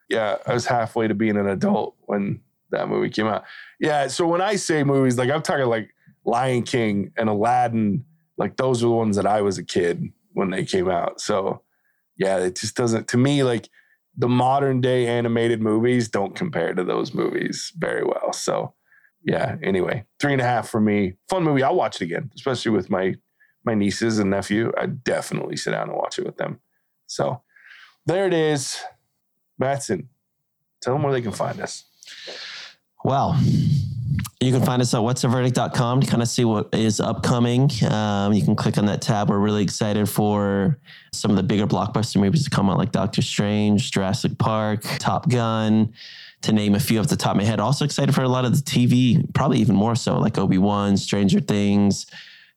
yeah, 0.09 0.37
I 0.47 0.55
was 0.55 0.67
halfway 0.67 1.09
to 1.09 1.15
being 1.15 1.37
an 1.37 1.49
adult 1.49 1.97
when 2.03 2.41
that 2.71 2.89
movie 2.89 3.11
came 3.11 3.27
out. 3.27 3.45
Yeah, 3.81 4.09
so 4.09 4.27
when 4.27 4.41
I 4.41 4.57
say 4.57 4.85
movies, 4.85 5.17
like 5.17 5.31
I'm 5.31 5.43
talking 5.43 5.67
like 5.67 5.91
Lion 6.25 6.63
King 6.63 7.13
and 7.17 7.29
Aladdin, 7.29 8.05
like 8.37 8.57
those 8.57 8.83
are 8.83 8.87
the 8.87 8.93
ones 8.93 9.17
that 9.17 9.27
I 9.27 9.41
was 9.41 9.59
a 9.59 9.65
kid 9.65 10.13
when 10.33 10.51
they 10.51 10.65
came 10.65 10.91
out. 10.91 11.21
So, 11.21 11.63
yeah, 12.19 12.39
it 12.39 12.57
just 12.57 12.77
doesn't, 12.77 13.09
to 13.09 13.17
me, 13.17 13.43
like 13.43 13.71
the 14.17 14.29
modern 14.29 14.81
day 14.81 15.07
animated 15.07 15.61
movies 15.61 16.09
don't 16.09 16.35
compare 16.35 16.75
to 16.75 16.85
those 16.85 17.15
movies 17.15 17.73
very 17.77 18.05
well. 18.05 18.33
So, 18.33 18.75
yeah, 19.25 19.57
anyway, 19.63 20.05
three 20.21 20.33
and 20.33 20.41
a 20.41 20.45
half 20.45 20.69
for 20.69 20.81
me. 20.81 21.15
Fun 21.29 21.43
movie. 21.43 21.63
I'll 21.63 21.75
watch 21.75 21.97
it 21.97 22.05
again, 22.05 22.31
especially 22.35 22.73
with 22.73 22.91
my 22.91 23.15
my 23.65 23.75
nieces 23.75 24.21
and 24.21 24.31
nephew. 24.31 24.73
I'd 24.79 25.03
definitely 25.03 25.57
sit 25.57 25.73
down 25.73 25.89
and 25.89 25.99
watch 25.99 26.19
it 26.19 26.25
with 26.25 26.37
them. 26.37 26.61
So, 27.07 27.43
there 28.07 28.27
it 28.27 28.35
is. 28.35 28.79
Matson, 29.59 30.09
tell 30.81 30.95
them 30.95 31.03
where 31.03 31.12
they 31.12 31.23
can 31.23 31.33
find 31.33 31.61
us. 31.61 31.85
Well, 33.05 33.38
you 34.40 34.53
can 34.53 34.62
find 34.62 34.83
us 34.83 34.92
at 34.95 35.01
whatsaverdict.com 35.01 36.01
to 36.03 36.07
kind 36.07 36.23
of 36.23 36.29
see 36.29 36.45
what 36.45 36.69
is 36.73 37.01
upcoming. 37.01 37.71
Um, 37.90 38.33
you 38.33 38.45
can 38.45 38.55
click 38.55 38.79
on 38.79 38.87
that 38.87 39.01
tab. 39.01 39.31
We're 39.31 39.38
really 39.38 39.62
excited 39.62 40.09
for 40.09 40.79
some 41.12 41.31
of 41.31 41.37
the 41.37 41.42
bigger 41.42 41.66
blockbuster 41.66 42.21
movies 42.21 42.45
to 42.45 42.51
come 42.51 42.69
out, 42.69 42.79
like 42.79 42.92
Doctor 42.92 43.23
Strange, 43.23 43.90
Jurassic 43.90 44.38
Park, 44.38 44.83
Top 44.99 45.29
Gun, 45.29 45.92
to 46.42 46.53
name 46.53 46.75
a 46.75 46.81
few 46.81 47.01
off 47.01 47.09
the 47.09 47.16
top 47.16 47.33
of 47.33 47.38
my 47.38 47.45
head. 47.45 47.61
Also 47.61 47.85
excited 47.85 48.14
for 48.14 48.23
a 48.23 48.29
lot 48.29 48.45
of 48.45 48.53
the 48.53 48.62
TV, 48.62 49.33
probably 49.35 49.59
even 49.59 49.75
more 49.75 49.97
so, 49.97 50.19
like 50.19 50.37
Obi 50.37 50.59
Wan, 50.59 50.97
Stranger 50.97 51.40
Things, 51.40 52.07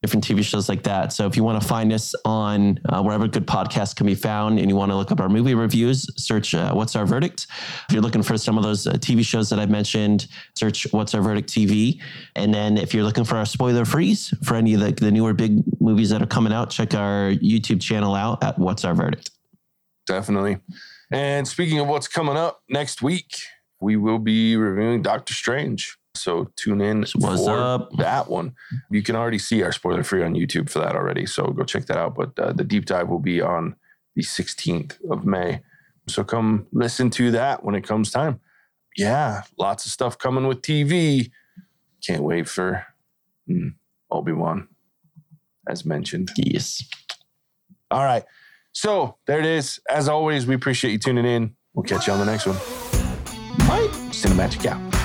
different 0.02 0.24
TV 0.24 0.42
shows 0.42 0.68
like 0.68 0.82
that. 0.84 1.12
So 1.12 1.26
if 1.26 1.36
you 1.36 1.44
want 1.44 1.60
to 1.60 1.68
find 1.68 1.92
us 1.92 2.14
on 2.24 2.80
uh, 2.88 3.02
wherever 3.02 3.28
good 3.28 3.46
podcasts 3.46 3.94
can 3.94 4.06
be 4.06 4.14
found 4.14 4.58
and 4.58 4.70
you 4.70 4.76
want 4.76 4.90
to 4.90 4.96
look 4.96 5.12
up 5.12 5.20
our 5.20 5.28
movie 5.28 5.54
reviews, 5.54 6.06
search 6.16 6.54
uh, 6.54 6.72
What's 6.72 6.96
Our 6.96 7.04
Verdict. 7.04 7.46
If 7.88 7.92
you're 7.92 8.02
looking 8.02 8.22
for 8.22 8.38
some 8.38 8.56
of 8.56 8.64
those 8.64 8.86
uh, 8.86 8.92
TV 8.92 9.24
shows 9.24 9.50
that 9.50 9.58
I've 9.58 9.70
mentioned, 9.70 10.26
search 10.58 10.86
What's 10.92 11.14
Our 11.14 11.20
Verdict 11.20 11.48
TV. 11.48 12.00
And 12.34 12.52
then 12.54 12.78
if 12.78 12.94
you're 12.94 13.04
looking 13.04 13.24
for 13.24 13.36
our 13.36 13.44
spoiler 13.44 13.84
freeze 13.84 14.32
for 14.42 14.54
any 14.54 14.72
of 14.74 14.80
the, 14.80 14.92
the 14.92 15.10
newer 15.10 15.34
big 15.34 15.62
movies 15.80 16.08
that 16.10 16.22
are 16.22 16.26
coming 16.26 16.52
out, 16.52 16.70
check 16.70 16.94
our 16.94 17.32
YouTube 17.32 17.82
channel 17.82 18.14
out 18.14 18.42
at 18.42 18.58
What's 18.58 18.84
Our 18.84 18.94
Verdict. 18.94 19.30
Definitely. 20.06 20.58
And 21.10 21.46
speaking 21.46 21.78
of 21.78 21.88
what's 21.88 22.08
coming 22.08 22.36
up 22.36 22.62
next 22.68 23.02
week, 23.02 23.36
we 23.80 23.96
will 23.96 24.18
be 24.18 24.56
reviewing 24.56 25.02
Doctor 25.02 25.34
Strange. 25.34 25.96
So 26.14 26.50
tune 26.56 26.80
in 26.80 27.00
What's 27.14 27.44
for 27.44 27.58
up? 27.58 27.90
that 27.98 28.28
one. 28.28 28.54
You 28.90 29.02
can 29.02 29.16
already 29.16 29.38
see 29.38 29.62
our 29.62 29.72
spoiler 29.72 30.02
free 30.02 30.22
on 30.24 30.34
YouTube 30.34 30.68
for 30.68 30.80
that 30.80 30.94
already. 30.96 31.26
So 31.26 31.46
go 31.46 31.64
check 31.64 31.86
that 31.86 31.96
out. 31.96 32.14
But 32.14 32.38
uh, 32.38 32.52
the 32.52 32.64
deep 32.64 32.86
dive 32.86 33.08
will 33.08 33.20
be 33.20 33.40
on 33.40 33.76
the 34.16 34.22
16th 34.22 34.96
of 35.10 35.24
May. 35.24 35.60
So 36.08 36.24
come 36.24 36.66
listen 36.72 37.10
to 37.10 37.30
that 37.32 37.64
when 37.64 37.74
it 37.74 37.82
comes 37.82 38.10
time. 38.10 38.40
Yeah, 38.96 39.42
lots 39.56 39.86
of 39.86 39.92
stuff 39.92 40.18
coming 40.18 40.46
with 40.48 40.62
TV. 40.62 41.30
Can't 42.04 42.22
wait 42.24 42.48
for 42.48 42.84
mm, 43.48 43.74
Obi 44.10 44.32
Wan, 44.32 44.66
as 45.68 45.84
mentioned. 45.84 46.32
Yes. 46.36 46.82
All 47.90 48.04
right. 48.04 48.24
So 48.72 49.16
there 49.26 49.38
it 49.38 49.46
is. 49.46 49.80
As 49.88 50.08
always, 50.08 50.46
we 50.46 50.54
appreciate 50.54 50.90
you 50.90 50.98
tuning 50.98 51.24
in. 51.24 51.54
We'll 51.74 51.84
catch 51.84 52.08
you 52.08 52.12
on 52.12 52.18
the 52.18 52.26
next 52.26 52.46
one. 52.46 52.56
Bye. 53.68 53.88
Cinemagic 54.10 54.66
out. 54.66 54.99